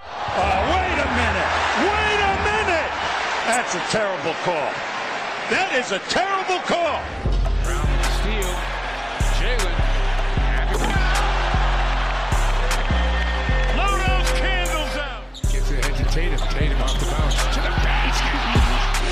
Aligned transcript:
Oh, 0.00 0.58
wait 0.72 0.96
a 0.96 1.08
minute! 1.12 1.52
Wait 1.84 2.20
a 2.24 2.34
minute! 2.48 2.92
That's 3.46 3.74
a 3.74 3.82
terrible 3.92 4.34
call. 4.44 4.72
That 5.50 5.74
is 5.76 5.92
a 5.92 5.98
terrible 6.08 6.60
call. 6.64 7.02
Brown 7.64 7.84
steal. 8.16 8.52
Jaylen. 9.36 9.76
Blow 13.76 13.92
those 13.92 14.30
candles 14.40 14.96
out. 14.96 15.28
Gets 15.52 15.68
it 15.70 15.84
ahead 15.84 15.96
to 16.00 16.04
Tatum. 16.12 16.38
Tatum 16.48 16.80
off 16.80 16.96
the 16.98 17.06
bounce. 17.06 17.36
To 17.36 17.60
the 17.60 17.74
basket. 17.84 18.32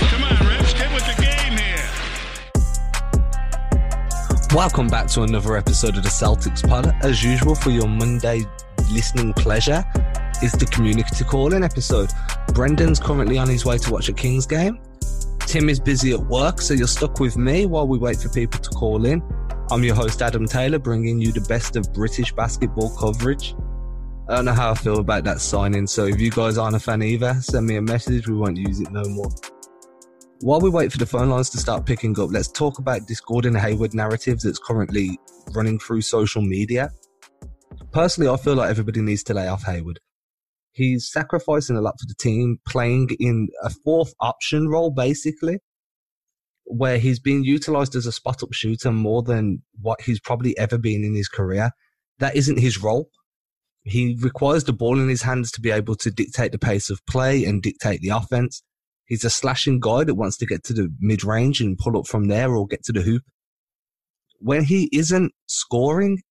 Come 0.08 0.24
on, 0.24 0.40
Rips, 0.48 0.72
get 0.72 0.88
with 0.94 1.04
the 1.04 1.16
game 1.20 1.58
here. 1.60 1.88
Welcome 4.54 4.88
back 4.88 5.06
to 5.08 5.22
another 5.22 5.56
episode 5.56 5.96
of 5.96 6.02
the 6.02 6.08
Celtics 6.08 6.66
Pod. 6.66 6.94
As 7.02 7.22
usual, 7.22 7.54
for 7.54 7.70
your 7.70 7.87
Monday 7.87 8.47
listening 8.91 9.33
pleasure, 9.34 9.84
is 10.42 10.52
the 10.52 10.66
community 10.66 11.24
calling 11.24 11.62
episode. 11.62 12.10
Brendan's 12.48 12.98
currently 12.98 13.38
on 13.38 13.48
his 13.48 13.64
way 13.64 13.78
to 13.78 13.90
watch 13.92 14.08
a 14.08 14.12
Kings 14.12 14.46
game. 14.46 14.80
Tim 15.40 15.68
is 15.68 15.80
busy 15.80 16.12
at 16.12 16.20
work, 16.20 16.60
so 16.60 16.74
you're 16.74 16.86
stuck 16.86 17.20
with 17.20 17.36
me 17.36 17.66
while 17.66 17.86
we 17.86 17.98
wait 17.98 18.18
for 18.18 18.28
people 18.28 18.60
to 18.60 18.70
call 18.70 19.04
in. 19.04 19.22
I'm 19.70 19.84
your 19.84 19.94
host, 19.94 20.22
Adam 20.22 20.46
Taylor, 20.46 20.78
bringing 20.78 21.20
you 21.20 21.32
the 21.32 21.40
best 21.42 21.76
of 21.76 21.92
British 21.92 22.32
basketball 22.32 22.94
coverage. 22.96 23.54
I 24.28 24.36
don't 24.36 24.44
know 24.44 24.52
how 24.52 24.70
I 24.70 24.74
feel 24.74 24.98
about 24.98 25.24
that 25.24 25.40
signing, 25.40 25.86
so 25.86 26.04
if 26.04 26.20
you 26.20 26.30
guys 26.30 26.56
aren't 26.56 26.77
a 26.77 26.80
fan 26.80 27.02
either, 27.02 27.34
send 27.41 27.66
me 27.66 27.77
a 27.77 27.82
message. 27.82 28.28
We 28.28 28.36
won't 28.36 28.56
use 28.56 28.80
it 28.80 28.91
no 28.92 29.02
more. 29.04 29.28
While 30.41 30.60
we 30.60 30.70
wait 30.70 30.91
for 30.91 30.98
the 30.98 31.06
phone 31.06 31.28
lines 31.28 31.50
to 31.50 31.58
start 31.58 31.84
picking 31.84 32.18
up, 32.18 32.30
let's 32.30 32.48
talk 32.48 32.78
about 32.78 33.06
this 33.06 33.20
Gordon 33.20 33.54
Hayward 33.54 33.92
narrative 33.92 34.41
that's 34.41 34.58
currently 34.58 35.18
running 35.52 35.78
through 35.78 36.02
social 36.02 36.42
media. 36.42 36.91
Personally, 37.92 38.30
I 38.30 38.36
feel 38.36 38.54
like 38.54 38.70
everybody 38.70 39.02
needs 39.02 39.22
to 39.24 39.34
lay 39.34 39.48
off 39.48 39.64
Hayward. 39.64 40.00
He's 40.81 41.11
sacrificing 41.12 41.77
a 41.77 41.83
lot 41.83 42.00
for 42.00 42.06
the 42.06 42.14
team, 42.14 42.56
playing 42.67 43.11
in 43.20 43.48
a 43.62 43.69
fourth 43.69 44.14
option 44.19 44.67
role, 44.67 44.91
basically, 44.91 45.59
where 46.64 46.97
he's 46.97 47.20
being 47.20 47.45
utilized 47.45 47.95
as 47.95 48.06
a 48.06 48.12
spot 48.12 48.42
up 48.42 48.55
shooter 48.55 48.91
more 48.91 49.22
than 49.22 49.62
what 49.78 50.00
he's 50.00 50.20
probably 50.20 50.56
ever 50.56 50.78
been 50.78 51.05
in 51.05 51.14
his 51.14 51.28
career. 51.28 51.72
That 52.19 52.34
isn't 52.34 52.61
his 52.61 52.83
role. 52.83 53.11
He 53.83 54.17
requires 54.22 54.64
the 54.64 54.72
ball 54.72 54.98
in 54.98 55.11
his 55.11 55.20
hands 55.20 55.50
to 55.53 55.61
be 55.61 55.70
able 55.70 55.97
to 55.97 56.11
dictate 56.11 56.53
the 56.53 56.59
pace 56.59 56.89
of 56.89 57.05
play 57.05 57.44
and 57.44 57.61
dictate 57.62 58.00
the 58.00 58.17
offense. 58.17 58.62
He's 59.05 59.22
a 59.22 59.28
slashing 59.28 59.81
guy 59.81 60.05
that 60.05 60.15
wants 60.15 60.39
to 60.39 60.47
get 60.47 60.65
to 60.65 60.72
the 60.72 60.89
mid 60.98 61.25
range 61.25 61.61
and 61.61 61.77
pull 61.77 61.98
up 61.98 62.06
from 62.06 62.28
there 62.28 62.56
or 62.56 62.67
get 62.67 62.84
to 62.84 62.92
the 62.92 63.03
hoop. 63.03 63.25
When 64.39 64.65
he 64.65 64.89
isn't 64.94 65.33
scoring, 65.44 66.22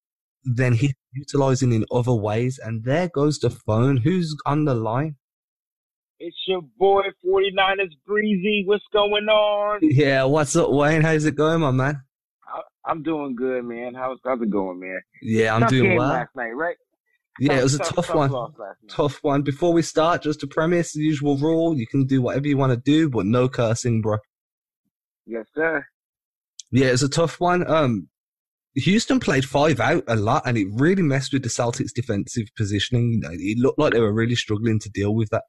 then 0.43 0.73
he's 0.73 0.95
utilizing 1.12 1.73
in 1.73 1.84
other 1.91 2.12
ways. 2.14 2.59
And 2.62 2.84
there 2.84 3.09
goes 3.09 3.39
the 3.39 3.51
phone. 3.51 3.98
Who's 3.98 4.37
on 4.47 4.64
the 4.64 4.75
line? 4.75 5.17
It's 6.20 6.37
your 6.48 6.62
boy 6.78 7.03
49ers 7.25 7.92
Breezy. 8.06 8.65
What's 8.67 8.84
going 8.92 9.28
on? 9.28 9.78
Yeah, 9.83 10.25
what's 10.25 10.56
up, 10.56 10.70
Wayne? 10.70 11.03
How's 11.03 11.25
it 11.25 11.37
going, 11.37 11.61
my 11.61 11.70
man? 11.70 12.03
I- 12.47 12.91
I'm 12.91 13.03
doing 13.03 13.37
good, 13.37 13.65
man. 13.65 13.95
How's 13.95 14.19
how's 14.25 14.41
it 14.42 14.50
going, 14.50 14.81
man? 14.81 15.00
Yeah, 15.23 15.55
I'm 15.55 15.61
Tough 15.62 15.70
doing 15.70 15.97
well. 15.97 16.09
last 16.09 16.31
night, 16.34 16.53
right? 16.56 16.77
Yeah, 17.39 17.61
it 17.61 17.62
was 17.62 17.75
a 17.75 17.78
Tough- 17.78 17.95
tough, 17.95 18.06
tough 18.09 18.17
one. 18.17 18.31
loss 18.33 18.50
last 18.59 18.78
night. 18.83 18.91
Tough 18.91 19.19
one. 19.22 19.43
Before 19.43 19.72
we 19.72 19.83
start, 19.83 20.22
just 20.22 20.41
to 20.41 20.47
premise 20.48 20.93
the 20.95 21.00
usual 21.03 21.37
rule: 21.37 21.77
you 21.77 21.87
can 21.87 22.05
do 22.06 22.20
whatever 22.22 22.48
you 22.48 22.56
want 22.56 22.72
to 22.72 22.77
do, 22.78 23.09
but 23.09 23.27
no 23.27 23.48
cursing, 23.48 24.00
bro. 24.03 24.17
Yes, 25.27 25.45
sir. 25.55 25.84
Yeah, 26.72 26.87
it's 26.87 27.03
a 27.03 27.09
tough 27.09 27.39
one. 27.39 27.69
Um, 27.70 28.09
Houston 28.79 29.21
played 29.21 29.45
five 29.45 29.81
out 29.81 30.05
a 30.09 30.17
lot, 30.17 30.43
and 30.47 30.57
it 30.57 30.69
really 30.73 31.03
messed 31.03 31.33
with 31.33 31.43
the 31.43 31.48
Celtics' 31.48 31.93
defensive 31.93 32.48
positioning. 32.57 33.23
It 33.25 33.59
looked 33.59 33.79
like 33.79 33.93
they 33.93 34.01
were 34.01 34.12
really 34.12 34.34
struggling 34.34 34.79
to 34.81 34.91
deal 34.91 35.15
with 35.15 35.31
that. 35.31 35.43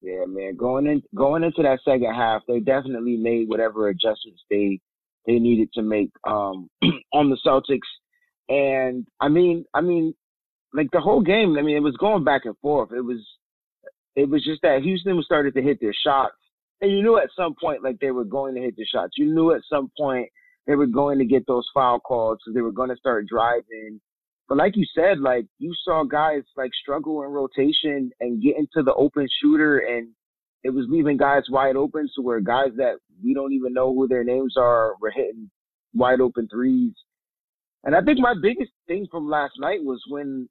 Yeah, 0.00 0.24
man. 0.26 0.56
Going 0.56 0.86
in 0.86 1.02
going 1.14 1.44
into 1.44 1.62
that 1.62 1.80
second 1.84 2.14
half, 2.14 2.42
they 2.46 2.60
definitely 2.60 3.16
made 3.16 3.48
whatever 3.48 3.88
adjustments 3.88 4.42
they 4.50 4.80
they 5.26 5.38
needed 5.38 5.70
to 5.74 5.82
make 5.82 6.10
um 6.28 6.68
on 7.12 7.30
the 7.30 7.38
Celtics. 7.44 7.88
And 8.48 9.06
I 9.20 9.28
mean, 9.28 9.64
I 9.72 9.80
mean, 9.80 10.14
like 10.74 10.88
the 10.92 11.00
whole 11.00 11.22
game, 11.22 11.56
I 11.58 11.62
mean, 11.62 11.76
it 11.76 11.80
was 11.80 11.96
going 11.96 12.22
back 12.22 12.42
and 12.44 12.56
forth. 12.58 12.90
It 12.92 13.00
was 13.00 13.20
it 14.14 14.28
was 14.28 14.44
just 14.44 14.62
that 14.62 14.82
Houston 14.82 15.20
started 15.22 15.54
to 15.54 15.62
hit 15.62 15.80
their 15.80 15.94
shots. 16.04 16.36
And 16.80 16.92
you 16.92 17.02
knew 17.02 17.16
at 17.16 17.30
some 17.36 17.54
point 17.58 17.82
like 17.82 17.98
they 18.00 18.10
were 18.10 18.24
going 18.24 18.54
to 18.56 18.60
hit 18.60 18.76
the 18.76 18.84
shots. 18.84 19.14
You 19.16 19.34
knew 19.34 19.52
at 19.52 19.62
some 19.70 19.90
point 19.98 20.28
they 20.66 20.74
were 20.74 20.86
going 20.86 21.18
to 21.18 21.24
get 21.24 21.46
those 21.46 21.68
foul 21.74 22.00
calls, 22.00 22.38
so 22.44 22.52
they 22.52 22.62
were 22.62 22.72
going 22.72 22.90
to 22.90 22.96
start 22.96 23.26
driving. 23.26 24.00
But 24.48 24.58
like 24.58 24.76
you 24.76 24.84
said, 24.94 25.20
like 25.20 25.46
you 25.58 25.72
saw 25.84 26.04
guys 26.04 26.42
like 26.56 26.70
struggle 26.80 27.22
in 27.22 27.30
rotation 27.30 28.10
and 28.20 28.42
get 28.42 28.56
into 28.56 28.82
the 28.82 28.94
open 28.94 29.26
shooter, 29.40 29.78
and 29.78 30.08
it 30.62 30.70
was 30.70 30.86
leaving 30.88 31.16
guys 31.16 31.42
wide 31.50 31.76
open. 31.76 32.08
So 32.14 32.22
where 32.22 32.40
guys 32.40 32.70
that 32.76 32.96
we 33.22 33.34
don't 33.34 33.52
even 33.52 33.72
know 33.72 33.94
who 33.94 34.08
their 34.08 34.24
names 34.24 34.54
are 34.56 34.94
were 35.00 35.10
hitting 35.10 35.50
wide 35.94 36.20
open 36.20 36.48
threes. 36.48 36.92
And 37.84 37.94
I 37.94 38.00
think 38.00 38.18
my 38.18 38.34
biggest 38.40 38.72
thing 38.86 39.06
from 39.10 39.28
last 39.28 39.54
night 39.58 39.80
was 39.82 40.02
when 40.08 40.48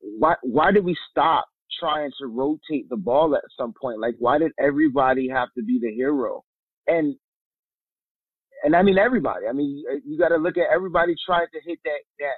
why 0.00 0.34
why 0.42 0.72
did 0.72 0.84
we 0.84 0.96
stop 1.10 1.46
trying 1.78 2.10
to 2.20 2.26
rotate 2.26 2.88
the 2.88 2.96
ball 2.96 3.34
at 3.34 3.42
some 3.56 3.72
point? 3.72 4.00
Like 4.00 4.14
why 4.18 4.38
did 4.38 4.52
everybody 4.58 5.28
have 5.28 5.48
to 5.56 5.62
be 5.62 5.78
the 5.80 5.92
hero? 5.92 6.44
And 6.86 7.16
and 8.64 8.76
I 8.76 8.82
mean 8.82 8.98
everybody. 8.98 9.46
I 9.48 9.52
mean 9.52 9.82
you- 10.04 10.18
got 10.18 10.28
to 10.28 10.36
look 10.36 10.56
at 10.56 10.72
everybody 10.72 11.14
trying 11.24 11.46
to 11.52 11.60
hit 11.64 11.78
that 11.84 12.00
that 12.18 12.36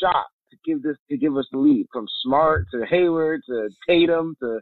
shot 0.00 0.26
to 0.50 0.56
give 0.64 0.82
this 0.82 0.96
to 1.10 1.16
give 1.16 1.36
us 1.36 1.46
the 1.52 1.58
lead 1.58 1.86
from 1.92 2.06
Smart 2.22 2.66
to 2.72 2.84
Hayward 2.86 3.42
to 3.48 3.68
Tatum 3.88 4.36
to 4.40 4.60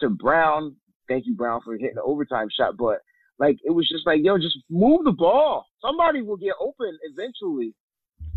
to 0.00 0.08
Brown. 0.10 0.76
Thank 1.08 1.26
you 1.26 1.34
Brown 1.34 1.60
for 1.64 1.72
hitting 1.74 1.96
the 1.96 2.02
overtime 2.02 2.48
shot, 2.56 2.76
but 2.76 2.98
like 3.38 3.56
it 3.64 3.70
was 3.70 3.88
just 3.88 4.06
like 4.06 4.20
yo, 4.22 4.38
just 4.38 4.58
move 4.70 5.04
the 5.04 5.12
ball. 5.12 5.66
Somebody 5.80 6.22
will 6.22 6.36
get 6.36 6.54
open 6.60 6.98
eventually 7.02 7.74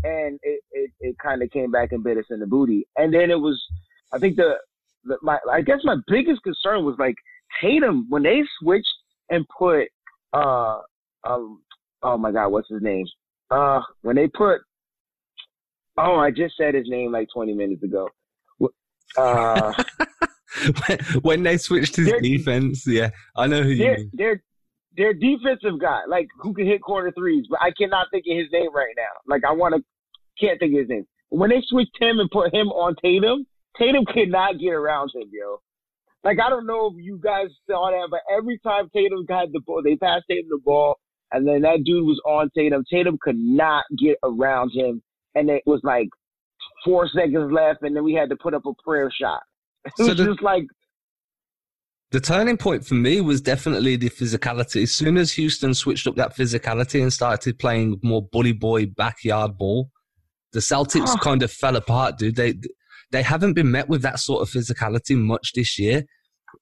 and 0.04 0.38
it 0.42 0.60
it, 0.72 0.90
it 1.00 1.16
kind 1.18 1.42
of 1.42 1.50
came 1.50 1.70
back 1.70 1.92
and 1.92 2.02
bit 2.04 2.18
us 2.18 2.24
in 2.30 2.40
the 2.40 2.46
booty. 2.46 2.86
And 2.96 3.12
then 3.12 3.30
it 3.30 3.40
was, 3.40 3.60
I 4.12 4.18
think 4.18 4.36
the, 4.36 4.54
the 5.04 5.18
my 5.22 5.38
I 5.50 5.60
guess 5.62 5.80
my 5.84 5.96
biggest 6.06 6.42
concern 6.42 6.84
was 6.84 6.96
like 6.98 7.16
Tatum 7.60 8.06
when 8.08 8.22
they 8.22 8.42
switched 8.60 8.86
and 9.30 9.46
put 9.58 9.88
uh 10.32 10.80
um 11.24 11.60
oh 12.02 12.16
my 12.18 12.32
god 12.32 12.48
what's 12.48 12.68
his 12.68 12.82
name? 12.82 13.06
Uh 13.50 13.80
when 14.02 14.16
they 14.16 14.28
put 14.28 14.60
oh 15.98 16.16
I 16.16 16.30
just 16.30 16.56
said 16.56 16.74
his 16.74 16.88
name 16.88 17.12
like 17.12 17.28
20 17.34 17.54
minutes 17.54 17.82
ago. 17.82 18.08
Uh 19.16 19.72
when 21.22 21.42
they 21.42 21.56
switched 21.56 21.96
his 21.96 22.12
defense, 22.20 22.86
yeah, 22.86 23.10
I 23.36 23.46
know 23.46 23.62
who 23.62 23.70
you 23.70 23.90
mean. 23.92 24.10
their 24.12 24.42
their 24.96 25.12
defensive 25.12 25.78
guy 25.80 26.00
like 26.08 26.26
who 26.40 26.54
can 26.54 26.66
hit 26.66 26.82
corner 26.82 27.12
threes 27.12 27.46
but 27.50 27.60
I 27.60 27.70
cannot 27.78 28.08
think 28.10 28.24
of 28.30 28.36
his 28.36 28.48
name 28.52 28.74
right 28.74 28.94
now. 28.96 29.12
Like 29.26 29.42
I 29.44 29.52
want 29.52 29.74
to 29.74 29.82
can't 30.40 30.58
think 30.58 30.74
of 30.74 30.80
his 30.80 30.88
name. 30.88 31.06
When 31.28 31.50
they 31.50 31.62
switched 31.66 31.96
him 32.00 32.18
and 32.18 32.30
put 32.30 32.54
him 32.54 32.68
on 32.68 32.94
Tatum 33.02 33.46
Tatum 33.78 34.04
could 34.06 34.30
not 34.30 34.58
get 34.58 34.72
around 34.72 35.10
him 35.14 35.28
yo. 35.32 35.60
Like 36.24 36.38
I 36.44 36.50
don't 36.50 36.66
know 36.66 36.88
if 36.88 37.04
you 37.04 37.20
guys 37.22 37.48
saw 37.68 37.90
that, 37.90 38.08
but 38.10 38.20
every 38.36 38.58
time 38.58 38.90
Tatum 38.92 39.24
got 39.26 39.52
the 39.52 39.60
ball, 39.60 39.82
they 39.82 39.96
passed 39.96 40.24
Tatum 40.28 40.48
the 40.50 40.58
ball, 40.58 40.98
and 41.32 41.46
then 41.46 41.62
that 41.62 41.82
dude 41.84 42.04
was 42.06 42.20
on 42.26 42.50
Tatum. 42.56 42.84
Tatum 42.90 43.18
could 43.20 43.38
not 43.38 43.84
get 43.98 44.16
around 44.22 44.70
him, 44.74 45.02
and 45.34 45.50
it 45.50 45.62
was 45.66 45.80
like 45.84 46.08
four 46.84 47.08
seconds 47.08 47.50
left, 47.52 47.82
and 47.82 47.94
then 47.96 48.04
we 48.04 48.14
had 48.14 48.28
to 48.30 48.36
put 48.36 48.54
up 48.54 48.64
a 48.66 48.72
prayer 48.84 49.10
shot. 49.10 49.42
It 49.86 49.92
So 49.96 50.06
was 50.08 50.16
the- 50.16 50.24
just 50.26 50.42
like 50.42 50.64
The 52.12 52.20
turning 52.20 52.56
point 52.56 52.84
for 52.86 52.94
me 52.94 53.20
was 53.20 53.40
definitely 53.40 53.96
the 53.96 54.10
physicality. 54.10 54.82
As 54.84 54.92
soon 54.92 55.16
as 55.16 55.32
Houston 55.32 55.74
switched 55.74 56.06
up 56.06 56.14
that 56.16 56.36
physicality 56.36 57.02
and 57.02 57.12
started 57.12 57.58
playing 57.58 57.98
more 58.02 58.22
bully 58.32 58.52
boy 58.52 58.86
backyard 58.86 59.58
ball, 59.58 59.90
the 60.52 60.60
Celtics 60.60 61.08
Oh. 61.14 61.18
kind 61.20 61.42
of 61.42 61.50
fell 61.50 61.76
apart, 61.76 62.18
dude. 62.18 62.36
They 62.36 62.54
they 63.12 63.22
haven't 63.22 63.52
been 63.54 63.70
met 63.70 63.88
with 63.88 64.02
that 64.02 64.18
sort 64.18 64.42
of 64.42 64.48
physicality 64.48 65.16
much 65.16 65.52
this 65.54 65.78
year, 65.78 66.04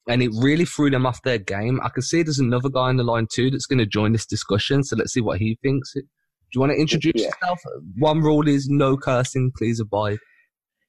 and 0.07 0.21
it 0.21 0.31
really 0.39 0.65
threw 0.65 0.89
them 0.89 1.05
off 1.05 1.21
their 1.23 1.37
game. 1.37 1.79
I 1.83 1.89
can 1.89 2.03
see 2.03 2.23
there's 2.23 2.39
another 2.39 2.69
guy 2.69 2.89
on 2.89 2.97
the 2.97 3.03
line 3.03 3.27
too 3.31 3.49
that's 3.51 3.65
going 3.65 3.79
to 3.79 3.85
join 3.85 4.11
this 4.13 4.25
discussion. 4.25 4.83
So 4.83 4.95
let's 4.95 5.13
see 5.13 5.21
what 5.21 5.39
he 5.39 5.57
thinks. 5.63 5.93
Do 5.93 6.01
you 6.53 6.61
want 6.61 6.71
to 6.73 6.77
introduce 6.79 7.13
Yeah. 7.15 7.27
yourself? 7.41 7.59
One 7.97 8.21
rule 8.21 8.47
is 8.47 8.67
no 8.69 8.97
cursing. 8.97 9.51
Please 9.57 9.79
abide. 9.79 10.19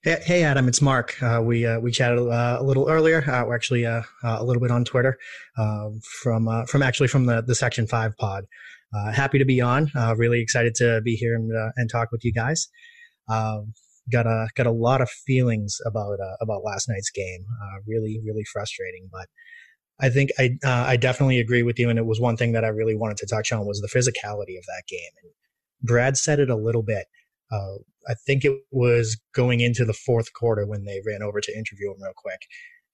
Hey, 0.03 0.21
hey, 0.25 0.43
Adam, 0.45 0.69
it's 0.69 0.81
Mark. 0.83 1.21
Uh, 1.23 1.41
we 1.43 1.67
uh, 1.67 1.81
we 1.81 1.91
chatted 1.91 2.19
uh, 2.21 2.59
a 2.61 2.63
little 2.63 2.89
earlier. 2.89 3.29
Uh, 3.29 3.45
we're 3.47 3.57
actually 3.57 3.85
uh, 3.87 4.03
uh, 4.23 4.37
a 4.39 4.45
little 4.45 4.61
bit 4.63 4.71
on 4.71 4.85
Twitter 4.85 5.19
uh, 5.59 5.89
from 6.23 6.47
uh, 6.47 6.65
from 6.67 6.83
actually 6.83 7.09
from 7.09 7.27
the 7.27 7.43
the 7.43 7.55
Section 7.57 7.87
Five 7.89 8.17
pod. 8.17 8.45
Uh, 8.97 9.11
happy 9.11 9.39
to 9.39 9.45
be 9.45 9.61
on. 9.61 9.91
Uh, 9.97 10.15
really 10.17 10.41
excited 10.41 10.75
to 10.77 11.01
be 11.05 11.17
here 11.17 11.35
and, 11.35 11.51
uh, 11.55 11.71
and 11.77 11.91
talk 11.91 12.13
with 12.13 12.25
you 12.25 12.33
guys. 12.33 12.69
Um, 13.29 13.73
got 14.11 14.27
a 14.27 14.49
got 14.57 14.67
a 14.67 14.73
lot 14.73 15.01
of 15.01 15.11
feelings 15.11 15.79
about 15.87 16.19
uh, 16.21 16.37
about 16.41 16.65
last 16.65 16.89
night's 16.89 17.11
game. 17.11 17.45
Uh, 17.63 17.81
really, 17.87 18.21
really 18.25 18.45
frustrating, 18.53 19.09
but. 19.11 19.27
I 19.99 20.11
think 20.11 20.29
I 20.39 20.51
uh, 20.63 20.85
I 20.89 20.99
definitely 20.99 21.41
agree 21.41 21.63
with 21.63 21.79
you, 21.79 21.89
and 21.89 21.99
it 21.99 22.05
was 22.05 22.21
one 22.21 22.37
thing 22.37 22.53
that 22.53 22.67
I 22.67 22.69
really 22.69 22.95
wanted 22.95 23.17
to 23.17 23.27
touch 23.27 23.51
on 23.51 23.65
was 23.65 23.81
the 23.81 23.89
physicality 23.89 24.59
of 24.59 24.65
that 24.67 24.83
game. 24.87 25.11
And 25.23 25.33
Brad 25.81 26.19
said 26.19 26.39
it 26.39 26.51
a 26.51 26.55
little 26.55 26.83
bit 26.83 27.07
uh, 27.51 27.77
I 28.09 28.15
think 28.27 28.45
it 28.45 28.61
was 28.71 29.21
going 29.35 29.61
into 29.61 29.85
the 29.85 29.93
fourth 29.93 30.33
quarter 30.33 30.67
when 30.67 30.85
they 30.85 31.01
ran 31.07 31.23
over 31.23 31.41
to 31.41 31.57
interview 31.57 31.91
him 31.91 32.03
real 32.03 32.13
quick. 32.17 32.41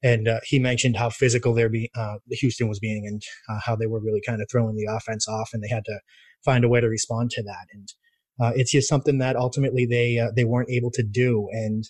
And 0.02 0.26
uh, 0.26 0.40
he 0.44 0.58
mentioned 0.58 0.96
how 0.96 1.10
physical 1.10 1.54
their 1.54 1.68
be, 1.68 1.90
uh, 1.94 2.16
Houston 2.30 2.68
was 2.68 2.80
being 2.80 3.06
and 3.06 3.22
how 3.64 3.76
they 3.76 3.86
were 3.86 4.00
really 4.00 4.22
kind 4.26 4.42
of 4.42 4.48
throwing 4.50 4.74
the 4.74 4.88
offense 4.90 5.28
off, 5.28 5.50
and 5.52 5.62
they 5.62 5.68
had 5.68 5.84
to 5.84 6.00
find 6.44 6.64
a 6.64 6.68
way 6.68 6.80
to 6.80 6.88
respond 6.88 7.30
to 7.30 7.42
that. 7.42 7.66
And 7.72 7.88
uh, 8.42 8.52
it's 8.54 8.72
just 8.72 8.88
something 8.88 9.18
that 9.18 9.36
ultimately 9.36 9.86
they 9.86 10.18
uh, 10.18 10.30
they 10.34 10.44
weren't 10.44 10.70
able 10.70 10.90
to 10.90 11.02
do, 11.02 11.48
and 11.52 11.84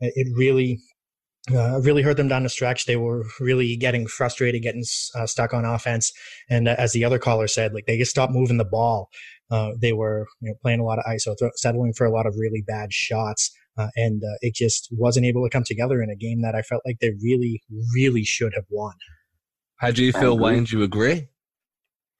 it 0.00 0.26
really 0.36 0.80
uh, 1.54 1.80
really 1.80 2.02
hurt 2.02 2.16
them 2.16 2.28
down 2.28 2.42
the 2.42 2.48
stretch. 2.48 2.86
They 2.86 2.96
were 2.96 3.24
really 3.40 3.76
getting 3.76 4.06
frustrated, 4.06 4.62
getting 4.62 4.84
uh, 5.14 5.26
stuck 5.26 5.54
on 5.54 5.64
offense. 5.64 6.12
And 6.48 6.68
uh, 6.68 6.74
as 6.78 6.92
the 6.92 7.04
other 7.04 7.18
caller 7.18 7.46
said, 7.46 7.72
like 7.72 7.86
they 7.86 7.98
just 7.98 8.10
stopped 8.10 8.32
moving 8.32 8.58
the 8.58 8.64
ball. 8.64 9.08
Uh, 9.50 9.70
they 9.80 9.92
were 9.92 10.26
you 10.40 10.50
know, 10.50 10.54
playing 10.62 10.80
a 10.80 10.84
lot 10.84 10.98
of 10.98 11.04
ISO, 11.06 11.36
th- 11.38 11.52
settling 11.56 11.94
for 11.94 12.06
a 12.06 12.12
lot 12.12 12.26
of 12.26 12.34
really 12.38 12.62
bad 12.66 12.92
shots. 12.92 13.50
Uh, 13.78 13.88
and 13.96 14.22
uh, 14.22 14.36
it 14.40 14.54
just 14.54 14.88
wasn't 14.92 15.24
able 15.24 15.42
to 15.44 15.50
come 15.50 15.64
together 15.64 16.02
in 16.02 16.10
a 16.10 16.16
game 16.16 16.42
that 16.42 16.54
I 16.54 16.62
felt 16.62 16.82
like 16.84 16.98
they 17.00 17.12
really, 17.22 17.62
really 17.94 18.24
should 18.24 18.52
have 18.54 18.66
won. 18.70 18.94
How 19.76 19.92
do 19.92 20.04
you 20.04 20.12
feel, 20.12 20.36
Wayne? 20.36 20.64
Do 20.64 20.78
you 20.78 20.82
agree? 20.82 21.28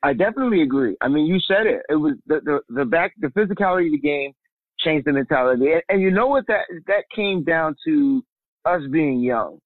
I 0.03 0.13
definitely 0.13 0.63
agree. 0.63 0.97
I 1.01 1.09
mean, 1.09 1.27
you 1.27 1.39
said 1.41 1.67
it. 1.67 1.83
It 1.89 1.97
was 1.97 2.15
the, 2.27 2.41
the, 2.45 2.61
the 2.75 2.85
back, 2.85 3.15
the 3.19 3.29
physicality 3.29 3.87
of 3.87 3.93
the 3.93 3.99
game 3.99 4.33
changed 4.79 5.07
the 5.07 5.13
mentality. 5.13 5.73
And, 5.73 5.83
and 5.89 6.03
you 6.03 6.11
know 6.11 6.29
what 6.29 6.47
that, 6.47 6.65
that 6.87 7.05
came 7.15 7.43
down 7.43 7.75
to 7.87 8.23
us 8.65 8.83
being 8.93 9.21
young. 9.21 9.59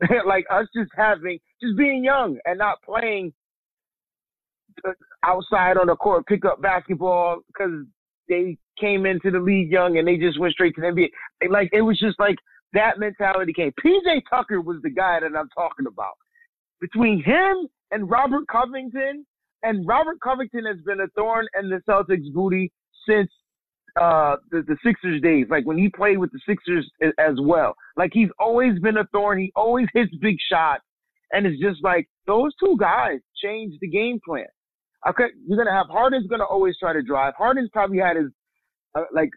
like 0.26 0.44
us 0.50 0.66
just 0.76 0.90
having, 0.94 1.38
just 1.62 1.76
being 1.76 2.04
young 2.04 2.38
and 2.44 2.58
not 2.58 2.82
playing 2.82 3.32
uh, 4.86 4.92
outside 5.24 5.76
on 5.76 5.86
the 5.86 5.96
court, 5.96 6.26
pick 6.26 6.44
up 6.44 6.60
basketball 6.60 7.38
because 7.46 7.84
they 8.28 8.56
came 8.78 9.06
into 9.06 9.30
the 9.30 9.40
league 9.40 9.70
young 9.70 9.98
and 9.98 10.06
they 10.06 10.16
just 10.16 10.38
went 10.38 10.52
straight 10.52 10.74
to 10.74 10.80
the 10.82 10.86
NBA. 10.86 11.50
Like 11.50 11.70
it 11.72 11.82
was 11.82 11.98
just 11.98 12.20
like 12.20 12.36
that 12.74 12.98
mentality 12.98 13.52
came. 13.52 13.72
PJ 13.84 14.22
Tucker 14.28 14.60
was 14.60 14.78
the 14.82 14.90
guy 14.90 15.18
that 15.20 15.36
I'm 15.36 15.48
talking 15.48 15.86
about. 15.86 16.14
Between 16.80 17.22
him 17.22 17.68
and 17.90 18.08
Robert 18.08 18.46
Covington, 18.48 19.26
and 19.62 19.86
Robert 19.86 20.20
Covington 20.22 20.64
has 20.66 20.78
been 20.84 21.00
a 21.00 21.08
thorn 21.16 21.46
in 21.60 21.68
the 21.68 21.80
Celtics' 21.88 22.32
booty 22.32 22.72
since 23.08 23.30
uh, 24.00 24.36
the, 24.50 24.62
the 24.62 24.76
Sixers 24.84 25.20
days, 25.22 25.46
like 25.50 25.66
when 25.66 25.78
he 25.78 25.88
played 25.88 26.18
with 26.18 26.30
the 26.32 26.40
Sixers 26.46 26.88
as 27.18 27.36
well. 27.40 27.74
Like 27.96 28.10
he's 28.12 28.28
always 28.38 28.78
been 28.78 28.98
a 28.98 29.04
thorn. 29.12 29.38
He 29.38 29.52
always 29.56 29.86
hits 29.94 30.14
big 30.20 30.36
shots. 30.50 30.82
And 31.32 31.46
it's 31.46 31.60
just 31.60 31.82
like 31.82 32.08
those 32.26 32.52
two 32.58 32.76
guys 32.78 33.18
changed 33.42 33.76
the 33.80 33.88
game 33.88 34.18
plan. 34.24 34.46
Okay, 35.08 35.26
you're 35.46 35.58
gonna 35.58 35.76
have 35.76 35.86
Harden's 35.90 36.26
gonna 36.26 36.44
always 36.44 36.76
try 36.78 36.92
to 36.92 37.02
drive. 37.02 37.34
Harden's 37.36 37.70
probably 37.72 37.98
had 37.98 38.16
his 38.16 38.30
uh, 38.94 39.04
like 39.14 39.30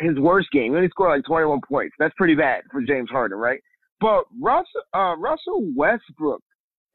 his 0.00 0.18
worst 0.18 0.48
game. 0.50 0.72
He 0.72 0.76
only 0.76 0.88
scored 0.88 1.10
like 1.10 1.24
21 1.26 1.60
points. 1.68 1.94
That's 1.98 2.14
pretty 2.16 2.34
bad 2.34 2.62
for 2.72 2.80
James 2.80 3.10
Harden, 3.10 3.38
right? 3.38 3.60
But 4.00 4.24
Russell 4.40 4.82
uh, 4.94 5.16
Russell 5.18 5.70
Westbrook 5.76 6.42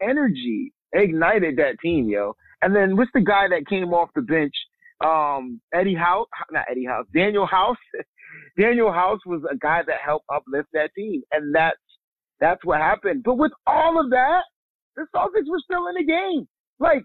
energy 0.01 0.73
ignited 0.94 1.57
that 1.57 1.79
team, 1.81 2.09
yo. 2.09 2.35
And 2.61 2.75
then 2.75 2.95
what's 2.95 3.11
the 3.13 3.21
guy 3.21 3.47
that 3.49 3.67
came 3.67 3.93
off 3.93 4.09
the 4.15 4.21
bench 4.21 4.53
um, 5.03 5.59
Eddie 5.73 5.95
House, 5.95 6.27
not 6.51 6.65
Eddie 6.69 6.85
House, 6.85 7.05
Daniel 7.13 7.45
House. 7.45 7.77
Daniel 8.59 8.91
House 8.91 9.19
was 9.25 9.41
a 9.51 9.57
guy 9.57 9.81
that 9.85 9.97
helped 10.05 10.25
uplift 10.33 10.69
that 10.73 10.91
team, 10.95 11.21
and 11.31 11.53
that's 11.53 11.77
that's 12.39 12.63
what 12.63 12.79
happened. 12.79 13.23
But 13.23 13.37
with 13.37 13.51
all 13.67 13.99
of 13.99 14.09
that, 14.11 14.41
the 14.95 15.05
Celtics 15.15 15.49
were 15.49 15.59
still 15.63 15.87
in 15.87 15.95
the 15.95 16.05
game. 16.05 16.47
Like 16.79 17.03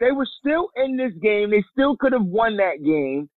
they 0.00 0.12
were 0.12 0.28
still 0.38 0.68
in 0.76 0.96
this 0.96 1.12
game. 1.22 1.50
They 1.50 1.64
still 1.72 1.96
could 1.96 2.12
have 2.12 2.24
won 2.24 2.56
that 2.56 2.84
game. 2.84 3.28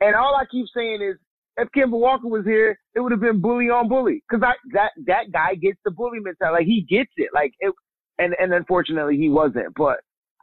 And 0.00 0.14
all 0.14 0.36
I 0.36 0.44
keep 0.50 0.66
saying 0.74 1.00
is, 1.02 1.16
if 1.56 1.68
Kemba 1.76 1.98
Walker 1.98 2.28
was 2.28 2.44
here, 2.44 2.78
it 2.94 3.00
would 3.00 3.12
have 3.12 3.20
been 3.20 3.40
bully 3.40 3.66
on 3.66 3.88
bully. 3.88 4.22
Cause 4.30 4.40
I, 4.44 4.52
that, 4.74 4.92
that 5.06 5.32
guy 5.32 5.56
gets 5.56 5.78
the 5.84 5.90
bully 5.90 6.20
mentality. 6.20 6.64
Like 6.64 6.66
he 6.66 6.86
gets 6.88 7.10
it. 7.16 7.30
Like 7.34 7.52
it, 7.58 7.74
and, 8.18 8.34
and 8.38 8.54
unfortunately 8.54 9.16
he 9.16 9.28
wasn't. 9.28 9.74
But 9.74 9.98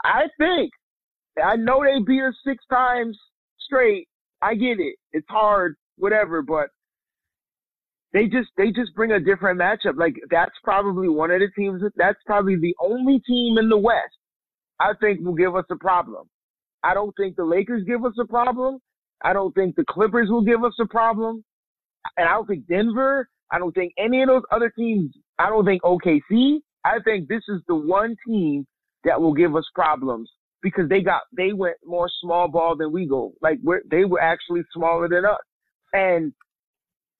I 0.05 0.23
think 0.37 0.71
I 1.43 1.55
know 1.55 1.83
they 1.83 2.03
beat 2.05 2.23
us 2.23 2.35
six 2.45 2.63
times 2.69 3.17
straight. 3.59 4.07
I 4.41 4.55
get 4.55 4.79
it. 4.79 4.95
It's 5.11 5.27
hard, 5.29 5.75
whatever, 5.97 6.41
but 6.41 6.67
they 8.13 8.25
just 8.25 8.49
they 8.57 8.71
just 8.71 8.93
bring 8.95 9.11
a 9.11 9.19
different 9.19 9.59
matchup. 9.59 9.97
Like 9.97 10.15
that's 10.29 10.55
probably 10.63 11.09
one 11.09 11.31
of 11.31 11.39
the 11.39 11.49
teams. 11.57 11.81
That's 11.95 12.19
probably 12.25 12.55
the 12.55 12.75
only 12.79 13.21
team 13.27 13.57
in 13.57 13.69
the 13.69 13.77
West 13.77 14.15
I 14.79 14.91
think 14.99 15.21
will 15.21 15.35
give 15.35 15.55
us 15.55 15.65
a 15.71 15.75
problem. 15.75 16.27
I 16.83 16.93
don't 16.93 17.13
think 17.17 17.35
the 17.35 17.45
Lakers 17.45 17.83
give 17.85 18.05
us 18.05 18.13
a 18.19 18.25
problem. 18.25 18.79
I 19.23 19.33
don't 19.33 19.53
think 19.55 19.75
the 19.75 19.85
Clippers 19.89 20.29
will 20.29 20.43
give 20.43 20.63
us 20.63 20.73
a 20.79 20.85
problem. 20.85 21.43
And 22.17 22.27
I 22.27 22.33
don't 22.33 22.47
think 22.47 22.67
Denver. 22.67 23.27
I 23.51 23.59
don't 23.59 23.73
think 23.73 23.93
any 23.97 24.21
of 24.21 24.27
those 24.27 24.43
other 24.51 24.71
teams. 24.77 25.11
I 25.39 25.49
don't 25.49 25.65
think 25.65 25.81
OKC. 25.83 26.59
I 26.83 26.99
think 27.03 27.27
this 27.27 27.41
is 27.47 27.61
the 27.67 27.75
one 27.75 28.15
team 28.27 28.67
that 29.05 29.21
will 29.21 29.33
give 29.33 29.55
us 29.55 29.65
problems 29.73 30.29
because 30.61 30.89
they 30.89 31.01
got 31.01 31.21
they 31.37 31.53
went 31.53 31.77
more 31.85 32.09
small 32.21 32.47
ball 32.47 32.75
than 32.75 32.91
we 32.91 33.07
go. 33.07 33.33
Like 33.41 33.59
we 33.63 33.77
they 33.89 34.03
were 34.03 34.19
actually 34.19 34.61
smaller 34.73 35.07
than 35.07 35.23
us, 35.23 35.37
and 35.93 36.33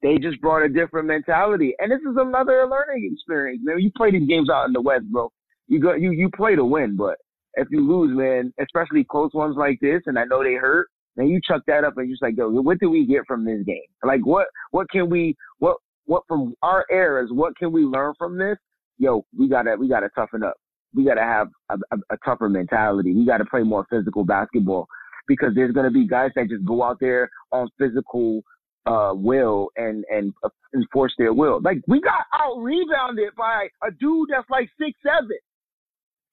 they 0.01 0.17
just 0.17 0.41
brought 0.41 0.63
a 0.63 0.69
different 0.69 1.07
mentality. 1.07 1.73
And 1.79 1.91
this 1.91 2.01
is 2.01 2.17
another 2.17 2.67
learning 2.67 3.09
experience. 3.13 3.61
Man, 3.63 3.79
you 3.79 3.91
play 3.95 4.11
these 4.11 4.27
games 4.27 4.49
out 4.49 4.65
in 4.65 4.73
the 4.73 4.81
West, 4.81 5.05
bro. 5.11 5.31
You 5.67 5.79
go 5.79 5.93
you 5.93 6.11
you 6.11 6.29
play 6.35 6.55
to 6.55 6.65
win, 6.65 6.97
but 6.97 7.17
if 7.53 7.67
you 7.69 7.87
lose, 7.87 8.17
man, 8.17 8.51
especially 8.59 9.05
close 9.09 9.31
ones 9.33 9.55
like 9.57 9.79
this, 9.79 10.01
and 10.07 10.19
I 10.19 10.25
know 10.25 10.43
they 10.43 10.55
hurt, 10.55 10.87
then 11.15 11.27
you 11.27 11.39
chuck 11.47 11.61
that 11.67 11.85
up 11.85 11.97
and 11.97 12.07
you're 12.07 12.15
just 12.15 12.23
like, 12.23 12.35
yo, 12.37 12.49
what 12.49 12.79
do 12.79 12.89
we 12.89 13.05
get 13.05 13.21
from 13.27 13.45
this 13.45 13.63
game? 13.65 13.77
Like 14.03 14.25
what 14.25 14.47
what 14.71 14.89
can 14.89 15.07
we 15.09 15.35
what 15.59 15.77
what 16.05 16.23
from 16.27 16.55
our 16.63 16.85
errors? 16.91 17.29
What 17.31 17.55
can 17.57 17.71
we 17.71 17.81
learn 17.81 18.13
from 18.17 18.39
this? 18.39 18.57
Yo, 18.97 19.23
we 19.37 19.47
gotta 19.47 19.75
we 19.79 19.87
gotta 19.87 20.09
toughen 20.15 20.41
up 20.41 20.55
we 20.95 21.05
got 21.05 21.15
to 21.15 21.21
have 21.21 21.49
a, 21.69 21.75
a, 21.91 21.97
a, 22.11 22.17
tougher 22.25 22.49
mentality. 22.49 23.13
We 23.13 23.25
got 23.25 23.37
to 23.37 23.45
play 23.45 23.63
more 23.63 23.85
physical 23.89 24.23
basketball 24.23 24.87
because 25.27 25.49
there's 25.55 25.73
going 25.73 25.85
to 25.85 25.91
be 25.91 26.07
guys 26.07 26.31
that 26.35 26.49
just 26.49 26.65
go 26.65 26.83
out 26.83 26.97
there 26.99 27.29
on 27.51 27.69
physical 27.77 28.41
uh, 28.85 29.13
will 29.15 29.69
and 29.77 30.05
and 30.09 30.33
uh, 30.43 30.49
enforce 30.75 31.13
their 31.17 31.33
will. 31.33 31.59
Like 31.61 31.79
we 31.87 32.01
got 32.01 32.21
out 32.39 32.57
rebounded 32.57 33.35
by 33.37 33.67
a 33.83 33.91
dude 33.99 34.29
that's 34.31 34.49
like 34.49 34.69
six 34.79 34.97
seven, 35.03 35.37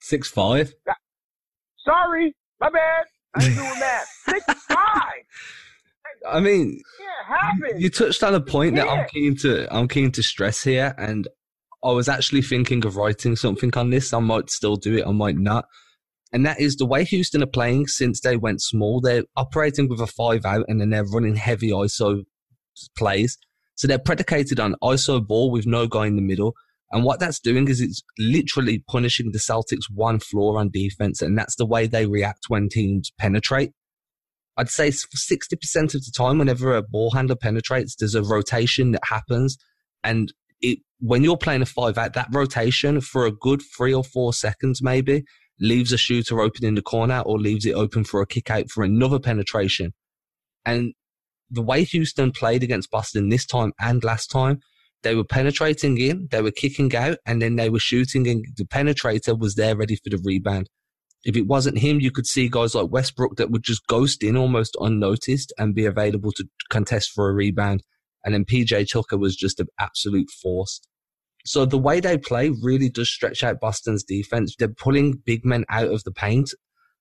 six 0.00 0.30
five. 0.30 0.72
Sorry, 1.84 2.34
my 2.60 2.70
bad. 2.70 3.04
I 3.34 3.44
ain't 3.44 3.56
doing 3.56 3.80
that. 3.80 4.04
six 4.28 4.44
five. 4.64 5.22
I 6.28 6.40
mean, 6.40 6.80
yeah, 7.00 7.78
you 7.78 7.90
touched 7.90 8.22
on 8.22 8.34
a 8.34 8.40
point 8.40 8.76
yeah. 8.76 8.84
that 8.84 8.90
I'm 8.90 9.08
keen 9.08 9.36
to 9.38 9.74
I'm 9.74 9.88
keen 9.88 10.12
to 10.12 10.22
stress 10.22 10.62
here, 10.62 10.94
and 10.98 11.26
I 11.84 11.90
was 11.90 12.08
actually 12.08 12.42
thinking 12.42 12.84
of 12.86 12.96
writing 12.96 13.36
something 13.36 13.72
on 13.76 13.90
this. 13.90 14.12
I 14.12 14.20
might 14.20 14.50
still 14.50 14.76
do 14.76 14.96
it, 14.96 15.06
I 15.06 15.12
might 15.12 15.36
not. 15.36 15.66
And 16.32 16.46
that 16.46 16.60
is 16.60 16.76
the 16.76 16.86
way 16.86 17.04
Houston 17.04 17.42
are 17.42 17.46
playing 17.46 17.88
since 17.88 18.20
they 18.20 18.36
went 18.36 18.62
small. 18.62 19.00
They're 19.00 19.24
operating 19.36 19.88
with 19.88 20.00
a 20.00 20.06
five 20.06 20.46
out 20.46 20.64
and 20.68 20.80
then 20.80 20.90
they're 20.90 21.04
running 21.04 21.36
heavy 21.36 21.70
ISO 21.70 22.24
plays. 22.96 23.36
So 23.74 23.86
they're 23.86 23.98
predicated 23.98 24.58
on 24.58 24.76
ISO 24.82 25.24
ball 25.26 25.50
with 25.50 25.66
no 25.66 25.86
guy 25.86 26.06
in 26.06 26.16
the 26.16 26.22
middle. 26.22 26.54
And 26.90 27.04
what 27.04 27.20
that's 27.20 27.40
doing 27.40 27.68
is 27.68 27.80
it's 27.80 28.02
literally 28.18 28.84
punishing 28.88 29.32
the 29.32 29.38
Celtics 29.38 29.90
one 29.92 30.20
floor 30.20 30.58
on 30.58 30.70
defense. 30.70 31.20
And 31.20 31.36
that's 31.36 31.56
the 31.56 31.66
way 31.66 31.86
they 31.86 32.06
react 32.06 32.44
when 32.48 32.68
teams 32.68 33.10
penetrate. 33.18 33.72
I'd 34.56 34.68
say 34.68 34.88
60% 34.88 35.94
of 35.94 36.04
the 36.04 36.12
time, 36.14 36.38
whenever 36.38 36.76
a 36.76 36.82
ball 36.82 37.12
handler 37.12 37.36
penetrates, 37.36 37.96
there's 37.96 38.14
a 38.14 38.22
rotation 38.22 38.92
that 38.92 39.04
happens. 39.04 39.56
And 40.04 40.32
it 40.62 40.78
when 41.00 41.24
you're 41.24 41.36
playing 41.36 41.62
a 41.62 41.66
five 41.66 41.98
out, 41.98 42.14
that 42.14 42.28
rotation 42.32 43.00
for 43.00 43.26
a 43.26 43.32
good 43.32 43.60
three 43.76 43.92
or 43.92 44.04
four 44.04 44.32
seconds 44.32 44.80
maybe 44.80 45.24
leaves 45.60 45.92
a 45.92 45.98
shooter 45.98 46.40
open 46.40 46.64
in 46.64 46.74
the 46.74 46.82
corner 46.82 47.20
or 47.20 47.38
leaves 47.38 47.66
it 47.66 47.74
open 47.74 48.04
for 48.04 48.22
a 48.22 48.26
kick 48.26 48.50
out 48.50 48.70
for 48.70 48.84
another 48.84 49.18
penetration. 49.18 49.92
And 50.64 50.94
the 51.50 51.62
way 51.62 51.84
Houston 51.84 52.32
played 52.32 52.62
against 52.62 52.90
Boston 52.90 53.28
this 53.28 53.44
time 53.44 53.72
and 53.80 54.02
last 54.02 54.28
time, 54.28 54.60
they 55.02 55.14
were 55.14 55.24
penetrating 55.24 55.98
in, 55.98 56.28
they 56.30 56.40
were 56.40 56.52
kicking 56.52 56.94
out, 56.94 57.18
and 57.26 57.42
then 57.42 57.56
they 57.56 57.68
were 57.68 57.80
shooting, 57.80 58.28
and 58.28 58.44
the 58.56 58.64
penetrator 58.64 59.38
was 59.38 59.56
there 59.56 59.76
ready 59.76 59.96
for 59.96 60.10
the 60.10 60.20
rebound. 60.24 60.68
If 61.24 61.36
it 61.36 61.46
wasn't 61.46 61.78
him, 61.78 62.00
you 62.00 62.10
could 62.10 62.26
see 62.26 62.48
guys 62.48 62.74
like 62.74 62.90
Westbrook 62.90 63.36
that 63.36 63.50
would 63.50 63.62
just 63.62 63.86
ghost 63.86 64.22
in 64.22 64.36
almost 64.36 64.76
unnoticed 64.80 65.52
and 65.58 65.74
be 65.74 65.86
available 65.86 66.32
to 66.32 66.44
contest 66.68 67.10
for 67.10 67.28
a 67.28 67.34
rebound. 67.34 67.82
And 68.24 68.34
then 68.34 68.44
PJ 68.44 68.90
Tucker 68.90 69.18
was 69.18 69.36
just 69.36 69.60
an 69.60 69.66
absolute 69.78 70.30
force. 70.30 70.80
So 71.44 71.64
the 71.64 71.78
way 71.78 72.00
they 72.00 72.18
play 72.18 72.50
really 72.50 72.88
does 72.88 73.08
stretch 73.08 73.42
out 73.42 73.60
Boston's 73.60 74.04
defense. 74.04 74.54
They're 74.56 74.68
pulling 74.68 75.20
big 75.24 75.44
men 75.44 75.64
out 75.68 75.88
of 75.88 76.04
the 76.04 76.12
paint, 76.12 76.54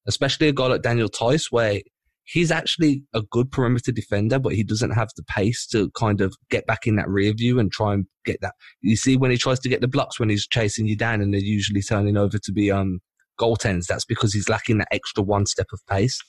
especially 0.07 0.47
a 0.47 0.53
guy 0.53 0.67
like 0.67 0.81
Daniel 0.81 1.09
Theis, 1.09 1.51
where 1.51 1.81
he's 2.23 2.51
actually 2.51 3.03
a 3.13 3.21
good 3.21 3.51
perimeter 3.51 3.91
defender, 3.91 4.39
but 4.39 4.53
he 4.53 4.63
doesn't 4.63 4.91
have 4.91 5.09
the 5.15 5.23
pace 5.23 5.67
to 5.67 5.91
kind 5.91 6.21
of 6.21 6.33
get 6.49 6.65
back 6.65 6.87
in 6.87 6.95
that 6.95 7.09
rear 7.09 7.33
view 7.33 7.59
and 7.59 7.71
try 7.71 7.93
and 7.93 8.05
get 8.25 8.39
that. 8.41 8.55
You 8.81 8.95
see, 8.95 9.17
when 9.17 9.31
he 9.31 9.37
tries 9.37 9.59
to 9.59 9.69
get 9.69 9.81
the 9.81 9.87
blocks 9.87 10.19
when 10.19 10.29
he's 10.29 10.47
chasing 10.47 10.87
you 10.87 10.95
down 10.95 11.21
and 11.21 11.33
they're 11.33 11.41
usually 11.41 11.81
turning 11.81 12.17
over 12.17 12.37
to 12.37 12.51
be 12.51 12.71
um 12.71 12.99
goaltends, 13.39 13.85
that's 13.85 14.05
because 14.05 14.33
he's 14.33 14.49
lacking 14.49 14.79
that 14.79 14.87
extra 14.91 15.23
one 15.23 15.45
step 15.45 15.67
of 15.73 15.79
pace. 15.87 16.19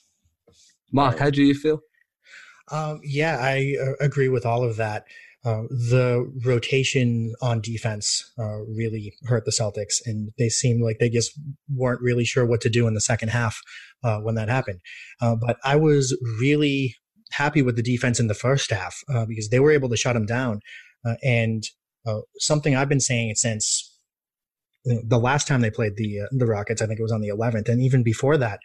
Mark, 0.91 1.17
how 1.17 1.29
do 1.29 1.41
you 1.41 1.55
feel? 1.55 1.79
Um, 2.71 3.01
yeah, 3.03 3.37
I 3.39 3.75
uh, 3.81 3.93
agree 3.99 4.29
with 4.29 4.45
all 4.45 4.63
of 4.63 4.77
that. 4.77 5.05
Uh, 5.45 5.63
the 5.69 6.31
rotation 6.45 7.33
on 7.41 7.59
defense 7.59 8.31
uh, 8.39 8.61
really 8.63 9.13
hurt 9.25 9.43
the 9.43 9.51
Celtics, 9.51 9.95
and 10.05 10.31
they 10.37 10.47
seemed 10.47 10.81
like 10.81 10.99
they 10.99 11.09
just 11.09 11.37
weren't 11.69 12.01
really 12.01 12.23
sure 12.23 12.45
what 12.45 12.61
to 12.61 12.69
do 12.69 12.87
in 12.87 12.93
the 12.93 13.01
second 13.01 13.27
half 13.27 13.59
uh, 14.05 14.19
when 14.19 14.35
that 14.35 14.47
happened. 14.47 14.79
Uh, 15.21 15.35
but 15.35 15.57
I 15.65 15.75
was 15.75 16.17
really 16.39 16.95
happy 17.31 17.61
with 17.61 17.75
the 17.75 17.83
defense 17.83 18.21
in 18.21 18.27
the 18.27 18.33
first 18.33 18.71
half 18.71 18.95
uh, 19.13 19.25
because 19.25 19.49
they 19.49 19.59
were 19.59 19.71
able 19.71 19.89
to 19.89 19.97
shut 19.97 20.13
them 20.13 20.25
down. 20.25 20.61
and 21.23 21.63
something 22.39 22.75
I've 22.75 22.89
been 22.89 22.99
saying 22.99 23.35
since 23.35 23.89
the 24.85 25.17
last 25.17 25.47
time 25.47 25.61
they 25.61 25.71
played 25.71 25.95
the 25.97 26.21
the 26.31 26.45
Rockets, 26.45 26.81
I 26.81 26.85
think 26.85 26.99
it 26.99 27.03
was 27.03 27.11
on 27.11 27.21
the 27.21 27.29
11th, 27.29 27.67
and 27.67 27.81
even 27.81 28.03
before 28.03 28.37
that, 28.37 28.59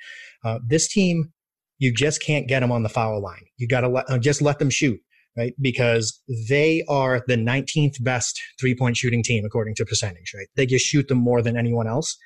this 0.64 0.87
team 0.88 1.33
you 1.79 1.93
just 1.93 2.23
can't 2.23 2.49
get 2.49 2.61
them 2.61 2.73
on 2.73 2.83
the 2.83 2.89
foul 2.89 3.23
line. 3.23 3.45
You 3.57 3.69
got 3.69 3.83
to 3.83 3.89
let, 3.89 4.07
just 4.21 4.43
let 4.43 4.59
them 4.59 4.71
shoot 4.71 5.01
right? 5.39 5.55
Because 5.61 6.21
they 6.49 6.85
are 6.89 7.23
the 7.29 7.37
19th 7.37 8.03
best 8.03 8.41
three 8.61 8.75
point 8.75 8.97
shooting 8.97 9.23
team 9.23 9.45
according 9.45 9.77
to 9.77 9.87
percentage, 9.87 10.33
right? 10.37 10.49
They 10.57 10.67
just 10.67 10.85
shoot 10.85 11.09
them 11.09 11.19
more 11.19 11.41
than 11.41 11.57
anyone 11.57 11.87
else. 11.87 12.19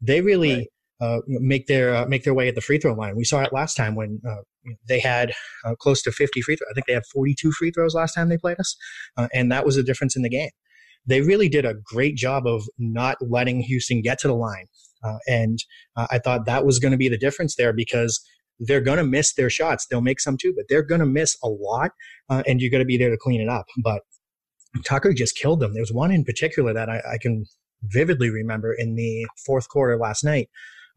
They 0.00 0.20
really 0.20 0.68
right. 1.00 1.16
uh, 1.16 1.20
make 1.26 1.66
their 1.66 1.94
uh, 1.94 2.06
make 2.06 2.22
their 2.22 2.32
way 2.32 2.48
at 2.48 2.54
the 2.54 2.60
free 2.60 2.78
throw 2.78 2.94
line. 2.94 3.16
We 3.16 3.24
saw 3.24 3.42
it 3.42 3.52
last 3.52 3.74
time 3.74 3.96
when 3.96 4.20
uh, 4.26 4.42
they 4.88 5.00
had 5.00 5.32
uh, 5.64 5.74
close 5.74 6.00
to 6.02 6.12
50 6.12 6.40
free 6.42 6.56
throws. 6.56 6.68
I 6.70 6.74
think 6.74 6.86
they 6.86 6.94
had 6.94 7.06
42 7.12 7.52
free 7.52 7.72
throws 7.72 7.94
last 7.94 8.14
time 8.14 8.28
they 8.28 8.38
played 8.38 8.60
us, 8.60 8.76
uh, 9.16 9.28
and 9.34 9.50
that 9.50 9.66
was 9.66 9.76
the 9.76 9.82
difference 9.82 10.16
in 10.16 10.22
the 10.22 10.30
game. 10.30 10.50
They 11.06 11.22
really 11.22 11.48
did 11.48 11.64
a 11.64 11.74
great 11.74 12.16
job 12.16 12.46
of 12.46 12.62
not 12.78 13.16
letting 13.20 13.60
Houston 13.62 14.00
get 14.00 14.18
to 14.20 14.28
the 14.28 14.34
line. 14.34 14.66
Uh, 15.02 15.16
and 15.26 15.58
I 15.96 16.18
thought 16.18 16.44
that 16.44 16.66
was 16.66 16.78
going 16.78 16.92
to 16.92 16.98
be 16.98 17.08
the 17.08 17.16
difference 17.16 17.56
there 17.56 17.72
because 17.72 18.20
they're 18.60 18.80
going 18.80 18.98
to 18.98 19.04
miss 19.04 19.34
their 19.34 19.50
shots. 19.50 19.86
They'll 19.86 20.00
make 20.00 20.20
some 20.20 20.36
too, 20.36 20.52
but 20.54 20.66
they're 20.68 20.82
going 20.82 21.00
to 21.00 21.06
miss 21.06 21.36
a 21.42 21.48
lot, 21.48 21.92
uh, 22.28 22.42
and 22.46 22.60
you're 22.60 22.70
going 22.70 22.82
to 22.82 22.86
be 22.86 22.98
there 22.98 23.10
to 23.10 23.16
clean 23.16 23.40
it 23.40 23.48
up. 23.48 23.66
But 23.82 24.02
Tucker 24.84 25.12
just 25.12 25.36
killed 25.36 25.60
them. 25.60 25.74
There's 25.74 25.92
one 25.92 26.12
in 26.12 26.24
particular 26.24 26.72
that 26.72 26.88
I, 26.88 27.02
I 27.14 27.18
can 27.20 27.46
vividly 27.84 28.30
remember 28.30 28.74
in 28.74 28.94
the 28.94 29.26
fourth 29.44 29.68
quarter 29.68 29.96
last 29.96 30.22
night 30.22 30.48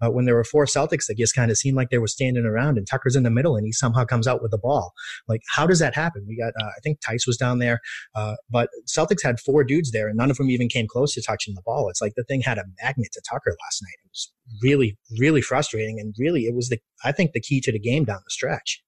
uh, 0.04 0.10
when 0.10 0.26
there 0.26 0.36
were 0.36 0.44
four 0.44 0.66
Celtics 0.66 1.06
that 1.08 1.18
just 1.18 1.36
kind 1.36 1.50
of 1.50 1.58
seemed 1.58 1.78
like 1.78 1.90
they 1.90 1.98
were 1.98 2.08
standing 2.08 2.46
around 2.46 2.78
and 2.78 2.88
Tucker's 2.88 3.16
in 3.16 3.24
the 3.24 3.30
middle 3.30 3.56
and 3.56 3.66
he 3.66 3.72
somehow 3.72 4.04
comes 4.04 4.28
out 4.28 4.42
with 4.42 4.52
the 4.52 4.58
ball. 4.58 4.94
Like, 5.28 5.42
how 5.50 5.66
does 5.66 5.80
that 5.80 5.96
happen? 5.96 6.26
We 6.28 6.38
got, 6.38 6.54
uh, 6.60 6.68
I 6.68 6.80
think 6.84 7.00
Theis 7.02 7.26
was 7.26 7.38
down 7.38 7.60
there, 7.60 7.80
uh, 8.16 8.36
but 8.50 8.70
Celtics 8.88 9.24
had 9.24 9.40
four 9.40 9.64
dudes 9.64 9.92
there 9.92 10.08
and 10.08 10.18
none 10.18 10.30
of 10.30 10.38
them 10.38 10.50
even 10.50 10.68
came 10.68 10.88
close 10.88 11.14
to 11.14 11.22
touching 11.22 11.56
the 11.56 11.62
ball. 11.62 11.90
It's 11.90 12.02
like 12.02 12.14
the 12.16 12.24
thing 12.24 12.42
had 12.42 12.58
a 12.58 12.66
magnet 12.82 13.10
to 13.14 13.22
Tucker 13.30 13.56
last 13.66 13.82
night. 13.82 13.96
It 14.04 14.10
was 14.10 14.32
really, 14.62 14.98
really 15.20 15.42
frustrating. 15.42 16.00
And 16.00 16.14
really, 16.18 16.42
it 16.42 16.56
was 16.56 16.70
the, 16.70 16.80
I 17.04 17.12
think, 17.12 17.32
the 17.32 17.42
key 17.42 17.62
to 17.62 17.72
the 17.72 17.80
game 17.80 18.04
down 18.04 18.20
the 18.24 18.32
stretch. 18.32 18.84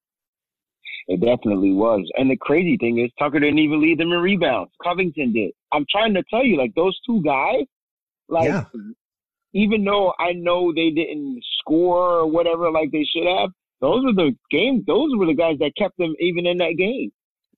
It 1.08 1.20
definitely 1.20 1.72
was. 1.72 2.10
And 2.18 2.32
the 2.32 2.38
crazy 2.38 2.78
thing 2.80 3.00
is, 3.00 3.12
Tucker 3.20 3.40
didn't 3.40 3.60
even 3.60 3.80
lead 3.80 4.00
them 4.00 4.12
in 4.12 4.20
rebounds. 4.20 4.72
Covington 4.84 5.34
did. 5.34 5.52
I'm 5.72 5.86
trying 5.90 6.16
to 6.16 6.24
tell 6.32 6.44
you, 6.44 6.58
like, 6.58 6.74
those 6.76 7.00
two 7.06 7.22
guys, 7.22 7.62
like, 8.28 8.46
yeah 8.46 8.66
even 9.56 9.86
though 9.86 10.14
I 10.20 10.34
know 10.34 10.74
they 10.74 10.92
didn't 10.92 11.42
score 11.60 12.20
or 12.20 12.28
whatever 12.30 12.70
like 12.70 12.92
they 12.92 13.06
should 13.06 13.26
have, 13.26 13.50
those 13.80 14.04
were 14.04 14.14
the 14.14 14.36
game. 14.52 14.84
Those 14.86 15.12
were 15.16 15.26
the 15.26 15.34
guys 15.34 15.58
that 15.60 15.72
kept 15.78 15.98
them 15.98 16.14
even 16.20 16.46
in 16.46 16.58
that 16.58 16.76
game. 16.78 17.12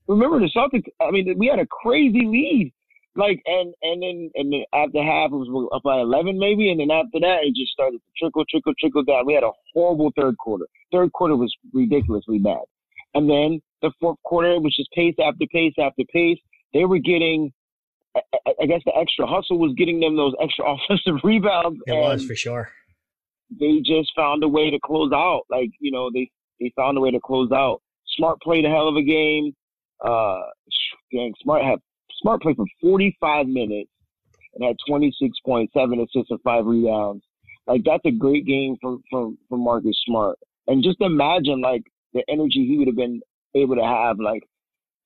Remember 0.07 0.39
the 0.39 0.51
Celtics? 0.55 0.87
I 1.01 1.11
mean, 1.11 1.33
we 1.37 1.47
had 1.47 1.59
a 1.59 1.65
crazy 1.65 2.21
lead, 2.23 2.71
like, 3.15 3.41
and 3.45 3.73
and 3.81 4.01
then 4.01 4.29
and 4.35 4.53
then 4.53 4.63
after 4.73 5.03
half 5.03 5.31
it 5.31 5.35
was 5.35 5.69
up 5.73 5.81
by 5.83 5.99
eleven 5.99 6.37
maybe, 6.39 6.69
and 6.69 6.79
then 6.79 6.91
after 6.91 7.19
that 7.19 7.39
it 7.43 7.55
just 7.55 7.73
started 7.73 7.97
to 7.97 8.11
trickle, 8.17 8.45
trickle, 8.49 8.73
trickle 8.79 9.03
down. 9.03 9.25
We 9.25 9.33
had 9.33 9.43
a 9.43 9.51
horrible 9.73 10.11
third 10.15 10.37
quarter. 10.37 10.65
Third 10.91 11.11
quarter 11.13 11.35
was 11.35 11.53
ridiculously 11.73 12.37
bad, 12.37 12.63
and 13.15 13.27
then 13.27 13.59
the 13.81 13.91
fourth 13.99 14.17
quarter 14.23 14.53
it 14.53 14.61
was 14.61 14.75
just 14.77 14.91
pace 14.91 15.15
after 15.19 15.45
pace 15.51 15.73
after 15.79 16.03
pace. 16.13 16.39
They 16.73 16.85
were 16.85 16.99
getting 16.99 17.51
I, 18.15 18.65
guess 18.65 18.81
the 18.85 18.95
extra 18.95 19.27
hustle 19.27 19.59
was 19.59 19.73
getting 19.77 19.99
them 19.99 20.15
those 20.15 20.33
extra 20.41 20.65
offensive 20.73 21.21
rebounds. 21.23 21.79
It 21.85 21.93
was 21.93 22.25
for 22.25 22.35
sure. 22.35 22.71
They 23.59 23.79
just 23.79 24.11
found 24.15 24.43
a 24.43 24.47
way 24.47 24.69
to 24.69 24.79
close 24.83 25.11
out. 25.13 25.43
Like 25.49 25.69
you 25.79 25.91
know, 25.91 26.09
they 26.13 26.29
they 26.59 26.71
found 26.75 26.97
a 26.97 27.01
way 27.01 27.11
to 27.11 27.19
close 27.19 27.51
out. 27.51 27.81
Smart 28.17 28.41
played 28.41 28.65
a 28.65 28.69
hell 28.69 28.87
of 28.87 28.95
a 28.95 29.03
game. 29.03 29.55
Uh, 30.03 30.39
gang, 31.11 31.33
Smart 31.41 31.63
had 31.63 31.79
Smart 32.21 32.41
played 32.41 32.55
for 32.55 32.65
45 32.81 33.47
minutes 33.47 33.89
and 34.55 34.63
had 34.63 34.75
26.7 34.89 35.67
assists, 35.75 36.31
and 36.31 36.41
five 36.43 36.65
rebounds. 36.65 37.23
Like 37.67 37.81
that's 37.85 38.05
a 38.05 38.11
great 38.11 38.45
game 38.45 38.75
from 38.81 39.03
from 39.09 39.37
from 39.49 39.63
Marcus 39.63 39.97
Smart. 40.05 40.37
And 40.67 40.83
just 40.83 40.99
imagine 41.01 41.61
like 41.61 41.83
the 42.13 42.23
energy 42.29 42.65
he 42.67 42.77
would 42.77 42.87
have 42.87 42.95
been 42.95 43.21
able 43.55 43.75
to 43.75 43.83
have, 43.83 44.19
like 44.19 44.43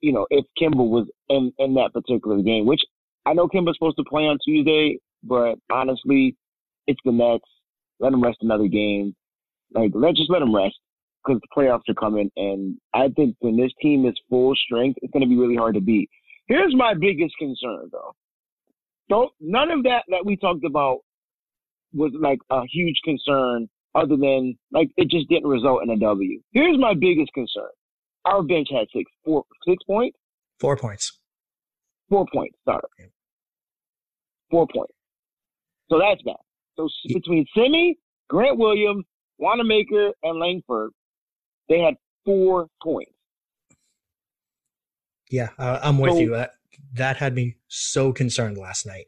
you 0.01 0.11
know, 0.11 0.27
if 0.29 0.45
Kemba 0.59 0.77
was 0.77 1.07
in 1.29 1.53
in 1.59 1.73
that 1.75 1.93
particular 1.93 2.41
game, 2.41 2.65
which 2.65 2.81
I 3.25 3.33
know 3.33 3.47
Kemba's 3.47 3.75
supposed 3.77 3.97
to 3.97 4.03
play 4.03 4.23
on 4.23 4.37
Tuesday, 4.45 4.97
but 5.23 5.55
honestly, 5.71 6.35
it's 6.87 6.99
the 7.05 7.11
Nets. 7.11 7.43
Let 7.99 8.13
him 8.13 8.23
rest 8.23 8.39
another 8.41 8.67
game. 8.67 9.15
Like, 9.73 9.91
let 9.93 10.15
just 10.15 10.31
let 10.31 10.41
him 10.41 10.55
rest 10.55 10.75
because 11.23 11.39
the 11.41 11.47
playoffs 11.55 11.87
are 11.87 11.93
coming. 11.93 12.31
And 12.35 12.77
I 12.93 13.09
think 13.15 13.35
when 13.39 13.57
this 13.57 13.71
team 13.81 14.05
is 14.05 14.15
full 14.29 14.55
strength, 14.55 14.99
it's 15.01 15.11
going 15.11 15.21
to 15.21 15.29
be 15.29 15.37
really 15.37 15.55
hard 15.55 15.75
to 15.75 15.81
beat. 15.81 16.09
Here's 16.47 16.75
my 16.75 16.93
biggest 16.93 17.35
concern, 17.37 17.89
though. 17.91 18.13
Don't 19.09 19.31
none 19.39 19.71
of 19.71 19.83
that 19.83 20.03
that 20.09 20.25
we 20.25 20.35
talked 20.35 20.65
about 20.65 20.99
was 21.93 22.11
like 22.19 22.39
a 22.49 22.61
huge 22.71 22.99
concern, 23.03 23.69
other 23.93 24.15
than 24.15 24.57
like 24.71 24.89
it 24.97 25.09
just 25.09 25.29
didn't 25.29 25.49
result 25.49 25.83
in 25.83 25.89
a 25.89 25.97
W. 25.97 26.41
Here's 26.51 26.79
my 26.79 26.93
biggest 26.93 27.31
concern: 27.33 27.69
our 28.25 28.43
bench 28.43 28.67
had 28.71 28.87
six, 28.93 29.11
four, 29.25 29.43
six 29.67 29.83
points, 29.83 30.17
four 30.59 30.75
points. 30.77 31.19
Four 32.09 32.25
points. 32.33 32.57
Sorry. 32.65 32.81
Four 34.51 34.67
points. 34.67 34.93
So 35.89 35.97
that's 35.97 36.21
bad. 36.23 36.35
So 36.75 36.89
between 37.07 37.45
Semi, 37.55 37.97
Grant 38.29 38.57
Williams, 38.57 39.05
Wanamaker, 39.37 40.11
and 40.23 40.39
Langford, 40.39 40.91
they 41.69 41.79
had 41.79 41.95
four 42.25 42.67
points. 42.83 43.11
Yeah, 45.29 45.49
uh, 45.57 45.79
I'm 45.81 45.97
with 45.99 46.11
so, 46.11 46.19
you. 46.19 46.31
That 46.31 46.51
that 46.93 47.17
had 47.17 47.33
me 47.33 47.55
so 47.69 48.11
concerned 48.11 48.57
last 48.57 48.85
night. 48.85 49.05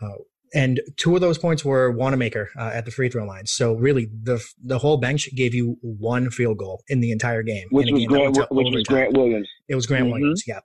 Uh, 0.00 0.18
and 0.54 0.80
two 0.96 1.14
of 1.16 1.20
those 1.20 1.36
points 1.36 1.64
were 1.64 1.90
Wanamaker 1.90 2.48
uh, 2.56 2.70
at 2.72 2.84
the 2.84 2.92
free 2.92 3.08
throw 3.08 3.26
line. 3.26 3.46
So 3.46 3.74
really, 3.74 4.06
the 4.06 4.42
the 4.62 4.78
whole 4.78 4.96
bench 4.96 5.28
gave 5.34 5.52
you 5.54 5.76
one 5.82 6.30
field 6.30 6.58
goal 6.58 6.82
in 6.88 7.00
the 7.00 7.10
entire 7.10 7.42
game. 7.42 7.66
Which, 7.70 7.90
was, 7.90 8.00
game 8.00 8.08
Grant, 8.08 8.36
which 8.50 8.72
was 8.72 8.84
Grant 8.84 9.16
Williams. 9.16 9.48
It 9.68 9.74
was 9.74 9.86
Grant 9.86 10.04
mm-hmm. 10.04 10.12
Williams. 10.12 10.44
Yeah, 10.46 10.58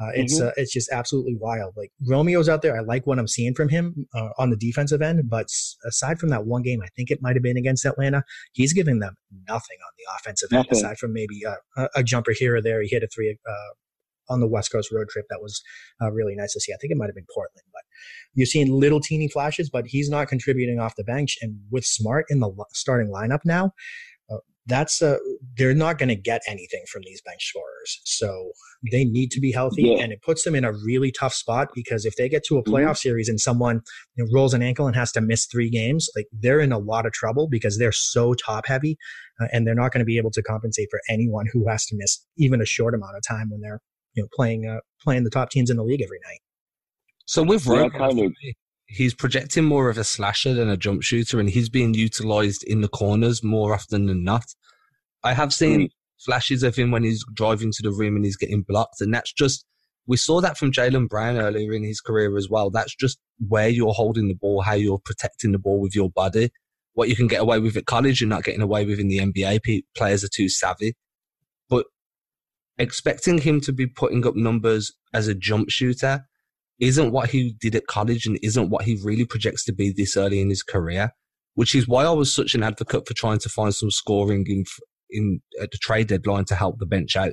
uh, 0.00 0.10
it's 0.14 0.38
mm-hmm. 0.38 0.48
uh, 0.48 0.52
it's 0.56 0.72
just 0.72 0.90
absolutely 0.90 1.36
wild. 1.38 1.74
Like 1.76 1.92
Romeo's 2.08 2.48
out 2.48 2.62
there. 2.62 2.76
I 2.76 2.80
like 2.80 3.06
what 3.06 3.18
I'm 3.18 3.28
seeing 3.28 3.54
from 3.54 3.68
him 3.68 4.06
uh, 4.14 4.30
on 4.38 4.50
the 4.50 4.56
defensive 4.56 5.02
end, 5.02 5.28
but 5.28 5.46
aside 5.86 6.18
from 6.18 6.30
that 6.30 6.46
one 6.46 6.62
game, 6.62 6.80
I 6.82 6.88
think 6.96 7.10
it 7.10 7.18
might 7.20 7.36
have 7.36 7.42
been 7.42 7.58
against 7.58 7.84
Atlanta. 7.84 8.24
He's 8.52 8.72
giving 8.72 9.00
them 9.00 9.14
nothing 9.46 9.78
on 9.84 9.92
the 9.98 10.04
offensive 10.18 10.50
nothing. 10.50 10.70
end 10.70 10.76
aside 10.76 10.98
from 10.98 11.12
maybe 11.12 11.42
a, 11.44 11.88
a, 11.94 12.02
jumper 12.02 12.32
here 12.32 12.56
or 12.56 12.62
there. 12.62 12.80
He 12.82 12.88
hit 12.88 13.02
a 13.02 13.08
three 13.08 13.36
uh, 13.46 13.74
on 14.28 14.40
the 14.40 14.48
West 14.48 14.72
Coast 14.72 14.90
road 14.92 15.08
trip 15.08 15.26
that 15.30 15.40
was 15.40 15.62
uh, 16.02 16.10
really 16.10 16.34
nice 16.34 16.52
to 16.52 16.60
see. 16.60 16.72
I 16.72 16.76
think 16.76 16.92
it 16.92 16.96
might 16.96 17.06
have 17.06 17.14
been 17.14 17.26
Portland, 17.32 17.66
but 17.72 17.82
you're 18.34 18.46
seeing 18.46 18.72
little 18.72 19.00
teeny 19.00 19.28
flashes, 19.28 19.70
but 19.70 19.86
he's 19.86 20.10
not 20.10 20.28
contributing 20.28 20.78
off 20.78 20.96
the 20.96 21.04
bench. 21.04 21.36
And 21.40 21.58
with 21.70 21.84
Smart 21.84 22.26
in 22.28 22.40
the 22.40 22.50
starting 22.72 23.08
lineup 23.08 23.40
now, 23.44 23.72
uh, 24.30 24.38
that's 24.66 25.02
uh, 25.02 25.18
they're 25.56 25.74
not 25.74 25.98
going 25.98 26.08
to 26.08 26.16
get 26.16 26.42
anything 26.48 26.82
from 26.90 27.02
these 27.04 27.20
bench 27.22 27.44
scorers. 27.44 28.00
So 28.04 28.52
they 28.90 29.04
need 29.04 29.30
to 29.32 29.40
be 29.40 29.52
healthy, 29.52 29.82
yeah. 29.82 30.02
and 30.02 30.12
it 30.12 30.22
puts 30.22 30.44
them 30.44 30.54
in 30.54 30.64
a 30.64 30.72
really 30.72 31.12
tough 31.12 31.34
spot 31.34 31.68
because 31.74 32.04
if 32.04 32.16
they 32.16 32.28
get 32.28 32.44
to 32.44 32.58
a 32.58 32.64
playoff 32.64 32.82
mm-hmm. 32.82 32.94
series 32.94 33.28
and 33.28 33.40
someone 33.40 33.82
you 34.16 34.24
know, 34.24 34.30
rolls 34.32 34.54
an 34.54 34.62
ankle 34.62 34.86
and 34.86 34.96
has 34.96 35.12
to 35.12 35.20
miss 35.20 35.46
three 35.46 35.70
games, 35.70 36.08
like 36.16 36.26
they're 36.32 36.60
in 36.60 36.72
a 36.72 36.78
lot 36.78 37.06
of 37.06 37.12
trouble 37.12 37.48
because 37.48 37.78
they're 37.78 37.92
so 37.92 38.34
top 38.34 38.66
heavy, 38.66 38.96
uh, 39.40 39.46
and 39.52 39.66
they're 39.66 39.74
not 39.74 39.92
going 39.92 40.00
to 40.00 40.06
be 40.06 40.18
able 40.18 40.30
to 40.30 40.42
compensate 40.42 40.88
for 40.90 41.00
anyone 41.08 41.46
who 41.52 41.68
has 41.68 41.86
to 41.86 41.96
miss 41.96 42.24
even 42.36 42.60
a 42.60 42.66
short 42.66 42.94
amount 42.94 43.16
of 43.16 43.22
time 43.26 43.50
when 43.50 43.60
they're 43.60 43.80
you 44.14 44.22
know 44.22 44.28
playing 44.34 44.66
uh, 44.66 44.80
playing 45.02 45.24
the 45.24 45.30
top 45.30 45.50
teams 45.50 45.70
in 45.70 45.76
the 45.76 45.84
league 45.84 46.02
every 46.02 46.20
night. 46.24 46.40
So 47.26 47.42
with 47.42 47.66
yeah, 47.66 47.88
kind 47.88 48.20
of. 48.20 48.32
he's 48.86 49.14
projecting 49.14 49.64
more 49.64 49.88
of 49.88 49.98
a 49.98 50.04
slasher 50.04 50.54
than 50.54 50.68
a 50.68 50.76
jump 50.76 51.02
shooter, 51.02 51.40
and 51.40 51.48
he's 51.48 51.68
being 51.68 51.94
utilized 51.94 52.64
in 52.64 52.80
the 52.80 52.88
corners 52.88 53.42
more 53.42 53.74
often 53.74 54.06
than 54.06 54.24
not. 54.24 54.44
I 55.22 55.32
have 55.32 55.52
seen 55.52 55.80
mm. 55.80 55.90
flashes 56.24 56.62
of 56.62 56.76
him 56.76 56.90
when 56.90 57.02
he's 57.02 57.24
driving 57.32 57.72
to 57.72 57.82
the 57.82 57.92
rim 57.92 58.16
and 58.16 58.24
he's 58.24 58.36
getting 58.36 58.62
blocked, 58.62 59.00
and 59.00 59.12
that's 59.12 59.32
just 59.32 59.64
we 60.06 60.16
saw 60.16 60.40
that 60.42 60.58
from 60.58 60.70
Jaylen 60.70 61.08
Brown 61.08 61.38
earlier 61.38 61.72
in 61.72 61.82
his 61.82 62.00
career 62.00 62.36
as 62.36 62.48
well. 62.50 62.70
That's 62.70 62.94
just 62.94 63.18
where 63.48 63.68
you're 63.68 63.94
holding 63.94 64.28
the 64.28 64.34
ball, 64.34 64.60
how 64.60 64.74
you're 64.74 65.00
protecting 65.02 65.52
the 65.52 65.58
ball 65.58 65.80
with 65.80 65.94
your 65.94 66.10
body. 66.10 66.50
What 66.92 67.08
you 67.08 67.16
can 67.16 67.26
get 67.26 67.40
away 67.40 67.58
with 67.58 67.76
at 67.76 67.86
college, 67.86 68.20
you're 68.20 68.28
not 68.28 68.44
getting 68.44 68.60
away 68.60 68.84
with 68.84 69.00
in 69.00 69.08
the 69.08 69.18
NBA. 69.18 69.82
Players 69.96 70.22
are 70.22 70.28
too 70.28 70.48
savvy 70.48 70.94
expecting 72.78 73.38
him 73.38 73.60
to 73.60 73.72
be 73.72 73.86
putting 73.86 74.26
up 74.26 74.34
numbers 74.34 74.92
as 75.12 75.28
a 75.28 75.34
jump 75.34 75.70
shooter 75.70 76.24
isn't 76.80 77.12
what 77.12 77.30
he 77.30 77.54
did 77.60 77.74
at 77.74 77.86
college 77.86 78.26
and 78.26 78.38
isn't 78.42 78.70
what 78.70 78.84
he 78.84 79.00
really 79.02 79.24
projects 79.24 79.64
to 79.64 79.72
be 79.72 79.92
this 79.92 80.16
early 80.16 80.40
in 80.40 80.48
his 80.48 80.62
career, 80.62 81.10
which 81.54 81.74
is 81.74 81.86
why 81.86 82.04
I 82.04 82.10
was 82.10 82.32
such 82.32 82.54
an 82.54 82.62
advocate 82.62 83.06
for 83.06 83.14
trying 83.14 83.38
to 83.38 83.48
find 83.48 83.74
some 83.74 83.90
scoring 83.90 84.44
in, 84.48 84.64
in 85.10 85.40
at 85.62 85.70
the 85.70 85.78
trade 85.78 86.08
deadline 86.08 86.44
to 86.46 86.56
help 86.56 86.78
the 86.78 86.86
bench 86.86 87.16
out. 87.16 87.32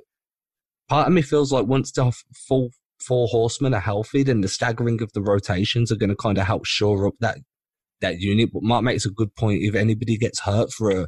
part 0.87 1.07
of 1.07 1.13
me 1.13 1.21
feels 1.21 1.51
like 1.51 1.65
once 1.65 1.91
the 1.91 2.11
full 2.47 2.69
four 2.99 3.27
horsemen 3.27 3.73
are 3.73 3.79
healthy, 3.79 4.23
then 4.23 4.41
the 4.41 4.47
staggering 4.47 5.01
of 5.01 5.11
the 5.13 5.21
rotations 5.21 5.91
are 5.91 5.95
going 5.95 6.09
to 6.09 6.15
kind 6.15 6.37
of 6.37 6.45
help 6.45 6.65
shore 6.65 7.07
up 7.07 7.15
that 7.19 7.39
that 7.99 8.19
unit. 8.19 8.51
But 8.53 8.63
Mark 8.63 8.83
makes 8.83 9.05
a 9.05 9.11
good 9.11 9.35
point. 9.35 9.63
If 9.63 9.75
anybody 9.75 10.17
gets 10.17 10.41
hurt 10.41 10.71
for 10.71 10.91
a, 10.91 11.07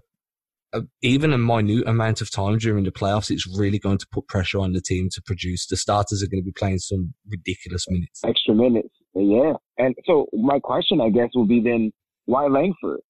a, 0.74 0.82
even 1.01 1.34
a 1.34 1.38
minute 1.38 1.88
amount 1.88 2.22
of 2.22 2.32
time 2.32 2.58
during 2.58 2.84
the 2.84 2.92
playoffs, 2.92 3.32
it's 3.32 3.48
really 3.58 3.80
going 3.80 3.98
to 4.00 4.08
put 4.12 4.27
pressure 4.27 4.60
on 4.60 4.74
the 4.74 4.82
team 4.82 5.10
to 5.13 5.22
produce. 5.22 5.68
The 5.68 5.77
starters 5.77 6.24
are 6.24 6.27
going 6.27 6.42
to 6.42 6.46
be 6.46 6.51
playing 6.51 6.80
some 6.80 7.13
ridiculous 7.30 7.86
minutes, 7.89 8.22
extra 8.25 8.53
minutes. 8.53 8.89
Yeah, 9.15 9.53
and 9.77 9.96
so 10.06 10.27
my 10.34 10.60
question, 10.60 11.00
I 11.00 11.10
guess, 11.10 11.30
will 11.36 11.48
be 11.48 11.62
then 11.62 11.92
why 12.25 12.48
Langford? 12.48 13.01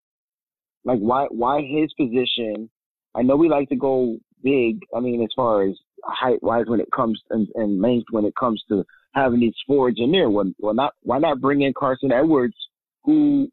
Like 0.86 1.00
why 1.00 1.28
why 1.30 1.62
his 1.62 1.94
position? 1.94 2.70
I 3.16 3.22
know 3.22 3.36
we 3.36 3.50
like 3.50 3.70
to 3.70 3.76
go 3.76 4.18
big. 4.44 4.80
I 4.96 5.00
mean, 5.00 5.24
as 5.24 5.30
far 5.36 5.64
as 5.64 5.76
height 6.04 6.42
wise 6.44 6.66
when 6.68 6.82
it 6.82 6.92
comes 6.94 7.22
and, 7.30 7.48
and 7.56 7.82
length 7.82 8.08
when 8.12 8.26
it 8.26 8.34
comes 8.38 8.62
to 8.70 8.84
having 9.14 9.40
these 9.40 9.56
forwards 9.66 9.98
in 10.00 10.12
there. 10.12 10.30
Well, 10.30 10.52
well, 10.60 10.74
not 10.74 10.94
why 11.02 11.20
not 11.20 11.40
bring 11.40 11.62
in 11.62 11.74
Carsen 11.78 12.12
Edwards, 12.12 12.56
who 13.04 13.50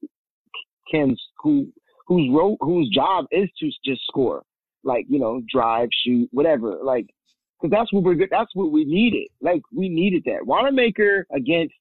can 0.91 1.17
who 1.43 1.69
whose 2.11 2.29
role 2.31 2.57
whose 2.61 2.91
job 2.91 3.27
is 3.31 3.49
to 3.61 3.71
just 3.85 4.03
score, 4.07 4.43
like 4.83 5.07
you 5.09 5.21
know, 5.21 5.41
drive, 5.51 5.89
shoot, 6.05 6.29
whatever, 6.33 6.79
like. 6.83 7.07
Cause 7.61 7.71
that's 7.71 7.93
what 7.93 8.05
we're 8.05 8.15
good. 8.15 8.31
That's 8.31 8.51
what 8.55 8.73
we 8.73 8.87
needed. 8.87 9.29
Like 9.43 9.61
we 9.71 9.91
needed 9.91 10.23
that. 10.25 10.47
Wanamaker 10.47 11.27
against 11.31 11.75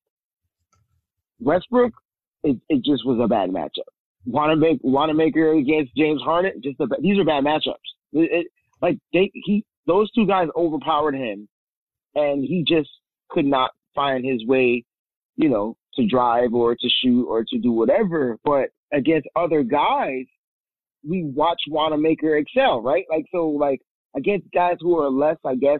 Westbrook, 1.39 1.93
it, 2.43 2.57
it 2.67 2.83
just 2.83 3.05
was 3.05 3.17
a 3.23 3.29
bad 3.29 3.49
matchup. 3.49 3.87
Wanamaker, 4.25 4.81
Wanamaker 4.83 5.53
against 5.53 5.95
James 5.95 6.21
Harden, 6.21 6.61
just 6.61 6.77
these 7.01 7.17
are 7.17 7.23
bad 7.23 7.45
matchups. 7.45 7.75
It, 8.11 8.29
it, 8.31 8.47
like 8.81 8.97
they, 9.13 9.31
he, 9.33 9.63
those 9.87 10.11
two 10.11 10.27
guys 10.27 10.49
overpowered 10.55 11.15
him, 11.15 11.47
and 12.15 12.43
he 12.43 12.65
just 12.67 12.89
could 13.29 13.45
not 13.45 13.71
find 13.95 14.25
his 14.25 14.45
way, 14.45 14.83
you 15.37 15.47
know, 15.47 15.77
to 15.95 16.05
drive 16.07 16.53
or 16.53 16.75
to 16.75 16.89
shoot 17.01 17.25
or 17.25 17.45
to 17.47 17.57
do 17.57 17.71
whatever. 17.71 18.37
But 18.43 18.71
against 18.93 19.27
other 19.35 19.63
guys, 19.63 20.25
we 21.07 21.23
watch 21.23 21.59
Wanamaker 21.67 22.37
excel, 22.37 22.81
right? 22.81 23.05
Like 23.09 23.25
so, 23.31 23.47
like 23.47 23.79
against 24.15 24.47
guys 24.53 24.77
who 24.79 24.99
are 24.99 25.09
less, 25.09 25.37
I 25.45 25.55
guess, 25.55 25.79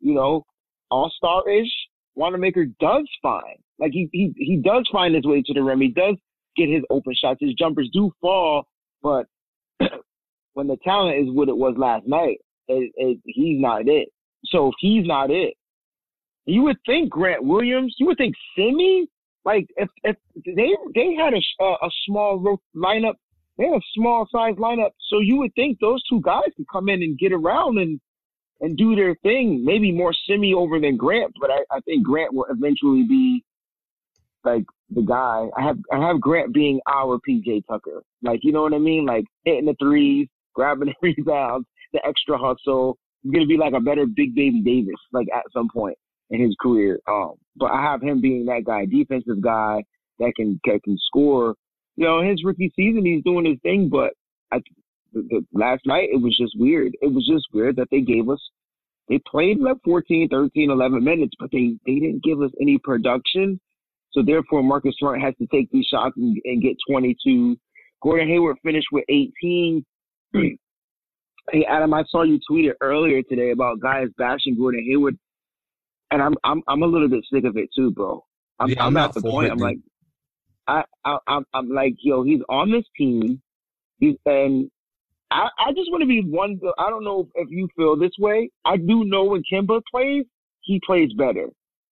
you 0.00 0.14
know, 0.14 0.44
all 0.90 1.12
star 1.16 1.48
ish, 1.48 1.70
Wanamaker 2.14 2.66
does 2.80 3.08
fine. 3.22 3.56
Like 3.78 3.92
he 3.92 4.08
he 4.12 4.32
he 4.36 4.56
does 4.56 4.88
find 4.92 5.14
his 5.14 5.24
way 5.24 5.42
to 5.42 5.54
the 5.54 5.62
rim. 5.62 5.80
He 5.80 5.88
does 5.88 6.16
get 6.56 6.68
his 6.68 6.82
open 6.90 7.14
shots. 7.14 7.38
His 7.40 7.54
jumpers 7.54 7.88
do 7.92 8.10
fall, 8.20 8.66
but 9.02 9.26
when 10.54 10.66
the 10.66 10.76
talent 10.82 11.18
is 11.18 11.34
what 11.34 11.48
it 11.48 11.56
was 11.56 11.74
last 11.76 12.06
night, 12.06 12.38
it, 12.66 12.92
it, 12.96 13.18
he's 13.24 13.60
not 13.60 13.88
it. 13.88 14.08
So 14.46 14.68
if 14.68 14.74
he's 14.80 15.06
not 15.06 15.30
it, 15.30 15.54
you 16.46 16.62
would 16.62 16.78
think 16.86 17.10
Grant 17.10 17.44
Williams, 17.44 17.94
you 17.98 18.06
would 18.06 18.18
think 18.18 18.34
Semi, 18.56 19.06
like 19.48 19.66
if 19.76 19.88
if 20.04 20.16
they 20.44 20.70
they 20.94 21.14
had 21.14 21.32
a 21.32 21.64
a 21.64 21.90
small 22.04 22.58
lineup, 22.76 23.14
they 23.56 23.64
had 23.64 23.76
a 23.76 23.90
small 23.94 24.26
size 24.30 24.56
lineup, 24.56 24.90
so 25.08 25.20
you 25.20 25.36
would 25.38 25.54
think 25.54 25.78
those 25.80 26.02
two 26.10 26.20
guys 26.20 26.50
could 26.56 26.66
come 26.70 26.90
in 26.90 27.02
and 27.02 27.18
get 27.18 27.32
around 27.32 27.78
and 27.78 27.98
and 28.60 28.76
do 28.76 28.94
their 28.94 29.14
thing. 29.22 29.64
Maybe 29.64 29.90
more 29.90 30.12
Semi 30.26 30.52
over 30.52 30.78
than 30.78 30.98
Grant, 30.98 31.32
but 31.40 31.50
I, 31.50 31.60
I 31.70 31.80
think 31.80 32.04
Grant 32.04 32.34
will 32.34 32.46
eventually 32.50 33.04
be 33.04 33.42
like 34.44 34.64
the 34.90 35.02
guy. 35.02 35.48
I 35.56 35.62
have 35.62 35.78
I 35.90 35.98
have 36.06 36.20
Grant 36.20 36.52
being 36.52 36.78
our 36.86 37.18
PJ 37.26 37.62
Tucker, 37.70 38.02
like 38.22 38.40
you 38.42 38.52
know 38.52 38.62
what 38.62 38.74
I 38.74 38.78
mean, 38.78 39.06
like 39.06 39.24
hitting 39.44 39.64
the 39.64 39.76
threes, 39.80 40.28
grabbing 40.54 40.92
the 41.02 41.14
rebounds, 41.16 41.66
the 41.94 42.04
extra 42.06 42.36
hustle. 42.36 42.98
He's 43.22 43.32
gonna 43.32 43.46
be 43.46 43.56
like 43.56 43.72
a 43.72 43.80
better 43.80 44.04
Big 44.04 44.34
Baby 44.34 44.60
Davis, 44.60 45.00
like 45.10 45.28
at 45.34 45.44
some 45.54 45.68
point 45.72 45.96
in 46.30 46.40
his 46.40 46.54
career. 46.60 47.00
Um, 47.08 47.34
but 47.56 47.70
I 47.70 47.82
have 47.82 48.02
him 48.02 48.20
being 48.20 48.46
that 48.46 48.64
guy, 48.64 48.84
defensive 48.84 49.40
guy 49.40 49.84
that 50.18 50.32
can 50.36 50.60
that 50.64 50.80
can 50.84 50.96
score. 51.06 51.54
You 51.96 52.04
know, 52.04 52.22
his 52.22 52.44
rookie 52.44 52.72
season, 52.76 53.04
he's 53.04 53.24
doing 53.24 53.44
his 53.44 53.58
thing, 53.62 53.88
but 53.90 54.12
I, 54.52 54.58
the, 55.12 55.22
the, 55.28 55.46
last 55.52 55.82
night 55.84 56.08
it 56.12 56.22
was 56.22 56.36
just 56.36 56.52
weird. 56.56 56.96
It 57.00 57.12
was 57.12 57.26
just 57.26 57.46
weird 57.52 57.76
that 57.76 57.88
they 57.90 58.00
gave 58.00 58.28
us. 58.28 58.40
They 59.08 59.20
played 59.26 59.58
like 59.58 59.78
14, 59.84 60.28
13, 60.28 60.70
11 60.70 61.02
minutes, 61.02 61.34
but 61.40 61.50
they 61.50 61.74
they 61.86 61.94
didn't 61.94 62.22
give 62.22 62.40
us 62.40 62.50
any 62.60 62.78
production. 62.78 63.58
So 64.12 64.22
therefore, 64.24 64.62
Marcus 64.62 64.94
Smart 64.98 65.20
has 65.20 65.34
to 65.38 65.46
take 65.46 65.70
these 65.70 65.86
shots 65.86 66.14
and, 66.16 66.36
and 66.44 66.62
get 66.62 66.76
22. 66.88 67.56
Gordon 68.02 68.28
Hayward 68.28 68.56
finished 68.62 68.88
with 68.92 69.04
18. 69.08 69.84
Hey 71.50 71.64
Adam, 71.66 71.94
I 71.94 72.04
saw 72.10 72.24
you 72.24 72.38
tweet 72.46 72.66
it 72.66 72.76
earlier 72.82 73.22
today 73.22 73.52
about 73.52 73.80
guys 73.80 74.08
bashing 74.18 74.54
Gordon 74.58 74.84
Hayward, 74.86 75.18
and 76.10 76.22
I'm 76.22 76.34
I'm 76.44 76.62
I'm 76.68 76.82
a 76.82 76.86
little 76.86 77.08
bit 77.08 77.24
sick 77.32 77.44
of 77.44 77.56
it 77.56 77.68
too, 77.74 77.90
bro. 77.90 78.24
I'm, 78.58 78.68
yeah, 78.68 78.84
I'm, 78.84 78.96
I'm 78.96 79.04
at 79.04 79.14
the 79.14 79.22
point. 79.22 79.48
It, 79.48 79.52
I'm 79.52 79.58
like, 79.58 79.78
I, 80.66 80.84
I 81.04 81.18
I'm 81.26 81.44
I'm 81.54 81.68
like, 81.70 81.94
yo, 82.00 82.22
he's 82.22 82.40
on 82.48 82.70
this 82.70 82.84
team, 82.96 83.40
he's 83.98 84.16
and 84.26 84.70
I 85.30 85.48
I 85.58 85.72
just 85.72 85.90
want 85.90 86.02
to 86.02 86.06
be 86.06 86.22
one. 86.22 86.60
I 86.78 86.90
don't 86.90 87.04
know 87.04 87.28
if 87.34 87.48
you 87.50 87.68
feel 87.76 87.96
this 87.96 88.12
way. 88.18 88.50
I 88.64 88.76
do 88.76 89.04
know 89.04 89.24
when 89.24 89.42
Kemba 89.50 89.82
plays, 89.90 90.24
he 90.62 90.80
plays 90.84 91.12
better. 91.14 91.48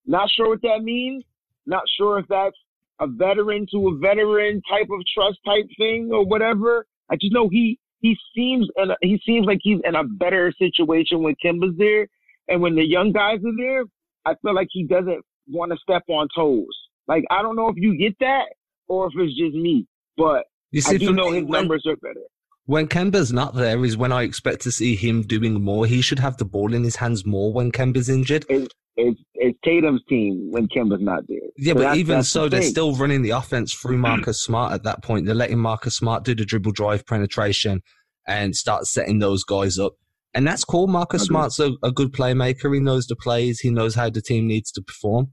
Not 0.07 0.31
sure 0.31 0.48
what 0.48 0.62
that 0.62 0.83
means. 0.83 1.24
Not 1.66 1.83
sure 1.96 2.18
if 2.18 2.26
that's 2.29 2.57
a 3.00 3.07
veteran 3.07 3.66
to 3.72 3.88
a 3.88 3.98
veteran 3.98 4.62
type 4.70 4.88
of 4.90 5.00
trust 5.12 5.38
type 5.44 5.66
thing 5.76 6.11
or 6.12 6.24
whatever. 6.24 6.87
I 7.11 7.16
just 7.16 7.33
know 7.33 7.48
he 7.48 7.79
he 8.00 8.16
seems 8.35 8.68
and 8.76 8.92
he 9.02 9.20
seems 9.26 9.46
like 9.46 9.59
he's 9.62 9.81
in 9.85 9.94
a 9.94 10.05
better 10.05 10.52
situation 10.59 11.22
when 11.22 11.35
Kemba's 11.44 11.76
there, 11.76 12.09
and 12.48 12.61
when 12.61 12.74
the 12.74 12.85
young 12.85 13.12
guys 13.12 13.38
are 13.44 13.57
there, 13.57 13.85
I 14.27 14.35
feel 14.43 14.55
like 14.55 14.69
he 14.71 14.85
doesn't 14.85 15.23
want 15.49 15.73
to 15.73 15.79
step 15.79 16.03
on 16.09 16.29
toes. 16.35 16.67
Like 17.09 17.25
I 17.31 17.41
don't 17.41 17.57
know 17.57 17.69
if 17.69 17.77
you 17.77 17.97
get 17.97 18.17
that 18.21 18.47
or 18.89 19.07
if 19.07 19.12
it's 19.17 19.39
just 19.39 19.55
me, 19.55 19.87
but 20.17 20.45
you 20.73 20.81
see, 20.81 20.97
I 20.97 20.99
do 20.99 21.12
know 21.12 21.31
his 21.31 21.45
when, 21.45 21.62
numbers 21.62 21.85
are 21.87 21.97
better. 21.97 22.21
When 22.67 22.89
Kemba's 22.89 23.33
not 23.33 23.55
there 23.55 23.85
is 23.85 23.97
when 23.97 24.11
I 24.11 24.23
expect 24.23 24.62
to 24.62 24.73
see 24.73 24.97
him 24.97 25.23
doing 25.23 25.62
more. 25.62 25.87
He 25.87 26.03
should 26.03 26.19
have 26.19 26.37
the 26.37 26.45
ball 26.45 26.75
in 26.75 26.83
his 26.83 26.97
hands 26.97 27.25
more 27.25 27.53
when 27.53 27.71
Kemba's 27.71 28.09
injured. 28.09 28.45
It's, 28.49 28.75
it's, 28.97 29.21
it's 29.35 29.59
Tatum's 29.65 30.03
team 30.09 30.49
when 30.51 30.67
Kemba's 30.69 31.01
not 31.01 31.23
there. 31.29 31.39
Yeah, 31.57 31.73
so 31.73 31.75
but 31.75 31.81
that's, 31.83 31.99
even 31.99 32.17
that's 32.17 32.29
so, 32.29 32.45
the 32.45 32.57
they're 32.57 32.62
still 32.62 32.97
running 32.97 33.23
the 33.23 33.31
offense 33.31 33.73
through 33.73 33.99
Marcus 33.99 34.43
Smart 34.43 34.73
at 34.73 34.83
that 34.83 35.03
point. 35.05 35.27
They're 35.27 35.35
letting 35.35 35.59
Marcus 35.59 35.97
Smart 35.97 36.25
do 36.25 36.35
the 36.35 36.45
dribble 36.45 36.73
drive 36.73 37.07
penetration 37.07 37.83
and 38.27 38.57
start 38.57 38.87
setting 38.87 39.21
those 39.21 39.45
guys 39.45 39.79
up. 39.79 39.93
And 40.37 40.46
that's 40.46 40.64
cool. 40.64 40.87
Marcus. 40.87 41.25
Smart's 41.25 41.59
a, 41.59 41.72
a, 41.83 41.90
good 41.90 42.12
playmaker. 42.12 42.72
He 42.75 42.79
knows 42.79 43.07
the 43.07 43.16
plays. 43.16 43.61
He 43.61 43.70
knows 43.70 43.94
how 43.94 44.11
the 44.11 44.20
team 44.20 44.46
needs 44.46 44.70
to 44.72 44.83
perform. 44.83 45.33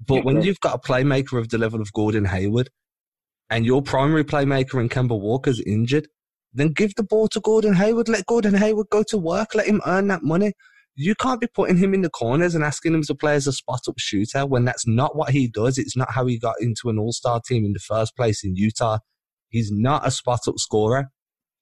But 0.00 0.14
okay. 0.14 0.22
when 0.22 0.42
you've 0.42 0.60
got 0.60 0.74
a 0.74 0.78
playmaker 0.78 1.38
of 1.38 1.50
the 1.50 1.58
level 1.58 1.82
of 1.82 1.92
Gordon 1.92 2.24
Hayward 2.24 2.70
and 3.50 3.66
your 3.66 3.82
primary 3.82 4.24
playmaker 4.24 4.80
in 4.80 4.88
Kemba 4.88 5.20
Walker's 5.20 5.60
injured, 5.60 6.08
then 6.54 6.68
give 6.68 6.94
the 6.94 7.02
ball 7.02 7.28
to 7.28 7.40
Gordon 7.40 7.74
Hayward. 7.74 8.08
Let 8.08 8.24
Gordon 8.24 8.54
Hayward 8.54 8.86
go 8.90 9.02
to 9.08 9.18
work. 9.18 9.54
Let 9.54 9.66
him 9.66 9.82
earn 9.84 10.08
that 10.08 10.22
money. 10.22 10.54
You 10.96 11.14
can't 11.16 11.40
be 11.40 11.48
putting 11.48 11.76
him 11.76 11.92
in 11.92 12.00
the 12.00 12.08
corners 12.08 12.54
and 12.54 12.64
asking 12.64 12.94
him 12.94 13.02
to 13.02 13.14
play 13.14 13.34
as 13.34 13.46
a 13.46 13.52
spot 13.52 13.80
up 13.86 13.98
shooter 13.98 14.46
when 14.46 14.64
that's 14.64 14.86
not 14.86 15.16
what 15.16 15.30
he 15.30 15.48
does. 15.48 15.76
It's 15.76 15.98
not 15.98 16.12
how 16.12 16.24
he 16.24 16.38
got 16.38 16.54
into 16.60 16.88
an 16.88 16.98
all 16.98 17.12
star 17.12 17.42
team 17.46 17.66
in 17.66 17.74
the 17.74 17.78
first 17.78 18.16
place 18.16 18.42
in 18.42 18.56
Utah. 18.56 19.00
He's 19.50 19.70
not 19.70 20.06
a 20.06 20.10
spot 20.10 20.48
up 20.48 20.58
scorer. 20.58 21.10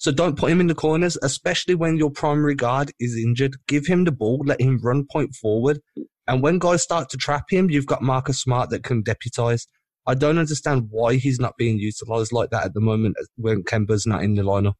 So 0.02 0.10
don't 0.10 0.36
put 0.36 0.50
him 0.50 0.60
in 0.60 0.66
the 0.66 0.74
corners, 0.74 1.16
especially 1.22 1.76
when 1.76 1.96
your 1.96 2.10
primary 2.10 2.56
guard 2.56 2.90
is 2.98 3.16
injured. 3.16 3.54
Give 3.68 3.86
him 3.86 4.02
the 4.02 4.10
ball, 4.10 4.42
let 4.44 4.60
him 4.60 4.80
run 4.82 5.06
point 5.08 5.32
forward. 5.36 5.78
And 6.26 6.42
when 6.42 6.58
guys 6.58 6.82
start 6.82 7.08
to 7.10 7.16
trap 7.16 7.44
him, 7.48 7.70
you've 7.70 7.86
got 7.86 8.02
Marcus 8.02 8.40
Smart 8.40 8.70
that 8.70 8.82
can 8.82 9.02
deputize. 9.02 9.68
I 10.04 10.14
don't 10.16 10.38
understand 10.38 10.88
why 10.90 11.14
he's 11.14 11.38
not 11.38 11.56
being 11.56 11.78
utilized 11.78 12.32
like 12.32 12.50
that 12.50 12.64
at 12.64 12.74
the 12.74 12.80
moment 12.80 13.14
when 13.36 13.62
Kemba's 13.62 14.04
not 14.04 14.24
in 14.24 14.34
the 14.34 14.42
lineup. 14.42 14.72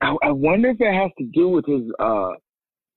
I, 0.00 0.16
I 0.24 0.32
wonder 0.32 0.70
if 0.70 0.80
it 0.80 0.92
has 0.92 1.12
to 1.18 1.24
do 1.32 1.48
with 1.48 1.64
his 1.64 1.82
uh 2.00 2.30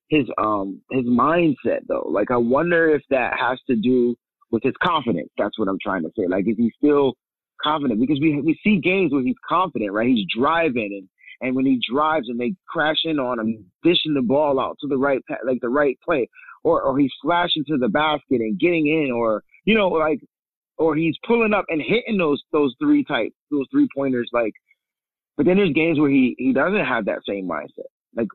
his 0.10 0.26
um 0.40 0.82
his 0.90 1.06
mindset 1.06 1.82
though. 1.88 2.10
Like 2.10 2.32
I 2.32 2.38
wonder 2.38 2.90
if 2.90 3.04
that 3.12 3.34
has 3.40 3.60
to 3.70 3.76
do 3.76 4.16
with 4.50 4.64
his 4.64 4.74
confidence. 4.82 5.30
That's 5.38 5.60
what 5.60 5.68
I'm 5.68 5.78
trying 5.80 6.02
to 6.02 6.10
say. 6.18 6.26
Like 6.28 6.46
is 6.48 6.58
he 6.58 6.72
still 6.84 7.14
confident? 7.62 8.00
Because 8.00 8.20
we 8.20 8.42
we 8.42 8.60
see 8.64 8.80
games 8.80 9.14
where 9.14 9.22
he's 9.22 9.36
confident, 9.48 9.92
right? 9.92 10.10
He's 10.10 10.26
driving 10.36 10.98
and 11.00 11.08
and 11.42 11.56
when 11.56 11.66
he 11.66 11.82
drives 11.92 12.28
and 12.30 12.40
they 12.40 12.54
crash 12.68 12.98
in 13.06 13.20
on 13.20 13.40
him, 13.40 13.66
dishing 13.84 14.14
the 14.14 14.22
ball 14.22 14.60
out 14.60 14.78
to 14.82 14.88
the 14.88 14.98
right, 14.98 15.22
like 15.46 15.62
the 15.62 15.70
right 15.70 15.98
play, 16.04 16.30
or 16.64 16.82
or 16.82 16.98
he's 17.00 17.12
flashing 17.22 17.64
to 17.68 17.78
the 17.78 17.88
basket 17.88 18.42
and 18.42 18.60
getting 18.60 18.88
in, 18.88 19.12
or 19.12 19.44
you 19.66 19.76
know, 19.76 19.88
like, 19.88 20.20
or 20.78 20.96
he's 20.96 21.16
pulling 21.26 21.54
up 21.54 21.66
and 21.70 21.82
hitting 21.82 22.18
those 22.18 22.42
those 22.52 22.76
three 22.80 23.04
type, 23.04 23.32
those 23.52 23.66
three 23.72 23.88
pointers, 23.96 24.30
like. 24.34 24.54
But 25.38 25.46
then 25.46 25.56
there's 25.56 25.72
games 25.72 25.98
where 25.98 26.10
he 26.10 26.36
he 26.38 26.52
doesn't 26.52 26.86
have 26.86 27.06
that 27.06 27.22
same 27.26 27.48
mindset. 27.48 27.88
Like, 28.14 28.28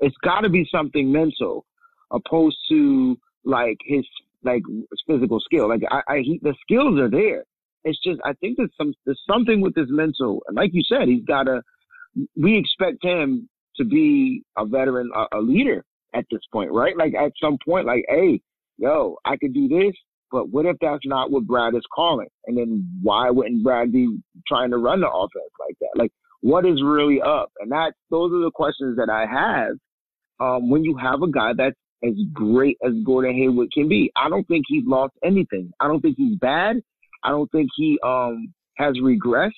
it's 0.00 0.16
got 0.24 0.40
to 0.40 0.48
be 0.48 0.66
something 0.72 1.12
mental, 1.12 1.64
opposed 2.10 2.56
to 2.70 3.16
like 3.44 3.78
his 3.84 4.04
like 4.42 4.62
physical 5.06 5.40
skill. 5.40 5.68
Like 5.68 5.82
I, 5.90 6.02
I 6.08 6.18
he, 6.18 6.40
the 6.42 6.54
skills 6.62 6.98
are 6.98 7.10
there. 7.10 7.44
It's 7.84 7.98
just 8.02 8.20
I 8.24 8.32
think 8.34 8.56
there's 8.56 8.72
some 8.76 8.92
there's 9.04 9.22
something 9.30 9.60
with 9.60 9.76
his 9.76 9.88
mental. 9.88 10.42
And 10.48 10.56
like 10.56 10.70
you 10.72 10.82
said, 10.82 11.08
he's 11.08 11.24
got 11.24 11.44
to 11.44 11.62
we 12.36 12.58
expect 12.58 13.04
him 13.04 13.48
to 13.76 13.84
be 13.84 14.42
a 14.56 14.66
veteran, 14.66 15.10
a, 15.14 15.38
a 15.38 15.40
leader. 15.40 15.84
at 16.14 16.24
this 16.30 16.40
point, 16.52 16.70
right? 16.72 16.96
Like 16.96 17.14
at 17.14 17.32
some 17.42 17.58
point, 17.64 17.86
like, 17.86 18.04
hey, 18.08 18.40
yo, 18.78 19.16
I 19.24 19.36
could 19.36 19.54
do 19.54 19.68
this, 19.68 19.94
but 20.30 20.50
what 20.50 20.66
if 20.66 20.76
that's 20.80 21.04
not 21.04 21.30
what 21.30 21.46
Brad 21.46 21.74
is 21.74 21.82
calling? 21.94 22.28
And 22.46 22.56
then 22.56 22.86
why 23.02 23.30
wouldn't 23.30 23.64
Brad 23.64 23.92
be 23.92 24.18
trying 24.46 24.70
to 24.70 24.78
run 24.78 25.00
the 25.00 25.08
offense 25.10 25.52
like 25.60 25.76
that? 25.80 25.98
Like, 25.98 26.10
what 26.40 26.66
is 26.66 26.82
really 26.82 27.20
up? 27.20 27.50
And 27.60 27.70
that 27.72 27.92
those 28.10 28.32
are 28.32 28.42
the 28.44 28.50
questions 28.52 28.96
that 28.96 29.08
I 29.08 29.26
have 29.26 29.76
um, 30.40 30.70
when 30.70 30.84
you 30.84 30.96
have 30.96 31.22
a 31.22 31.30
guy 31.30 31.52
that's 31.56 31.76
as 32.04 32.14
great 32.32 32.76
as 32.84 32.92
Gordon 33.04 33.34
Hayward 33.34 33.68
can 33.72 33.88
be. 33.88 34.10
I 34.16 34.28
don't 34.28 34.46
think 34.48 34.64
he's 34.68 34.82
lost 34.86 35.12
anything. 35.24 35.70
I 35.78 35.86
don't 35.86 36.00
think 36.00 36.16
he's 36.18 36.36
bad. 36.38 36.76
I 37.22 37.30
don't 37.30 37.50
think 37.52 37.68
he 37.76 37.98
um, 38.04 38.52
has 38.76 38.94
regressed. 39.00 39.50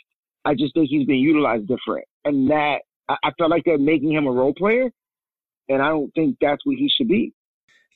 I 0.45 0.55
just 0.55 0.75
think 0.75 0.89
he's 0.89 1.07
being 1.07 1.21
utilized 1.21 1.69
different. 1.69 2.07
And 2.25 2.51
that 2.51 2.81
I, 3.09 3.17
I 3.25 3.31
felt 3.39 3.51
like 3.51 3.63
they're 3.65 3.79
making 3.79 4.13
him 4.13 4.27
a 4.27 4.31
role 4.31 4.55
player, 4.55 4.91
and 5.69 5.83
I 5.83 5.89
don't 5.89 6.13
think 6.15 6.37
that's 6.41 6.65
what 6.65 6.77
he 6.77 6.91
should 6.95 7.09
be. 7.09 7.33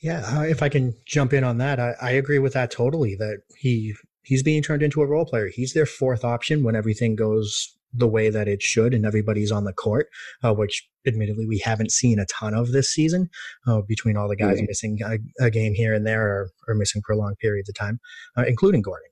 Yeah, 0.01 0.21
uh, 0.25 0.43
if 0.43 0.63
I 0.63 0.69
can 0.69 0.95
jump 1.05 1.33
in 1.33 1.43
on 1.43 1.57
that, 1.57 1.79
I, 1.79 1.93
I 2.01 2.11
agree 2.11 2.39
with 2.39 2.53
that 2.53 2.71
totally. 2.71 3.15
That 3.15 3.41
he 3.57 3.93
he's 4.23 4.43
being 4.43 4.61
turned 4.61 4.83
into 4.83 5.01
a 5.01 5.07
role 5.07 5.25
player. 5.25 5.49
He's 5.53 5.73
their 5.73 5.85
fourth 5.85 6.23
option 6.23 6.63
when 6.63 6.75
everything 6.75 7.15
goes 7.15 7.75
the 7.93 8.07
way 8.07 8.29
that 8.29 8.47
it 8.47 8.61
should 8.61 8.93
and 8.93 9.05
everybody's 9.05 9.51
on 9.51 9.63
the 9.63 9.73
court, 9.73 10.09
uh, 10.43 10.53
which 10.53 10.87
admittedly 11.07 11.47
we 11.47 11.57
haven't 11.59 11.91
seen 11.91 12.19
a 12.19 12.25
ton 12.27 12.53
of 12.53 12.71
this 12.71 12.89
season 12.89 13.29
uh, 13.67 13.81
between 13.81 14.15
all 14.15 14.27
the 14.27 14.35
guys 14.35 14.57
mm-hmm. 14.57 14.65
missing 14.67 14.99
a, 15.03 15.45
a, 15.45 15.49
game 15.49 15.73
here 15.73 15.93
and 15.93 16.05
there 16.05 16.21
or, 16.21 16.49
or, 16.67 16.75
missing 16.75 17.01
prolonged 17.01 17.37
periods 17.39 17.67
of 17.67 17.73
time, 17.73 17.99
uh, 18.37 18.43
including 18.47 18.83
Gordon. 18.83 19.09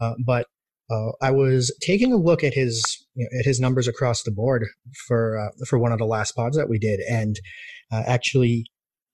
Uh, 0.00 0.12
but 0.24 0.46
uh, 0.90 1.12
I 1.20 1.30
was 1.30 1.76
taking 1.80 2.12
a 2.12 2.16
look 2.16 2.42
at 2.42 2.54
his 2.54 3.06
you 3.14 3.24
know, 3.24 3.38
at 3.38 3.44
his 3.44 3.60
numbers 3.60 3.88
across 3.88 4.22
the 4.22 4.30
board 4.30 4.66
for 5.06 5.38
uh, 5.38 5.64
for 5.66 5.78
one 5.78 5.92
of 5.92 5.98
the 5.98 6.06
last 6.06 6.32
pods 6.32 6.56
that 6.56 6.68
we 6.68 6.78
did, 6.78 7.00
and 7.00 7.38
actually 7.90 8.64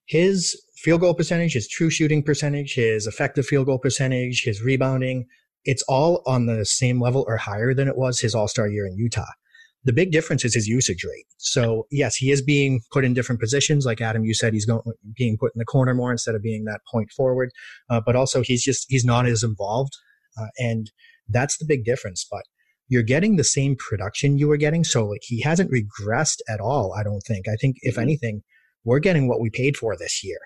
his 0.07 0.61
field 0.77 1.01
goal 1.01 1.15
percentage, 1.15 1.55
his 1.55 1.69
true 1.69 1.91
shooting 1.91 2.23
percentage, 2.23 2.75
his 2.75 3.07
effective 3.07 3.47
field 3.47 3.67
goal 3.67 3.79
percentage, 3.79 4.43
his 4.45 4.63
rebounding, 4.63 5.27
it's 5.65 5.83
all 5.89 6.23
on 6.27 6.47
the 6.47 6.65
same 6.65 7.01
level 7.01 7.25
or 7.27 7.37
higher 7.37 7.75
than 7.75 7.89
it 7.89 7.97
was 7.97 8.21
his 8.21 8.35
All 8.35 8.49
Star 8.49 8.69
year 8.69 8.87
in 8.87 8.97
Utah. 8.97 9.25
The 9.85 9.93
big 9.93 10.13
difference 10.13 10.45
is 10.45 10.55
his 10.55 10.67
usage 10.67 11.05
rate. 11.05 11.27
So 11.37 11.87
yes, 11.91 12.17
he 12.17 12.31
is 12.31 12.41
being 12.41 12.81
put 12.91 13.05
in 13.05 13.13
different 13.13 13.41
positions. 13.41 13.85
Like 13.85 14.01
Adam, 14.01 14.25
you 14.25 14.33
said, 14.33 14.55
he's 14.55 14.65
going 14.65 14.81
being 15.17 15.37
put 15.39 15.53
in 15.55 15.59
the 15.59 15.65
corner 15.65 15.95
more 15.95 16.11
instead 16.11 16.35
of 16.35 16.43
being 16.43 16.65
that 16.65 16.81
point 16.91 17.11
forward. 17.13 17.51
Uh, 17.91 18.01
but 18.05 18.17
also, 18.17 18.43
he's 18.43 18.63
just 18.63 18.87
he's 18.89 19.05
not 19.05 19.27
as 19.27 19.43
involved, 19.43 19.93
uh, 20.39 20.47
and 20.59 20.91
that's 21.29 21.59
the 21.59 21.65
big 21.67 21.85
difference. 21.85 22.27
But 22.31 22.45
you're 22.89 23.03
getting 23.03 23.37
the 23.37 23.45
same 23.45 23.77
production 23.77 24.39
you 24.39 24.49
were 24.49 24.57
getting, 24.57 24.85
so 24.85 25.07
like 25.07 25.23
he 25.23 25.41
hasn't 25.41 25.71
regressed 25.73 26.39
at 26.49 26.61
all. 26.61 26.95
I 26.95 27.03
don't 27.03 27.23
think. 27.23 27.49
I 27.49 27.57
think 27.57 27.77
if 27.83 27.95
mm-hmm. 27.95 28.03
anything, 28.03 28.43
we're 28.85 28.99
getting 28.99 29.29
what 29.29 29.41
we 29.41 29.51
paid 29.51 29.77
for 29.77 29.97
this 29.97 30.23
year. 30.23 30.39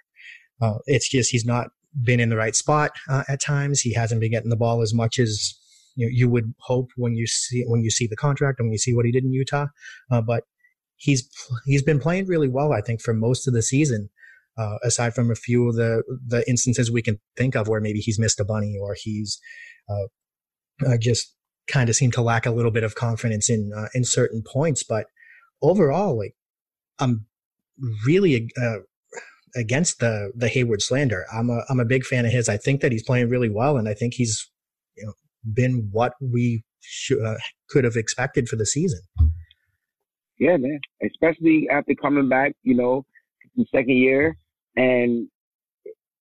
Uh, 0.61 0.79
it's 0.87 1.09
just 1.09 1.31
he's 1.31 1.45
not 1.45 1.69
been 2.03 2.21
in 2.21 2.29
the 2.29 2.37
right 2.37 2.55
spot 2.55 2.93
uh, 3.09 3.25
at 3.29 3.41
times. 3.41 3.81
He 3.81 3.95
hasn't 3.95 4.21
been 4.21 4.31
getting 4.31 4.51
the 4.51 4.57
ball 4.57 4.83
as 4.83 4.95
much 4.95 5.19
as 5.19 5.55
you, 5.97 6.07
know, 6.07 6.11
you 6.12 6.29
would 6.29 6.55
hope 6.61 6.91
when 6.97 7.14
you 7.14 7.27
see 7.27 7.64
when 7.67 7.83
you 7.83 7.91
see 7.91 8.07
the 8.07 8.17
contract 8.17 8.61
and 8.61 8.67
when 8.67 8.73
you 8.73 8.79
see 8.79 8.95
what 8.95 9.07
he 9.07 9.12
did 9.12 9.25
in 9.25 9.33
Utah. 9.33 9.67
Uh, 10.11 10.21
but 10.21 10.45
he's 10.97 11.29
he's 11.67 11.83
been 11.83 11.99
playing 11.99 12.27
really 12.27 12.49
well, 12.49 12.73
I 12.73 12.81
think, 12.81 13.01
for 13.01 13.14
most 13.14 13.49
of 13.49 13.55
the 13.55 13.62
season. 13.62 14.11
Uh, 14.57 14.77
aside 14.83 15.14
from 15.14 15.31
a 15.31 15.37
few 15.37 15.69
of 15.69 15.77
the 15.77 16.03
the 16.27 16.49
instances 16.49 16.91
we 16.91 17.03
can 17.03 17.21
think 17.37 17.55
of 17.55 17.69
where 17.69 17.81
maybe 17.81 18.01
he's 18.01 18.19
missed 18.19 18.41
a 18.41 18.45
bunny 18.45 18.77
or 18.81 18.97
he's 19.01 19.41
uh, 20.87 20.97
just 20.99 21.35
kind 21.69 21.88
of 21.88 21.97
seem 21.97 22.11
to 22.12 22.23
lack 22.23 22.47
a 22.47 22.51
little 22.51 22.71
bit 22.71 22.85
of 22.85 22.95
confidence 22.95 23.51
in 23.51 23.73
uh, 23.77 23.88
in 23.95 24.05
certain 24.05 24.43
points. 24.43 24.83
But 24.83 25.07
overall, 25.62 26.19
like 26.19 26.35
I'm 26.99 27.27
really 28.07 28.51
uh, 28.61 28.79
against 29.55 30.01
the 30.01 30.33
the 30.35 30.49
Hayward 30.49 30.83
slander. 30.83 31.27
I'm 31.33 31.51
a 31.51 31.62
I'm 31.69 31.81
a 31.81 31.85
big 31.85 32.05
fan 32.05 32.25
of 32.25 32.33
his. 32.33 32.49
I 32.49 32.57
think 32.57 32.81
that 32.81 32.93
he's 32.93 33.05
playing 33.05 33.29
really 33.29 33.51
well, 33.51 33.77
and 33.77 33.88
I 33.88 33.95
think 33.95 34.14
he's 34.14 34.51
you 34.97 35.07
know 35.07 35.12
been 35.55 35.88
what 35.93 36.14
we 36.21 36.64
should, 36.81 37.25
uh, 37.25 37.37
could 37.69 37.85
have 37.85 37.97
expected 37.97 38.49
for 38.49 38.57
the 38.57 38.67
season. 38.67 39.01
Yeah, 40.38 40.57
man. 40.57 40.79
Especially 41.05 41.69
after 41.71 41.95
coming 41.95 42.29
back, 42.29 42.53
you 42.62 42.77
know, 42.77 43.05
the 43.57 43.67
second 43.75 43.97
year, 43.97 44.37
and 44.77 45.29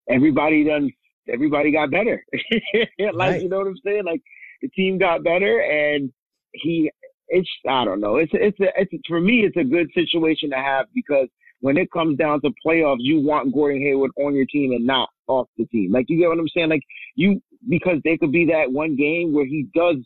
everybody 0.10 0.64
done. 0.64 0.92
Everybody 1.32 1.72
got 1.74 1.92
better. 1.92 2.24
like 3.00 3.16
right. 3.16 3.42
you 3.42 3.50
know 3.50 3.58
what 3.58 3.68
I'm 3.68 3.78
saying? 3.86 4.06
Like 4.06 4.22
the 4.62 4.70
team 4.70 4.98
got 4.98 5.24
better, 5.24 5.60
and 5.62 6.12
he. 6.54 6.92
It's 7.30 7.50
I 7.70 7.84
don't 7.84 8.00
know. 8.00 8.16
It's 8.16 8.32
it's 8.34 8.60
a, 8.62 8.68
it's 8.78 8.92
for 9.08 9.20
me. 9.20 9.42
It's 9.42 9.58
a 9.58 9.64
good 9.64 9.90
situation 9.94 10.50
to 10.52 10.56
have 10.56 10.86
because 10.96 11.28
when 11.60 11.76
it 11.76 11.92
comes 11.92 12.18
down 12.18 12.40
to 12.42 12.52
playoffs, 12.66 13.00
you 13.00 13.20
want 13.20 13.54
Gordon 13.54 13.82
Hayward 13.82 14.12
on 14.18 14.34
your 14.34 14.46
team 14.46 14.72
and 14.72 14.86
not 14.86 15.10
off 15.28 15.48
the 15.58 15.66
team. 15.66 15.92
Like 15.92 16.06
you 16.08 16.18
get 16.18 16.30
what 16.30 16.40
I'm 16.40 16.48
saying? 16.50 16.70
Like 16.70 16.84
you 17.16 17.42
because 17.68 17.98
there 18.04 18.18
could 18.18 18.32
be 18.32 18.46
that 18.46 18.72
one 18.72 18.96
game 18.96 19.34
where 19.34 19.46
he 19.46 19.68
does 19.76 19.98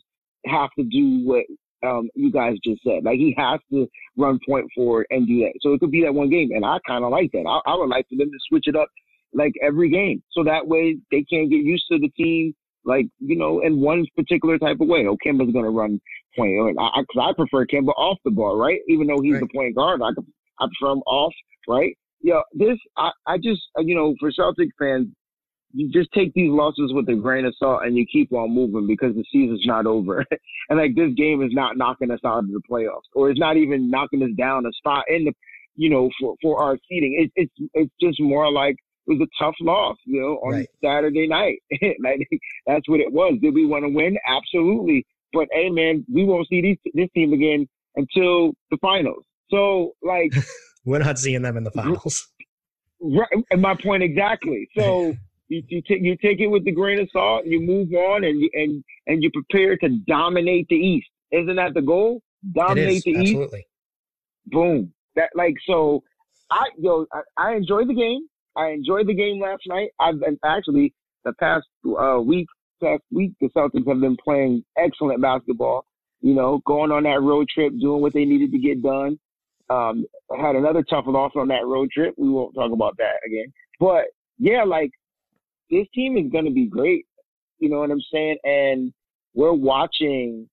have 0.46 0.70
to 0.78 0.84
do 0.84 1.22
what 1.24 1.44
um, 1.84 2.08
you 2.14 2.32
guys 2.32 2.56
just 2.64 2.82
said. 2.82 3.04
Like 3.04 3.18
he 3.18 3.34
has 3.38 3.60
to 3.72 3.88
run 4.16 4.38
point 4.46 4.66
forward 4.74 5.06
and 5.10 5.26
do 5.26 5.40
that. 5.40 5.52
So 5.60 5.72
it 5.72 5.80
could 5.80 5.90
be 5.90 6.02
that 6.02 6.14
one 6.14 6.30
game, 6.30 6.50
and 6.52 6.64
I 6.64 6.78
kind 6.86 7.04
of 7.04 7.10
like 7.10 7.30
that. 7.32 7.44
I, 7.46 7.70
I 7.70 7.76
would 7.76 7.88
like 7.88 8.08
for 8.08 8.16
them 8.16 8.30
to 8.30 8.38
switch 8.48 8.64
it 8.66 8.76
up 8.76 8.88
like 9.34 9.52
every 9.62 9.90
game, 9.90 10.22
so 10.32 10.44
that 10.44 10.66
way 10.66 10.96
they 11.10 11.24
can't 11.24 11.50
get 11.50 11.62
used 11.62 11.84
to 11.90 11.98
the 11.98 12.08
team. 12.10 12.54
Like 12.84 13.06
you 13.20 13.36
know, 13.36 13.60
in 13.60 13.80
one 13.80 14.06
particular 14.16 14.58
type 14.58 14.78
of 14.80 14.88
way. 14.88 15.06
Oh, 15.06 15.16
Kemba's 15.24 15.52
gonna 15.52 15.70
run 15.70 16.00
point, 16.36 16.76
because 16.76 16.76
I, 16.78 17.22
I, 17.22 17.30
I, 17.30 17.32
prefer 17.34 17.66
Kemba 17.66 17.92
off 17.96 18.18
the 18.24 18.30
ball, 18.30 18.56
right? 18.56 18.80
Even 18.88 19.06
though 19.06 19.20
he's 19.20 19.34
right. 19.34 19.42
the 19.42 19.48
point 19.54 19.76
guard, 19.76 20.00
I 20.02 20.12
could 20.14 20.26
I'm 20.60 20.70
from 20.80 20.98
off, 21.00 21.32
right? 21.68 21.96
Yeah, 22.22 22.40
this 22.52 22.78
I, 22.96 23.10
I 23.26 23.36
just 23.36 23.60
uh, 23.78 23.82
you 23.82 23.94
know 23.94 24.14
for 24.20 24.30
Celtic 24.30 24.68
fans, 24.78 25.08
you 25.72 25.90
just 25.90 26.10
take 26.12 26.32
these 26.34 26.50
losses 26.50 26.92
with 26.92 27.08
a 27.08 27.14
grain 27.14 27.44
of 27.44 27.54
salt 27.58 27.84
and 27.84 27.96
you 27.96 28.06
keep 28.10 28.32
on 28.32 28.54
moving 28.54 28.86
because 28.86 29.14
the 29.14 29.24
season's 29.32 29.66
not 29.66 29.86
over. 29.86 30.24
and 30.68 30.78
like 30.78 30.94
this 30.94 31.12
game 31.16 31.42
is 31.42 31.52
not 31.52 31.76
knocking 31.76 32.10
us 32.10 32.20
out 32.24 32.40
of 32.40 32.48
the 32.48 32.60
playoffs, 32.70 33.08
or 33.14 33.30
it's 33.30 33.40
not 33.40 33.56
even 33.56 33.90
knocking 33.90 34.22
us 34.22 34.30
down 34.38 34.66
a 34.66 34.72
spot 34.72 35.04
in 35.08 35.24
the, 35.24 35.32
you 35.76 35.90
know, 35.90 36.10
for 36.20 36.34
for 36.42 36.62
our 36.62 36.78
seating. 36.88 37.16
It, 37.18 37.32
it's 37.36 37.70
it's 37.74 37.92
just 38.00 38.20
more 38.20 38.50
like 38.52 38.76
it 39.06 39.18
was 39.18 39.28
a 39.28 39.44
tough 39.44 39.54
loss, 39.60 39.96
you 40.04 40.20
know, 40.20 40.38
on 40.46 40.52
right. 40.52 40.68
Saturday 40.82 41.26
night. 41.26 41.58
like, 42.02 42.28
that's 42.66 42.88
what 42.88 43.00
it 43.00 43.12
was. 43.12 43.38
Did 43.42 43.54
we 43.54 43.66
want 43.66 43.84
to 43.84 43.88
win? 43.88 44.16
Absolutely. 44.26 45.04
But 45.32 45.48
hey, 45.52 45.70
man, 45.70 46.04
we 46.12 46.24
won't 46.24 46.46
see 46.48 46.60
these, 46.60 46.78
this 46.94 47.08
team 47.14 47.32
again 47.32 47.66
until 47.96 48.52
the 48.70 48.78
finals. 48.80 49.24
So 49.50 49.92
like 50.02 50.32
we're 50.84 50.98
not 50.98 51.18
seeing 51.18 51.42
them 51.42 51.56
in 51.56 51.64
the 51.64 51.70
finals. 51.70 52.28
Right, 53.00 53.28
and 53.50 53.60
my 53.60 53.74
point 53.74 54.02
exactly. 54.02 54.68
So 54.76 55.14
you 55.48 55.62
you, 55.68 55.82
t- 55.82 56.00
you 56.00 56.16
take 56.22 56.40
it 56.40 56.48
with 56.48 56.64
the 56.64 56.72
grain 56.72 57.00
of 57.00 57.08
salt, 57.12 57.46
you 57.46 57.60
move 57.60 57.92
on, 57.92 58.24
and 58.24 58.40
you, 58.40 58.50
and 58.54 58.84
and 59.06 59.22
you 59.22 59.30
prepare 59.30 59.76
to 59.78 59.88
dominate 60.06 60.66
the 60.68 60.76
East. 60.76 61.08
Isn't 61.30 61.56
that 61.56 61.74
the 61.74 61.82
goal? 61.82 62.22
Dominate 62.54 63.02
the 63.04 63.16
absolutely. 63.16 63.60
East. 63.60 63.68
Boom. 64.46 64.92
That 65.16 65.30
like 65.34 65.54
so. 65.66 66.02
I 66.50 66.66
yo 66.78 67.06
I, 67.12 67.20
I 67.38 67.54
enjoyed 67.54 67.88
the 67.88 67.94
game. 67.94 68.26
I 68.56 68.68
enjoyed 68.68 69.06
the 69.06 69.14
game 69.14 69.40
last 69.40 69.62
night. 69.66 69.90
I've 70.00 70.20
been 70.20 70.38
actually 70.44 70.94
the 71.24 71.32
past 71.34 71.66
uh, 71.86 72.20
week, 72.20 72.46
past 72.82 73.02
week, 73.10 73.32
the 73.40 73.48
Celtics 73.48 73.88
have 73.88 74.00
been 74.00 74.16
playing 74.22 74.64
excellent 74.76 75.22
basketball. 75.22 75.86
You 76.20 76.34
know, 76.34 76.60
going 76.66 76.92
on 76.92 77.02
that 77.04 77.22
road 77.22 77.48
trip, 77.52 77.72
doing 77.80 78.00
what 78.00 78.12
they 78.12 78.24
needed 78.24 78.52
to 78.52 78.58
get 78.58 78.82
done. 78.82 79.18
Um, 79.70 80.04
had 80.38 80.54
another 80.54 80.84
tough 80.88 81.04
loss 81.06 81.32
on 81.34 81.48
that 81.48 81.66
road 81.66 81.90
trip. 81.90 82.14
We 82.16 82.28
won't 82.28 82.54
talk 82.54 82.72
about 82.72 82.96
that 82.98 83.14
again. 83.26 83.52
But 83.80 84.04
yeah, 84.38 84.64
like 84.64 84.90
this 85.70 85.86
team 85.94 86.16
is 86.16 86.30
going 86.30 86.44
to 86.44 86.50
be 86.50 86.66
great. 86.66 87.06
You 87.58 87.70
know 87.70 87.78
what 87.78 87.90
I'm 87.90 88.00
saying? 88.12 88.36
And 88.44 88.92
we're 89.34 89.52
watching, 89.52 90.48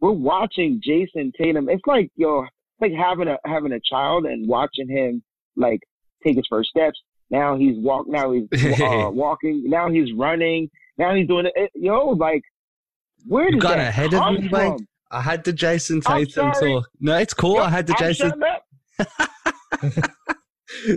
we're 0.00 0.12
watching 0.12 0.80
Jayson 0.84 1.32
Tatum. 1.36 1.68
It's 1.68 1.86
like 1.86 2.10
yo, 2.16 2.42
it's 2.42 2.52
like 2.80 2.92
having 2.92 3.28
a 3.28 3.38
having 3.44 3.72
a 3.72 3.80
child 3.80 4.24
and 4.24 4.48
watching 4.48 4.88
him 4.88 5.22
like 5.56 5.80
take 6.24 6.36
his 6.36 6.46
first 6.48 6.70
steps. 6.70 7.00
Now 7.30 7.56
he's 7.56 7.76
walk. 7.78 8.06
Now 8.08 8.32
he's 8.32 8.48
uh, 8.80 9.10
walking. 9.10 9.64
Now 9.66 9.90
he's 9.90 10.12
running. 10.12 10.70
Now 10.98 11.14
he's 11.14 11.26
doing 11.26 11.46
it. 11.54 11.70
Yo, 11.74 12.10
like 12.10 12.42
where 13.26 13.46
did 13.46 13.54
you 13.54 13.60
got 13.60 13.78
ahead 13.78 14.12
of 14.14 14.40
me, 14.40 14.48
from? 14.48 14.86
I 15.10 15.20
had 15.20 15.44
the 15.44 15.52
Jayson 15.52 16.00
Tatum 16.02 16.52
talk. 16.52 16.88
No, 17.00 17.16
it's 17.16 17.34
cool. 17.34 17.58
I 17.58 17.70
had 17.70 17.86
the 17.86 17.94
I'm 17.94 17.98
Jason. 17.98 18.42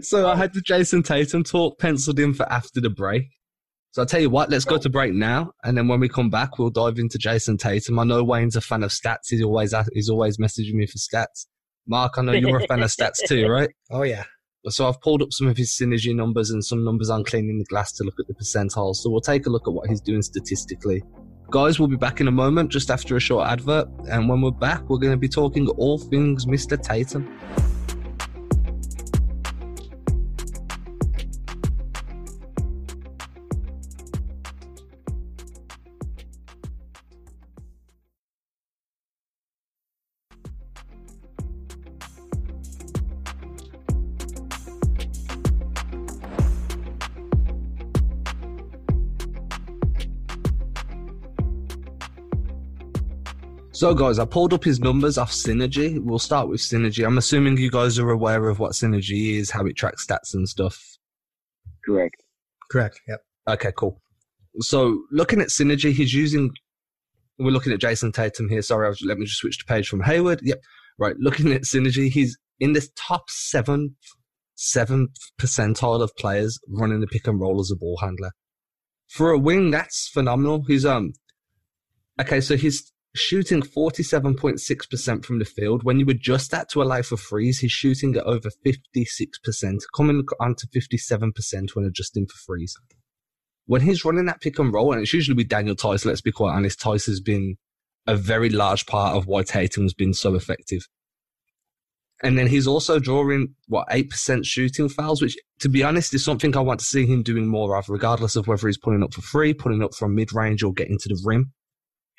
so 0.03 0.27
I 0.27 0.35
had 0.35 0.53
the 0.53 0.61
Jayson 0.61 1.03
Tatum 1.03 1.43
talk 1.43 1.79
penciled 1.79 2.19
in 2.19 2.33
for 2.33 2.51
after 2.51 2.81
the 2.81 2.89
break. 2.89 3.25
So 3.91 4.01
I'll 4.01 4.05
tell 4.05 4.21
you 4.21 4.29
what, 4.29 4.49
let's 4.49 4.65
go 4.65 4.77
to 4.77 4.89
break 4.89 5.13
now, 5.13 5.53
and 5.63 5.75
then 5.75 5.87
when 5.87 5.99
we 5.99 6.07
come 6.07 6.29
back, 6.29 6.59
we'll 6.59 6.69
dive 6.69 6.99
into 6.99 7.17
Jayson 7.17 7.57
Tatum. 7.57 7.97
I 7.97 8.03
know 8.03 8.23
Wayne's 8.23 8.55
a 8.55 8.61
fan 8.61 8.83
of 8.83 8.91
stats. 8.91 9.29
He's 9.29 9.41
always 9.41 9.73
he's 9.93 10.09
always 10.09 10.37
messaging 10.37 10.73
me 10.73 10.85
for 10.85 10.97
stats. 10.97 11.47
Mark, 11.87 12.13
I 12.17 12.21
know 12.21 12.33
you're 12.33 12.57
a 12.57 12.67
fan 12.67 12.83
of 12.83 12.89
stats 12.89 13.25
too, 13.25 13.47
right? 13.49 13.69
Oh 13.89 14.03
yeah. 14.03 14.25
So 14.69 14.87
I've 14.87 14.99
pulled 15.01 15.21
up 15.21 15.31
some 15.31 15.47
of 15.47 15.57
his 15.57 15.71
synergy 15.71 16.15
numbers 16.15 16.49
and 16.49 16.63
some 16.63 16.83
numbers 16.83 17.09
on 17.09 17.23
cleaning 17.23 17.59
the 17.59 17.65
glass 17.65 17.91
to 17.93 18.03
look 18.03 18.19
at 18.19 18.27
the 18.27 18.33
percentiles. 18.33 18.97
So 18.97 19.09
we'll 19.09 19.21
take 19.21 19.45
a 19.45 19.49
look 19.49 19.67
at 19.67 19.73
what 19.73 19.89
he's 19.89 20.01
doing 20.01 20.21
statistically. 20.21 21.03
Guys, 21.49 21.79
we'll 21.79 21.87
be 21.87 21.95
back 21.95 22.19
in 22.19 22.27
a 22.27 22.31
moment 22.31 22.71
just 22.71 22.91
after 22.91 23.15
a 23.15 23.19
short 23.19 23.47
advert. 23.47 23.87
And 24.09 24.27
when 24.27 24.41
we're 24.41 24.51
back, 24.51 24.89
we're 24.89 24.97
going 24.97 25.13
to 25.13 25.17
be 25.17 25.29
talking 25.29 25.67
all 25.69 25.97
things 25.97 26.45
Mr. 26.45 26.81
Tatum. 26.81 27.39
So, 53.87 53.93
guys, 53.93 54.19
I 54.19 54.25
pulled 54.25 54.53
up 54.53 54.65
his 54.65 54.81
numbers 54.81 55.17
off 55.17 55.31
Synergy. 55.31 55.97
We'll 55.97 56.19
start 56.19 56.49
with 56.49 56.59
Synergy. 56.59 57.05
I'm 57.05 57.17
assuming 57.17 57.55
you 57.55 57.71
guys 57.71 57.97
are 57.97 58.09
aware 58.09 58.49
of 58.49 58.59
what 58.59 58.73
Synergy 58.73 59.37
is, 59.37 59.51
how 59.51 59.65
it 59.65 59.77
tracks 59.77 60.05
stats 60.05 60.33
and 60.33 60.45
stuff. 60.49 60.97
Correct. 61.85 62.21
Correct. 62.69 62.99
Yep. 63.07 63.21
Okay, 63.47 63.71
cool. 63.77 64.01
So, 64.59 65.03
looking 65.09 65.39
at 65.39 65.47
Synergy, 65.47 65.93
he's 65.93 66.13
using. 66.13 66.51
We're 67.39 67.51
looking 67.51 67.71
at 67.71 67.79
Jayson 67.79 68.11
Tatum 68.11 68.49
here. 68.49 68.61
Sorry, 68.61 68.89
was, 68.89 69.01
let 69.03 69.19
me 69.19 69.25
just 69.25 69.39
switch 69.39 69.57
the 69.57 69.63
page 69.63 69.87
from 69.87 70.01
Hayward. 70.01 70.41
Yep. 70.43 70.61
Right. 70.99 71.15
Looking 71.17 71.53
at 71.53 71.61
Synergy, 71.61 72.11
he's 72.11 72.37
in 72.59 72.73
the 72.73 72.85
top 72.97 73.29
seven, 73.29 73.95
seventh 74.55 75.15
percentile 75.39 76.01
of 76.01 76.13
players 76.17 76.59
running 76.67 76.99
the 76.99 77.07
pick 77.07 77.25
and 77.25 77.39
roll 77.39 77.61
as 77.61 77.71
a 77.71 77.77
ball 77.77 77.99
handler. 78.01 78.31
For 79.07 79.31
a 79.31 79.39
wing, 79.39 79.71
that's 79.71 80.09
phenomenal. 80.09 80.65
He's 80.67 80.85
um. 80.85 81.13
Okay, 82.19 82.41
so 82.41 82.57
he's 82.57 82.91
shooting 83.17 83.61
47.6% 83.61 85.25
from 85.25 85.39
the 85.39 85.45
field. 85.45 85.83
When 85.83 85.99
you 85.99 86.05
adjust 86.07 86.51
that 86.51 86.69
to 86.69 86.81
allow 86.81 87.01
for 87.01 87.17
freeze, 87.17 87.59
he's 87.59 87.71
shooting 87.71 88.15
at 88.15 88.23
over 88.23 88.49
56%, 88.65 89.83
coming 89.95 90.23
on 90.39 90.55
to 90.55 90.67
57% 90.67 91.75
when 91.75 91.85
adjusting 91.85 92.27
for 92.27 92.37
freeze. 92.45 92.75
When 93.65 93.81
he's 93.81 94.05
running 94.05 94.25
that 94.25 94.41
pick 94.41 94.59
and 94.59 94.73
roll, 94.73 94.93
and 94.93 95.01
it's 95.01 95.13
usually 95.13 95.35
with 95.35 95.49
Daniel 95.49 95.75
Theis, 95.75 96.05
let's 96.05 96.21
be 96.21 96.31
quite 96.31 96.53
honest, 96.53 96.79
Theis 96.79 97.05
has 97.07 97.19
been 97.19 97.57
a 98.05 98.15
very 98.15 98.49
large 98.49 98.85
part 98.85 99.15
of 99.15 99.27
why 99.27 99.43
Tatum's 99.43 99.93
been 99.93 100.13
so 100.13 100.35
effective. 100.35 100.87
And 102.23 102.37
then 102.37 102.47
he's 102.47 102.65
also 102.65 102.97
drawing, 102.97 103.53
what, 103.67 103.87
8% 103.89 104.45
shooting 104.45 104.89
fouls, 104.89 105.21
which, 105.21 105.37
to 105.59 105.69
be 105.69 105.83
honest, 105.83 106.13
is 106.13 106.25
something 106.25 106.55
I 106.55 106.61
want 106.61 106.79
to 106.79 106.85
see 106.85 107.05
him 107.05 107.21
doing 107.21 107.47
more 107.47 107.77
of, 107.77 107.89
regardless 107.89 108.35
of 108.35 108.47
whether 108.47 108.67
he's 108.67 108.77
pulling 108.77 109.03
up 109.03 109.13
for 109.13 109.21
free, 109.21 109.53
pulling 109.53 109.83
up 109.83 109.93
from 109.93 110.15
mid 110.15 110.33
range, 110.33 110.63
or 110.63 110.73
getting 110.73 110.97
to 110.99 111.09
the 111.09 111.21
rim. 111.23 111.51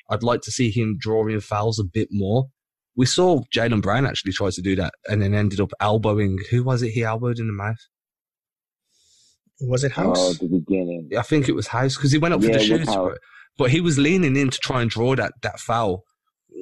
I'd 0.09 0.23
like 0.23 0.41
to 0.41 0.51
see 0.51 0.71
him 0.71 0.97
drawing 0.99 1.39
fouls 1.39 1.79
a 1.79 1.83
bit 1.83 2.09
more. 2.11 2.47
We 2.95 3.05
saw 3.05 3.43
Jaylen 3.55 3.81
Brown 3.81 4.05
actually 4.05 4.33
try 4.33 4.49
to 4.49 4.61
do 4.61 4.75
that 4.75 4.93
and 5.07 5.21
then 5.21 5.33
ended 5.33 5.59
up 5.59 5.71
elbowing. 5.79 6.39
Who 6.49 6.63
was 6.63 6.81
it 6.81 6.89
he 6.89 7.03
elbowed 7.03 7.39
in 7.39 7.47
the 7.47 7.53
mouth? 7.53 7.77
Was 9.61 9.83
it 9.83 9.91
House? 9.91 10.17
Oh, 10.17 10.33
the 10.33 10.47
beginning. 10.47 11.09
I 11.17 11.21
think 11.21 11.47
it 11.47 11.55
was 11.55 11.67
House 11.67 11.95
because 11.95 12.11
he 12.11 12.17
went 12.17 12.33
up 12.33 12.41
Yeah, 12.41 12.53
for 12.53 12.59
the 12.59 12.73
it 12.73 12.79
was 12.79 12.89
shoot, 12.89 12.95
but, 12.95 13.17
but 13.57 13.71
he 13.71 13.81
was 13.81 13.97
leaning 13.97 14.35
in 14.35 14.49
to 14.49 14.57
try 14.57 14.81
and 14.81 14.89
draw 14.89 15.15
that, 15.15 15.33
that 15.41 15.59
foul. 15.59 16.03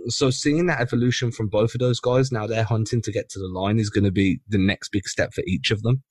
So 0.08 0.30
seeing 0.30 0.66
that 0.66 0.82
evolution 0.82 1.32
from 1.32 1.48
both 1.48 1.74
of 1.74 1.80
those 1.80 2.00
guys, 2.00 2.32
now 2.32 2.46
they're 2.46 2.64
hunting 2.64 3.02
to 3.04 3.12
get 3.12 3.30
to 3.30 3.40
the 3.40 3.48
line, 3.48 3.80
is 3.80 3.90
going 3.90 4.04
to 4.04 4.12
be 4.12 4.40
the 4.48 4.58
next 4.58 4.90
big 4.90 5.08
step 5.08 5.34
for 5.34 5.44
each 5.48 5.72
of 5.72 5.82
them. 5.82 6.04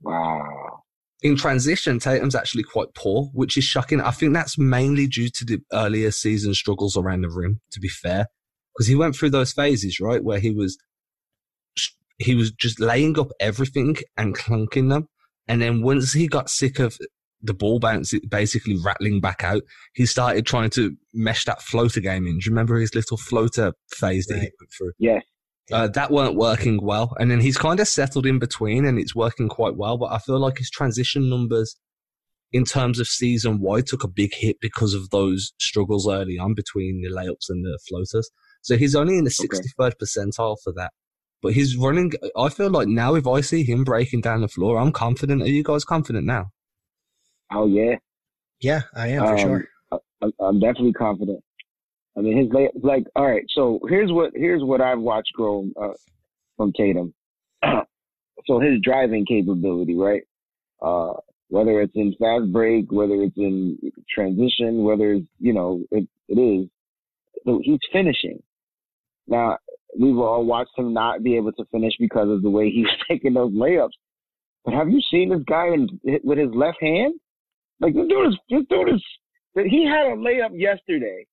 Wow. 0.00 0.77
In 1.22 1.36
transition, 1.36 1.98
Tatum's 1.98 2.34
actually 2.34 2.62
quite 2.62 2.94
poor, 2.94 3.24
which 3.32 3.56
is 3.56 3.64
shocking. 3.64 4.00
I 4.00 4.10
think 4.12 4.34
that's 4.34 4.58
mainly 4.58 5.06
due 5.06 5.28
to 5.30 5.44
the 5.44 5.60
earlier 5.72 6.10
season 6.10 6.54
struggles 6.54 6.96
around 6.96 7.22
the 7.22 7.30
rim, 7.30 7.60
to 7.72 7.80
be 7.80 7.88
fair, 7.88 8.28
because 8.74 8.86
he 8.86 8.94
went 8.94 9.16
through 9.16 9.30
those 9.30 9.52
phases, 9.52 9.98
right, 10.00 10.22
where 10.22 10.38
he 10.38 10.50
was 10.50 10.78
he 12.18 12.34
was 12.34 12.50
just 12.50 12.80
laying 12.80 13.18
up 13.18 13.28
everything 13.40 13.96
and 14.16 14.36
clunking 14.36 14.90
them, 14.90 15.08
and 15.46 15.60
then 15.60 15.82
once 15.82 16.12
he 16.12 16.28
got 16.28 16.50
sick 16.50 16.78
of 16.78 16.96
the 17.40 17.54
ball 17.54 17.78
bounce 17.78 18.12
basically 18.28 18.76
rattling 18.84 19.20
back 19.20 19.44
out, 19.44 19.62
he 19.94 20.06
started 20.06 20.46
trying 20.46 20.70
to 20.70 20.96
mesh 21.14 21.44
that 21.44 21.62
floater 21.62 22.00
game 22.00 22.26
in. 22.26 22.38
Do 22.38 22.44
you 22.44 22.50
remember 22.50 22.76
his 22.78 22.94
little 22.94 23.16
floater 23.16 23.72
phase 23.90 24.26
that 24.26 24.38
he 24.38 24.50
went 24.60 24.72
through? 24.76 24.92
Yes. 24.98 25.22
Uh, 25.72 25.88
that 25.88 26.10
weren't 26.10 26.34
working 26.36 26.80
well. 26.82 27.14
And 27.18 27.30
then 27.30 27.40
he's 27.40 27.58
kind 27.58 27.80
of 27.80 27.88
settled 27.88 28.26
in 28.26 28.38
between 28.38 28.84
and 28.84 28.98
it's 28.98 29.14
working 29.14 29.48
quite 29.48 29.76
well. 29.76 29.98
But 29.98 30.12
I 30.12 30.18
feel 30.18 30.38
like 30.38 30.58
his 30.58 30.70
transition 30.70 31.28
numbers 31.28 31.76
in 32.52 32.64
terms 32.64 32.98
of 32.98 33.06
season 33.06 33.60
wide 33.60 33.86
took 33.86 34.04
a 34.04 34.08
big 34.08 34.32
hit 34.34 34.56
because 34.60 34.94
of 34.94 35.10
those 35.10 35.52
struggles 35.60 36.08
early 36.08 36.38
on 36.38 36.54
between 36.54 37.02
the 37.02 37.10
layups 37.10 37.50
and 37.50 37.64
the 37.64 37.78
floaters. 37.88 38.30
So 38.62 38.76
he's 38.76 38.94
only 38.94 39.18
in 39.18 39.24
the 39.24 39.36
Okay. 39.44 39.58
63rd 39.58 39.92
percentile 40.02 40.56
for 40.64 40.72
that. 40.74 40.92
But 41.42 41.52
he's 41.52 41.76
running. 41.76 42.12
I 42.36 42.48
feel 42.48 42.70
like 42.70 42.88
now 42.88 43.14
if 43.14 43.26
I 43.26 43.42
see 43.42 43.62
him 43.62 43.84
breaking 43.84 44.22
down 44.22 44.40
the 44.40 44.48
floor, 44.48 44.78
I'm 44.78 44.90
confident. 44.92 45.42
Are 45.42 45.48
you 45.48 45.62
guys 45.62 45.84
confident 45.84 46.26
now? 46.26 46.46
Oh 47.52 47.66
yeah. 47.68 47.96
Yeah, 48.60 48.82
I 48.94 49.08
am 49.08 49.24
for 49.24 49.32
Um, 49.32 49.38
sure. 49.38 49.64
I, 49.92 50.26
I'm 50.44 50.58
definitely 50.58 50.94
confident. 50.94 51.38
I 52.18 52.20
mean, 52.20 52.36
his 52.36 52.52
lay, 52.52 52.68
like, 52.82 53.04
all 53.14 53.26
right. 53.26 53.44
So 53.54 53.78
here's 53.88 54.10
what 54.10 54.32
here's 54.34 54.62
what 54.62 54.80
I've 54.80 54.98
watched 54.98 55.32
grow 55.34 55.68
uh, 55.80 55.92
from 56.56 56.72
Tatum. 56.72 57.14
so 57.64 58.58
his 58.58 58.80
driving 58.82 59.24
capability, 59.24 59.94
right? 59.94 60.22
Uh, 60.82 61.12
whether 61.48 61.80
it's 61.80 61.94
in 61.94 62.14
fast 62.18 62.52
break, 62.52 62.90
whether 62.90 63.22
it's 63.22 63.36
in 63.36 63.78
transition, 64.12 64.82
whether 64.82 65.12
it's 65.12 65.26
you 65.38 65.52
know 65.52 65.84
it, 65.92 66.08
it 66.28 66.38
is, 66.38 66.68
so 67.46 67.60
he's 67.62 67.78
finishing. 67.92 68.42
Now 69.28 69.58
we've 69.98 70.18
all 70.18 70.44
watched 70.44 70.76
him 70.76 70.92
not 70.92 71.22
be 71.22 71.36
able 71.36 71.52
to 71.52 71.64
finish 71.66 71.92
because 72.00 72.28
of 72.28 72.42
the 72.42 72.50
way 72.50 72.68
he's 72.70 72.86
taking 73.08 73.34
those 73.34 73.52
layups. 73.52 73.90
But 74.64 74.74
have 74.74 74.88
you 74.88 75.00
seen 75.08 75.30
this 75.30 75.42
guy 75.48 75.68
in, 75.68 75.88
with 76.24 76.38
his 76.38 76.50
left 76.52 76.78
hand? 76.80 77.14
Like 77.80 77.94
this 77.94 78.08
dude 78.08 78.26
is 78.26 78.38
this 78.50 78.64
dude 78.68 78.88
is 78.88 79.02
he 79.54 79.86
had 79.86 80.06
a 80.06 80.16
layup 80.16 80.50
yesterday 80.52 81.24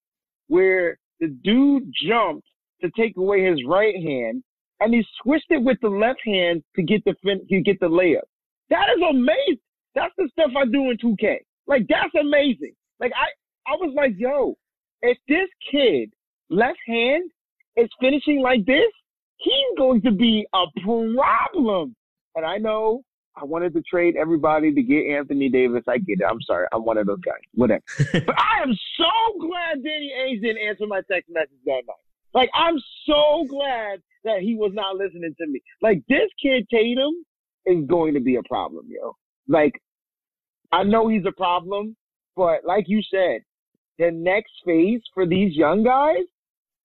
where 0.47 0.97
the 1.19 1.27
dude 1.43 1.91
jumped 2.07 2.47
to 2.81 2.89
take 2.97 3.17
away 3.17 3.45
his 3.45 3.59
right 3.67 3.95
hand 3.95 4.43
and 4.79 4.93
he 4.93 5.05
switched 5.21 5.49
it 5.49 5.63
with 5.63 5.77
the 5.81 5.89
left 5.89 6.19
hand 6.25 6.63
to 6.75 6.83
get 6.83 7.03
the 7.05 7.15
fin- 7.23 7.47
to 7.47 7.61
get 7.61 7.79
the 7.79 7.87
layup. 7.87 8.27
That 8.69 8.87
is 8.95 9.03
amazing. 9.09 9.59
That's 9.93 10.13
the 10.17 10.29
stuff 10.33 10.51
I 10.57 10.65
do 10.65 10.91
in 10.91 10.97
2K. 10.97 11.37
Like 11.67 11.83
that's 11.87 12.13
amazing. 12.19 12.73
Like 12.99 13.11
I 13.15 13.71
I 13.71 13.75
was 13.75 13.93
like, 13.95 14.13
yo, 14.17 14.55
if 15.01 15.17
this 15.27 15.49
kid 15.71 16.11
left 16.49 16.77
hand 16.85 17.29
is 17.77 17.89
finishing 17.99 18.41
like 18.41 18.65
this, 18.65 18.91
he's 19.37 19.77
going 19.77 20.01
to 20.01 20.11
be 20.11 20.45
a 20.53 20.65
problem. 20.83 21.95
And 22.35 22.45
I 22.45 22.57
know 22.57 23.01
I 23.37 23.43
wanted 23.43 23.73
to 23.73 23.81
trade 23.81 24.15
everybody 24.15 24.73
to 24.73 24.81
get 24.81 25.07
Anthony 25.11 25.49
Davis. 25.49 25.83
I 25.87 25.97
get 25.97 26.19
it. 26.21 26.25
I'm 26.29 26.41
sorry. 26.41 26.67
I'm 26.71 26.85
one 26.85 26.97
of 26.97 27.07
those 27.07 27.19
guys. 27.19 27.41
Whatever. 27.53 27.83
but 28.13 28.35
I 28.37 28.63
am 28.63 28.73
so 28.97 29.39
glad 29.39 29.83
Danny 29.83 30.11
Ainge 30.17 30.41
didn't 30.41 30.65
answer 30.67 30.87
my 30.87 31.01
text 31.11 31.29
message 31.29 31.59
that 31.65 31.81
night. 31.85 31.95
Like, 32.33 32.49
I'm 32.53 32.77
so 33.05 33.45
glad 33.49 34.01
that 34.23 34.39
he 34.41 34.55
was 34.55 34.71
not 34.73 34.95
listening 34.95 35.33
to 35.39 35.47
me. 35.47 35.61
Like, 35.81 36.01
this 36.07 36.29
kid 36.41 36.67
Tatum 36.69 37.13
is 37.65 37.85
going 37.87 38.13
to 38.13 38.19
be 38.19 38.37
a 38.37 38.43
problem, 38.43 38.85
yo. 38.89 39.15
Like, 39.47 39.73
I 40.71 40.83
know 40.83 41.07
he's 41.07 41.25
a 41.25 41.31
problem, 41.31 41.95
but 42.35 42.65
like 42.65 42.85
you 42.87 43.01
said, 43.09 43.41
the 43.97 44.11
next 44.11 44.51
phase 44.65 45.01
for 45.13 45.25
these 45.25 45.55
young 45.55 45.83
guys 45.83 46.23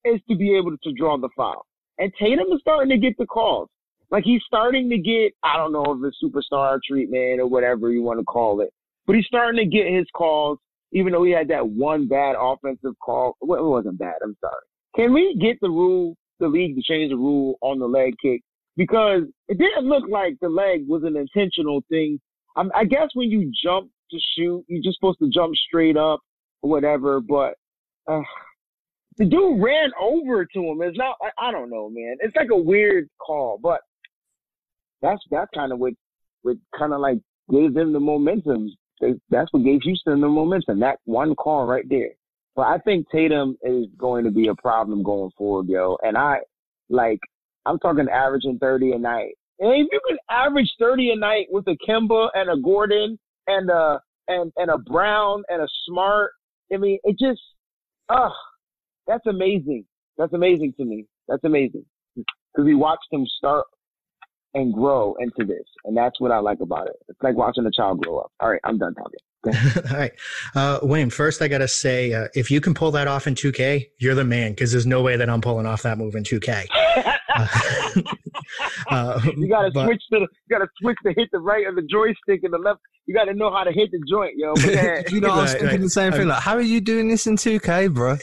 is 0.04 0.20
to 0.28 0.36
be 0.36 0.56
able 0.56 0.76
to 0.76 0.92
draw 0.96 1.18
the 1.18 1.28
foul. 1.36 1.66
And 1.98 2.12
Tatum 2.18 2.46
is 2.52 2.60
starting 2.60 2.90
to 2.90 2.98
get 2.98 3.16
the 3.18 3.26
calls. 3.26 3.68
Like 4.10 4.24
he's 4.24 4.42
starting 4.46 4.88
to 4.90 4.98
get, 4.98 5.32
I 5.42 5.56
don't 5.56 5.72
know 5.72 5.84
if 5.88 5.98
it's 6.04 6.18
superstar 6.22 6.78
treatment 6.86 7.40
or 7.40 7.46
whatever 7.46 7.90
you 7.92 8.02
want 8.02 8.18
to 8.18 8.24
call 8.24 8.60
it, 8.60 8.72
but 9.06 9.14
he's 9.14 9.26
starting 9.26 9.58
to 9.62 9.76
get 9.76 9.92
his 9.92 10.06
calls, 10.14 10.58
even 10.92 11.12
though 11.12 11.22
he 11.22 11.30
had 11.30 11.48
that 11.48 11.68
one 11.68 12.08
bad 12.08 12.34
offensive 12.38 12.98
call. 13.04 13.36
Well, 13.40 13.64
it 13.64 13.68
wasn't 13.68 13.98
bad. 13.98 14.16
I'm 14.22 14.36
sorry. 14.40 14.54
Can 14.96 15.12
we 15.12 15.36
get 15.40 15.58
the 15.60 15.68
rule, 15.68 16.16
the 16.40 16.48
league 16.48 16.74
to 16.74 16.82
change 16.82 17.10
the 17.10 17.16
rule 17.16 17.56
on 17.60 17.78
the 17.78 17.86
leg 17.86 18.14
kick? 18.20 18.42
Because 18.76 19.22
it 19.48 19.58
didn't 19.58 19.88
look 19.88 20.04
like 20.08 20.34
the 20.40 20.48
leg 20.48 20.86
was 20.88 21.04
an 21.04 21.16
intentional 21.16 21.82
thing. 21.88 22.18
Um, 22.56 22.72
I 22.74 22.84
guess 22.84 23.08
when 23.14 23.30
you 23.30 23.52
jump 23.62 23.90
to 24.10 24.18
shoot, 24.36 24.64
you're 24.66 24.82
just 24.82 24.98
supposed 24.98 25.20
to 25.20 25.28
jump 25.28 25.54
straight 25.68 25.96
up 25.96 26.20
or 26.62 26.70
whatever, 26.70 27.20
but, 27.20 27.54
uh, 28.10 28.22
the 29.18 29.24
dude 29.24 29.62
ran 29.62 29.90
over 30.00 30.44
to 30.46 30.60
him. 30.60 30.80
It's 30.82 30.96
not, 30.96 31.16
I, 31.20 31.48
I 31.48 31.52
don't 31.52 31.70
know, 31.70 31.90
man. 31.90 32.16
It's 32.20 32.34
like 32.34 32.48
a 32.52 32.56
weird 32.56 33.08
call, 33.24 33.58
but 33.62 33.80
that's 35.02 35.22
that's 35.30 35.50
kind 35.54 35.72
of 35.72 35.78
what 35.78 35.92
what 36.42 36.56
kind 36.78 36.92
of 36.92 37.00
like 37.00 37.18
gave 37.50 37.74
them 37.74 37.92
the 37.92 38.00
momentum. 38.00 38.70
That's 39.30 39.52
what 39.52 39.64
gave 39.64 39.80
Houston 39.82 40.20
the 40.20 40.28
momentum. 40.28 40.80
That 40.80 40.98
one 41.04 41.34
call 41.34 41.66
right 41.66 41.88
there. 41.88 42.10
But 42.54 42.62
I 42.62 42.78
think 42.78 43.06
Tatum 43.10 43.56
is 43.62 43.86
going 43.96 44.24
to 44.24 44.30
be 44.30 44.48
a 44.48 44.54
problem 44.54 45.02
going 45.02 45.30
forward, 45.38 45.68
yo. 45.68 45.96
And 46.02 46.16
I 46.16 46.38
like 46.88 47.18
I'm 47.66 47.78
talking 47.78 48.08
averaging 48.08 48.58
30 48.58 48.92
a 48.92 48.98
night. 48.98 49.34
And 49.58 49.72
if 49.72 49.88
you 49.92 50.00
can 50.08 50.18
average 50.30 50.70
30 50.78 51.12
a 51.12 51.16
night 51.16 51.46
with 51.50 51.66
a 51.68 51.76
Kemba 51.88 52.28
and 52.34 52.50
a 52.50 52.60
Gordon 52.60 53.18
and 53.46 53.70
a 53.70 54.00
and 54.28 54.52
and 54.56 54.70
a 54.70 54.78
Brown 54.78 55.42
and 55.48 55.62
a 55.62 55.68
Smart, 55.86 56.32
I 56.72 56.76
mean, 56.76 56.98
it 57.04 57.16
just, 57.18 57.40
ah, 58.08 58.32
that's 59.06 59.26
amazing. 59.26 59.84
That's 60.18 60.32
amazing 60.32 60.74
to 60.78 60.84
me. 60.84 61.06
That's 61.28 61.44
amazing 61.44 61.84
because 62.16 62.64
we 62.64 62.74
watched 62.74 63.06
him 63.12 63.26
start 63.38 63.64
and 64.54 64.72
grow 64.74 65.14
into 65.20 65.44
this, 65.46 65.64
and 65.84 65.96
that's 65.96 66.20
what 66.20 66.30
I 66.32 66.38
like 66.38 66.60
about 66.60 66.86
it. 66.88 66.96
It's 67.08 67.22
like 67.22 67.36
watching 67.36 67.64
a 67.66 67.70
child 67.70 68.02
grow 68.02 68.18
up. 68.18 68.32
All 68.40 68.50
right, 68.50 68.60
I'm 68.64 68.78
done 68.78 68.94
talking. 68.94 69.20
All 69.90 69.96
right. 69.96 70.12
Uh, 70.54 70.78
Wayne, 70.82 71.08
first 71.08 71.40
I 71.40 71.48
got 71.48 71.58
to 71.58 71.68
say, 71.68 72.12
uh, 72.12 72.28
if 72.34 72.50
you 72.50 72.60
can 72.60 72.74
pull 72.74 72.90
that 72.90 73.08
off 73.08 73.26
in 73.26 73.34
2K, 73.34 73.86
you're 73.98 74.14
the 74.14 74.24
man 74.24 74.52
because 74.52 74.70
there's 74.70 74.86
no 74.86 75.00
way 75.00 75.16
that 75.16 75.30
I'm 75.30 75.40
pulling 75.40 75.64
off 75.64 75.82
that 75.82 75.96
move 75.98 76.14
in 76.14 76.24
2K. 76.24 76.66
Uh, 77.32 77.46
uh, 78.90 79.20
you 79.36 79.48
gotta 79.48 79.70
but- 79.72 79.86
switch 79.86 80.02
to 80.12 80.18
the, 80.18 80.26
you 80.26 80.28
gotta 80.58 80.66
switch 80.80 80.96
to 81.06 81.12
hit 81.16 81.28
the 81.32 81.38
right 81.38 81.64
of 81.66 81.76
the 81.76 81.82
joystick 81.82 82.42
and 82.42 82.52
the 82.52 82.58
left. 82.58 82.80
You 83.06 83.14
gotta 83.14 83.32
know 83.32 83.52
how 83.52 83.62
to 83.62 83.72
hit 83.72 83.90
the 83.92 84.00
joint, 84.10 84.34
yo. 84.36 84.52
You 85.14 85.20
know, 85.20 85.30
I 85.30 85.40
was 85.42 85.52
Right, 85.52 85.60
thinking 85.60 85.68
right. 85.68 85.80
the 85.80 85.88
same 85.90 86.10
thing. 86.12 86.20
I'm- 86.22 86.28
Like, 86.30 86.42
how 86.42 86.54
are 86.54 86.60
you 86.60 86.80
doing 86.80 87.08
this 87.08 87.26
in 87.28 87.36
2K, 87.36 87.94
bro? 87.94 88.16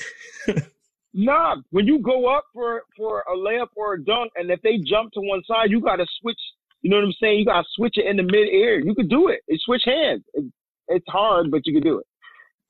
Nah, 1.14 1.56
when 1.72 1.88
you 1.88 2.00
go 2.00 2.28
up 2.28 2.44
for 2.54 2.84
for 2.96 3.22
a 3.22 3.36
layup 3.36 3.68
or 3.76 3.94
a 3.94 4.04
dunk, 4.04 4.32
and 4.36 4.52
if 4.52 4.62
they 4.62 4.78
jump 4.86 5.12
to 5.14 5.22
one 5.22 5.42
side, 5.48 5.70
you 5.70 5.82
got 5.82 5.98
to 5.98 6.06
switch. 6.22 6.40
You 6.82 6.92
know 6.92 6.98
what 6.98 7.06
I'm 7.06 7.14
saying? 7.22 7.40
You 7.40 7.46
got 7.46 7.62
to 7.62 7.68
switch 7.76 7.96
it 7.98 8.06
in 8.06 8.18
the 8.18 8.24
mid 8.24 8.50
air. 8.52 8.80
You 8.80 8.94
could 8.94 9.10
do 9.10 9.30
it. 9.30 9.40
It 9.48 9.60
switch 9.62 9.82
hands. 9.86 10.24
It, 10.34 10.46
it's 10.90 11.06
hard, 11.10 11.50
but 11.50 11.62
you 11.66 11.74
can 11.74 11.84
do 11.84 12.00
it. 12.00 12.06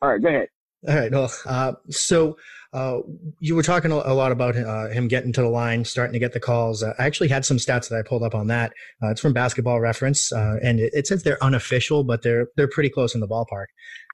All 0.02 0.10
right, 0.10 0.22
go 0.22 0.30
ahead. 0.30 0.48
All 0.88 0.96
right. 0.96 1.14
Uh, 1.14 1.74
so 1.90 2.38
uh, 2.72 3.00
you 3.40 3.56
were 3.56 3.64
talking 3.64 3.92
a 3.92 4.14
lot 4.14 4.32
about 4.32 4.56
uh, 4.56 4.88
him 4.90 5.08
getting 5.08 5.34
to 5.34 5.42
the 5.42 5.50
line, 5.50 5.84
starting 5.84 6.14
to 6.14 6.20
get 6.20 6.34
the 6.34 6.40
calls. 6.40 6.84
Uh, 6.84 6.94
I 7.00 7.06
actually 7.06 7.30
had 7.30 7.46
some 7.46 7.58
stats 7.58 7.90
that 7.90 7.98
I 7.98 8.08
pulled 8.08 8.24
up 8.24 8.36
on 8.36 8.48
that. 8.48 8.72
Uh, 9.02 9.10
it's 9.10 9.22
from 9.22 9.34
Basketball 9.34 9.80
Reference, 9.80 10.32
uh, 10.32 10.58
and 10.62 10.80
it, 10.80 10.94
it, 10.94 11.08
says 11.08 11.24
they're 11.24 11.44
unofficial, 11.44 12.04
but 12.04 12.22
they're 12.22 12.48
they're 12.56 12.70
pretty 12.70 12.90
close 12.90 13.16
in 13.16 13.22
the 13.22 13.28
ballpark. 13.28 13.66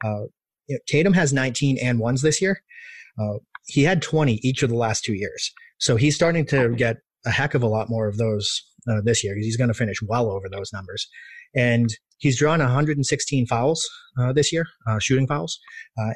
You 0.03 0.29
know, 0.69 0.77
Tatum 0.87 1.13
has 1.13 1.33
19 1.33 1.77
and 1.79 1.99
ones 1.99 2.21
this 2.21 2.41
year. 2.41 2.63
He 3.65 3.83
had 3.83 4.01
20 4.01 4.39
each 4.43 4.63
of 4.63 4.69
the 4.69 4.75
last 4.75 5.03
two 5.03 5.13
years, 5.13 5.51
so 5.79 5.95
he's 5.95 6.15
starting 6.15 6.45
to 6.47 6.69
get 6.75 6.97
a 7.25 7.31
heck 7.31 7.53
of 7.53 7.63
a 7.63 7.67
lot 7.67 7.89
more 7.89 8.07
of 8.07 8.17
those 8.17 8.61
this 9.03 9.23
year. 9.23 9.35
He's 9.35 9.55
going 9.55 9.69
to 9.69 9.73
finish 9.73 10.01
well 10.01 10.29
over 10.29 10.49
those 10.49 10.73
numbers, 10.73 11.07
and 11.55 11.89
he's 12.17 12.37
drawn 12.37 12.59
116 12.59 13.47
fouls 13.47 13.89
this 14.33 14.51
year, 14.51 14.65
shooting 14.99 15.27
fouls, 15.27 15.57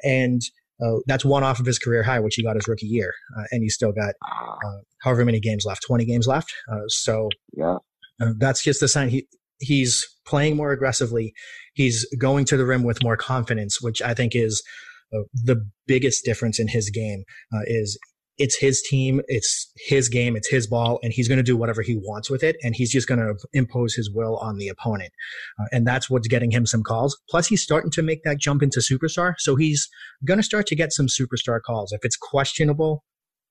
and 0.03 0.41
uh, 0.83 0.97
that's 1.07 1.25
one 1.25 1.43
off 1.43 1.59
of 1.59 1.65
his 1.65 1.79
career 1.79 2.03
high, 2.03 2.19
which 2.19 2.35
he 2.35 2.43
got 2.43 2.55
his 2.55 2.67
rookie 2.67 2.85
year, 2.85 3.13
uh, 3.37 3.43
and 3.51 3.63
he's 3.63 3.73
still 3.73 3.91
got 3.91 4.13
uh, 4.29 4.77
however 5.01 5.25
many 5.25 5.39
games 5.39 5.65
left, 5.65 5.83
twenty 5.85 6.05
games 6.05 6.27
left. 6.27 6.53
Uh, 6.71 6.87
so 6.87 7.29
yeah, 7.53 7.77
uh, 8.21 8.33
that's 8.37 8.63
just 8.63 8.79
the 8.79 8.87
sign 8.87 9.09
he 9.09 9.27
he's 9.59 10.05
playing 10.25 10.55
more 10.55 10.71
aggressively. 10.71 11.33
He's 11.73 12.05
going 12.19 12.45
to 12.45 12.57
the 12.57 12.65
rim 12.65 12.83
with 12.83 13.03
more 13.03 13.17
confidence, 13.17 13.81
which 13.81 14.01
I 14.03 14.13
think 14.13 14.35
is 14.35 14.61
uh, 14.61 14.63
the 15.11 15.69
biggest 15.85 16.25
difference 16.25 16.59
in 16.59 16.67
his 16.67 16.89
game. 16.89 17.23
is 17.65 17.97
it's 18.37 18.57
his 18.57 18.81
team, 18.83 19.21
it's 19.27 19.71
his 19.75 20.09
game, 20.09 20.35
it's 20.35 20.47
his 20.47 20.67
ball, 20.67 20.99
and 21.01 21.11
he's 21.11 21.27
going 21.27 21.37
to 21.37 21.43
do 21.43 21.57
whatever 21.57 21.81
he 21.81 21.95
wants 21.95 22.29
with 22.29 22.43
it. 22.43 22.55
And 22.63 22.75
he's 22.75 22.91
just 22.91 23.07
going 23.07 23.19
to 23.19 23.35
impose 23.53 23.95
his 23.95 24.11
will 24.11 24.37
on 24.37 24.57
the 24.57 24.67
opponent. 24.67 25.11
Uh, 25.59 25.65
and 25.71 25.87
that's 25.87 26.09
what's 26.09 26.27
getting 26.27 26.51
him 26.51 26.65
some 26.65 26.83
calls. 26.83 27.19
Plus, 27.29 27.47
he's 27.47 27.63
starting 27.63 27.91
to 27.91 28.03
make 28.03 28.23
that 28.23 28.37
jump 28.37 28.61
into 28.61 28.79
superstar. 28.79 29.33
So 29.39 29.55
he's 29.55 29.89
going 30.25 30.37
to 30.37 30.43
start 30.43 30.67
to 30.67 30.75
get 30.75 30.93
some 30.93 31.07
superstar 31.07 31.59
calls. 31.61 31.91
If 31.91 32.01
it's 32.03 32.17
questionable, 32.17 33.03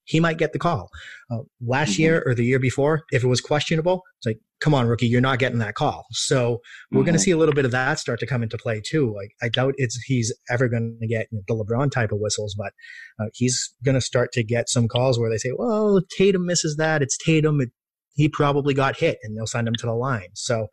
he 0.04 0.20
might 0.20 0.38
get 0.38 0.52
the 0.52 0.58
call. 0.60 0.88
Uh, 1.30 1.38
last 1.60 1.94
mm-hmm. 1.94 2.02
year 2.02 2.22
or 2.24 2.34
the 2.34 2.44
year 2.44 2.60
before, 2.60 3.02
if 3.10 3.24
it 3.24 3.28
was 3.28 3.40
questionable, 3.40 4.02
it's 4.18 4.26
like, 4.26 4.38
come 4.60 4.74
on, 4.74 4.86
rookie, 4.86 5.06
you're 5.06 5.20
not 5.20 5.38
getting 5.38 5.58
that 5.58 5.74
call. 5.74 6.06
So 6.12 6.60
we're 6.90 6.98
mm-hmm. 6.98 7.06
going 7.06 7.12
to 7.14 7.18
see 7.18 7.30
a 7.30 7.36
little 7.36 7.54
bit 7.54 7.64
of 7.64 7.70
that 7.72 7.98
start 7.98 8.20
to 8.20 8.26
come 8.26 8.42
into 8.42 8.56
play 8.56 8.80
too. 8.84 9.14
Like 9.14 9.30
I 9.42 9.48
doubt 9.48 9.74
it's 9.76 9.96
he's 10.04 10.34
ever 10.50 10.68
going 10.68 10.98
to 11.00 11.06
get 11.06 11.28
the 11.30 11.54
LeBron 11.54 11.90
type 11.90 12.12
of 12.12 12.18
whistles, 12.20 12.54
but 12.56 12.72
uh, 13.20 13.28
he's 13.34 13.74
going 13.84 13.94
to 13.94 14.00
start 14.00 14.32
to 14.32 14.42
get 14.42 14.68
some 14.68 14.88
calls 14.88 15.18
where 15.18 15.30
they 15.30 15.38
say, 15.38 15.52
well, 15.56 15.98
if 15.98 16.04
Tatum 16.08 16.46
misses 16.46 16.76
that, 16.76 17.02
it's 17.02 17.18
Tatum. 17.18 17.60
It, 17.60 17.70
he 18.14 18.28
probably 18.30 18.72
got 18.72 18.96
hit 18.96 19.18
and 19.22 19.36
they'll 19.36 19.46
send 19.46 19.68
him 19.68 19.74
to 19.74 19.86
the 19.86 19.92
line. 19.92 20.28
So 20.32 20.68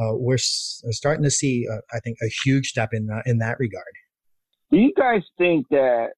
uh, 0.00 0.14
we're 0.14 0.34
s- 0.34 0.82
starting 0.90 1.22
to 1.22 1.30
see, 1.30 1.64
uh, 1.72 1.78
I 1.92 2.00
think, 2.00 2.18
a 2.22 2.28
huge 2.44 2.66
step 2.66 2.90
in 2.92 3.08
uh, 3.08 3.22
in 3.24 3.38
that 3.38 3.56
regard. 3.60 3.84
Do 4.72 4.78
you 4.78 4.92
guys 4.96 5.22
think 5.38 5.66
that 5.70 6.08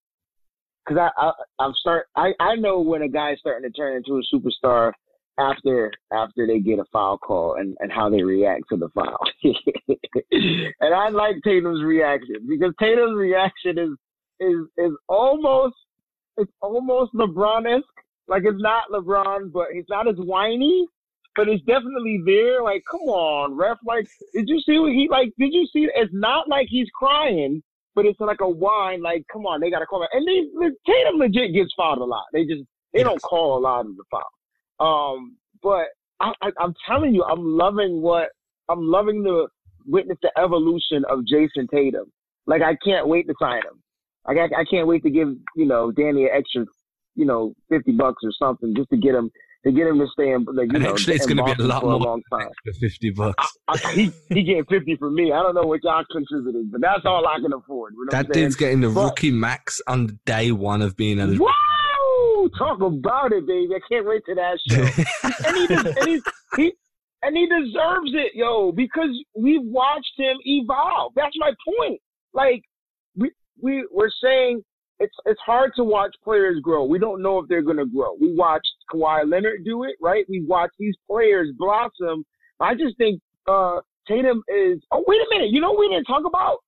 because 0.87 1.11
I, 1.17 1.27
I 1.27 1.33
I'm 1.59 1.73
start 1.79 2.07
I 2.17 2.33
I 2.41 2.57
know 2.57 2.81
when 2.81 3.03
a 3.03 3.09
guy's 3.09 3.39
starting 3.41 3.71
to 3.71 3.77
turn 3.77 3.97
into 3.97 4.19
a 4.19 4.35
superstar 4.35 4.93
after 5.41 5.93
after 6.13 6.47
they 6.47 6.61
get 6.61 6.79
a 6.79 6.85
foul 6.93 7.19
call 7.19 7.55
and 7.55 7.77
and 7.81 7.91
how 7.91 8.11
they 8.11 8.23
react 8.23 8.65
to 8.71 8.77
the 8.77 8.89
foul. 8.95 9.19
and 10.81 10.95
I 10.95 11.09
like 11.09 11.37
Tatum's 11.45 11.83
reaction 11.83 12.47
because 12.49 12.73
Tatum's 12.81 13.17
reaction 13.17 13.79
is 13.79 13.91
is 14.41 14.67
is 14.77 14.93
almost 15.09 15.75
it's 16.37 16.53
almost 16.61 17.15
LeBron 17.15 17.79
esque. 17.79 17.87
Like 18.29 18.43
it's 18.45 18.61
not 18.61 18.85
LeBron, 18.93 19.53
but 19.53 19.69
he's 19.73 19.85
not 19.89 20.09
as 20.09 20.17
whiny, 20.17 20.87
but 21.37 21.49
it's 21.49 21.65
definitely 21.65 22.23
there. 22.25 22.63
Like, 22.63 22.83
come 22.91 23.09
on, 23.09 23.57
ref. 23.57 23.79
Like, 23.85 24.07
did 24.35 24.49
you 24.49 24.61
see 24.61 24.79
what 24.79 24.93
he 24.93 25.09
like? 25.11 25.33
Did 25.39 25.53
you 25.53 25.67
see? 25.73 25.89
It's 25.95 26.13
not 26.13 26.49
like 26.49 26.69
he's 26.71 26.89
crying 26.95 27.63
but 27.95 28.07
it's 28.07 28.21
like 28.21 28.41
a 28.41 28.49
whine. 28.49 29.03
Like, 29.03 29.25
come 29.33 29.47
on, 29.47 29.61
they 29.61 29.71
got 29.71 29.81
to 29.81 29.87
call 29.87 30.03
it. 30.03 30.11
And 30.13 30.27
they 30.27 30.69
Tatum 30.87 31.19
legit 31.19 31.53
gets 31.53 31.73
fouled 31.77 31.99
a 31.99 32.05
lot. 32.05 32.25
They 32.33 32.45
just 32.45 32.63
they 32.93 33.03
don't 33.03 33.21
call 33.23 33.59
a 33.59 33.61
lot 33.61 33.87
of 33.87 33.97
the 33.97 34.05
foul. 34.11 34.23
Um, 34.81 35.37
but 35.63 35.87
I, 36.21 36.33
I, 36.43 36.51
I'm 36.59 36.75
telling 36.89 37.15
you, 37.15 37.25
I'm 37.25 37.57
loving 37.57 38.01
what 38.01 38.31
I'm 38.69 38.81
loving 38.83 39.23
the 39.23 39.49
witness 39.87 40.19
the 40.23 40.31
evolution 40.39 41.05
of 41.09 41.21
Jayson 41.27 41.69
Tatum. 41.71 42.11
Like, 42.47 42.63
I 42.63 42.77
can't 42.85 43.09
wait 43.09 43.27
to 43.29 43.35
sign 43.41 43.59
him. 43.59 43.83
Like, 44.27 44.37
I, 44.39 44.61
I 44.61 44.65
can't 44.71 44.87
wait 44.87 45.03
to 45.03 45.11
give 45.11 45.29
you 45.57 45.67
know 45.67 45.91
Danny 45.93 46.25
an 46.25 46.31
extra, 46.35 46.65
you 47.15 47.27
know, 47.27 47.55
fifty 47.69 47.93
bucks 47.93 48.23
or 48.25 48.33
something 48.39 48.75
just 48.77 48.91
to 48.91 48.97
get 48.97 49.15
him 49.15 49.31
to 49.65 49.73
get 49.73 49.87
him 49.87 49.99
to 49.99 50.07
stay 50.13 50.33
in. 50.33 50.45
Like, 50.45 50.69
you 50.69 50.77
and 50.77 50.85
know, 50.85 50.93
actually, 50.93 51.17
it's 51.17 51.27
going 51.27 51.37
to 51.37 51.45
be 51.45 51.63
a 51.63 51.67
lot 51.67 51.83
more. 51.83 51.93
A 51.93 51.97
long 51.97 52.23
time. 52.33 52.49
fifty 52.81 53.11
bucks. 53.11 53.59
I, 53.69 53.79
I, 53.85 53.93
he 53.93 54.13
he 54.29 54.43
getting 54.43 54.65
fifty 54.65 54.97
for 54.97 55.11
me. 55.11 55.33
I 55.33 55.43
don't 55.43 55.55
know 55.55 55.63
what 55.63 55.81
y'all 55.83 56.05
contributed, 56.11 56.73
but 56.73 56.81
that's 56.81 57.05
all 57.05 57.27
I 57.27 57.39
can 57.41 57.53
afford. 57.53 57.95
You 57.95 58.07
know 58.07 58.11
that 58.11 58.33
dude's 58.33 58.57
getting 58.57 58.81
the 58.81 58.91
but, 58.91 59.05
rookie 59.05 59.31
max 59.31 59.81
on 59.87 60.19
day 60.25 60.53
one 60.53 60.83
of 60.83 60.97
being 60.97 61.21
eligible. 61.21 61.49
Talk 62.49 62.81
about 62.81 63.33
it, 63.33 63.47
baby. 63.47 63.75
I 63.75 63.81
can't 63.89 64.07
wait 64.07 64.23
to 64.27 64.35
that 64.35 64.59
show. 64.69 64.83
and, 65.47 65.57
he, 65.57 65.75
and, 65.75 66.09
he, 66.09 66.21
he, 66.57 66.73
and 67.23 67.37
he 67.37 67.47
deserves 67.47 68.13
it, 68.15 68.33
yo, 68.35 68.73
because 68.73 69.11
we've 69.37 69.65
watched 69.65 70.13
him 70.17 70.37
evolve. 70.45 71.13
That's 71.17 71.35
my 71.37 71.53
point. 71.67 72.01
Like 72.33 72.63
we 73.17 73.31
we 73.61 73.87
we're 73.91 74.11
saying 74.23 74.63
it's 74.99 75.15
it's 75.27 75.41
hard 75.45 75.73
to 75.77 75.85
watch 75.85 76.15
players 76.23 76.61
grow. 76.63 76.85
We 76.85 76.99
don't 76.99 77.23
know 77.23 77.39
if 77.39 77.49
they're 77.49 77.63
going 77.63 77.77
to 77.79 77.87
grow. 77.87 78.15
We 78.21 78.35
watched 78.35 78.71
Kawhi 78.93 79.29
Leonard 79.29 79.65
do 79.65 79.85
it, 79.85 79.97
right? 80.01 80.25
We 80.29 80.45
watched 80.45 80.77
these 80.79 80.95
players 81.09 81.51
blossom. 81.59 82.25
I 82.61 82.75
just 82.75 82.97
think 82.99 83.21
uh, 83.49 83.81
Tatum 84.07 84.43
is. 84.49 84.81
Oh, 84.93 85.05
wait 85.07 85.21
a 85.21 85.35
minute. 85.35 85.51
You 85.51 85.61
know 85.61 85.75
we 85.75 85.89
didn't 85.89 86.05
talk 86.05 86.25
about 86.27 86.59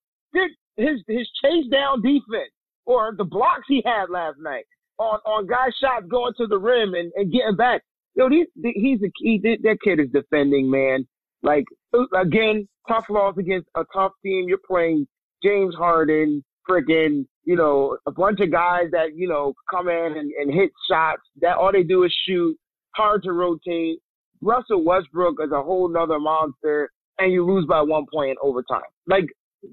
his 0.77 1.01
his 1.07 1.29
chase 1.43 1.67
down 1.71 2.03
defense 2.03 2.53
or 2.87 3.15
the 3.17 3.25
blocks 3.25 3.65
he 3.69 3.83
had 3.85 4.11
last 4.11 4.39
night 4.41 4.65
on 4.99 5.19
on 5.27 5.47
guys' 5.47 5.75
shots 5.81 6.07
going 6.09 6.33
to 6.39 6.47
the 6.47 6.59
rim 6.59 6.95
and, 6.95 7.13
and 7.17 7.33
getting 7.33 7.57
back. 7.57 7.83
Yo, 8.15 8.29
he's 8.29 8.47
he's 8.75 9.03
a 9.03 9.11
he, 9.17 9.39
that 9.63 9.79
kid 9.83 10.01
is 10.01 10.09
defending, 10.13 10.71
man. 10.71 11.07
Like 11.43 11.65
uh, 11.95 12.05
again, 12.19 12.69
tough 12.89 13.07
loss 13.09 13.37
against 13.39 13.69
a 13.77 13.85
tough 13.95 14.13
team. 14.23 14.47
You're 14.49 14.59
playing 14.67 15.07
James 15.43 15.75
Harden, 15.75 16.45
freaking 16.69 17.25
you 17.45 17.57
know, 17.57 17.99
a 18.07 18.11
bunch 18.11 18.41
of 18.41 18.51
guys 18.53 18.85
that, 18.93 19.17
you 19.17 19.29
know, 19.29 19.55
come 19.71 19.89
in 19.89 20.17
and, 20.17 20.33
and 20.33 20.53
hit 20.53 20.71
shots 20.91 21.23
that 21.41 21.57
all 21.57 21.73
they 21.73 21.83
do 21.83 22.05
is 22.05 22.15
shoot, 22.27 22.57
hard 22.95 23.23
to 23.25 23.33
rotate. 23.33 23.99
Russell 24.41 24.85
Westbrook 24.85 25.37
is 25.43 25.51
a 25.53 25.63
whole 25.63 25.89
nother 25.89 26.19
monster 26.19 26.91
and 27.19 27.33
you 27.33 27.45
lose 27.45 27.67
by 27.69 27.81
one 27.81 28.07
point 28.13 28.31
in 28.31 28.37
overtime. 28.43 28.81
Like 29.07 29.27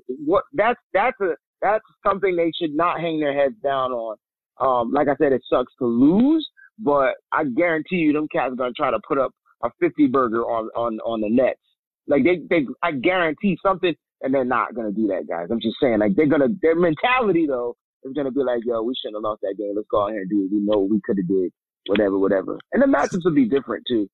what 0.08 0.44
that's 0.54 0.80
that's 0.94 1.20
a 1.22 1.36
that's 1.62 1.84
something 2.06 2.36
they 2.36 2.52
should 2.60 2.76
not 2.76 3.00
hang 3.00 3.20
their 3.20 3.34
heads 3.34 3.56
down 3.64 3.92
on. 3.92 4.18
Um, 4.60 4.92
like 4.92 5.08
I 5.08 5.16
said, 5.16 5.32
it 5.32 5.42
sucks 5.50 5.74
to 5.80 5.86
lose, 5.86 6.48
but 6.78 7.16
I 7.32 7.46
guarantee 7.46 7.98
you 7.98 8.14
them 8.14 8.28
cats 8.32 8.54
are 8.54 8.56
gonna 8.56 8.74
try 8.74 8.92
to 8.92 9.00
put 9.08 9.18
up 9.18 9.32
a 9.64 9.70
fifty 9.80 10.08
burger 10.08 10.44
on 10.44 10.70
on 10.76 11.00
on 11.00 11.22
the 11.22 11.30
Nets. 11.30 11.60
Like 12.08 12.24
they 12.24 12.42
they 12.50 12.66
I 12.84 12.92
guarantee 12.92 13.58
something 13.64 13.96
and 14.22 14.34
they're 14.34 14.46
not 14.46 14.76
gonna 14.76 14.92
do 14.92 15.08
that, 15.08 15.28
guys. 15.28 15.48
I'm 15.52 15.62
just 15.62 15.78
saying, 15.82 16.00
like 16.00 16.16
they're 16.16 16.28
gonna 16.28 16.50
their 16.62 16.76
mentality 16.76 17.46
though 17.48 17.76
is 18.04 18.14
gonna 18.14 18.32
be 18.32 18.44
like, 18.44 18.62
yo, 18.66 18.82
we 18.82 18.94
shouldn't 18.96 19.18
have 19.18 19.24
lost 19.24 19.42
that 19.42 19.56
game. 19.58 19.74
Let's 19.76 19.88
go 19.90 20.04
out 20.04 20.12
here 20.12 20.22
and 20.22 20.30
do 20.30 20.44
it. 20.44 20.54
We 20.54 20.60
know 20.62 20.80
we 20.80 21.02
could 21.06 21.18
have 21.18 21.28
did 21.28 21.52
whatever, 21.88 22.18
whatever. 22.18 22.60
And 22.72 22.82
the 22.82 22.88
matchups 22.88 23.26
will 23.26 23.34
be 23.34 23.48
different 23.48 23.86
too. 23.88 24.08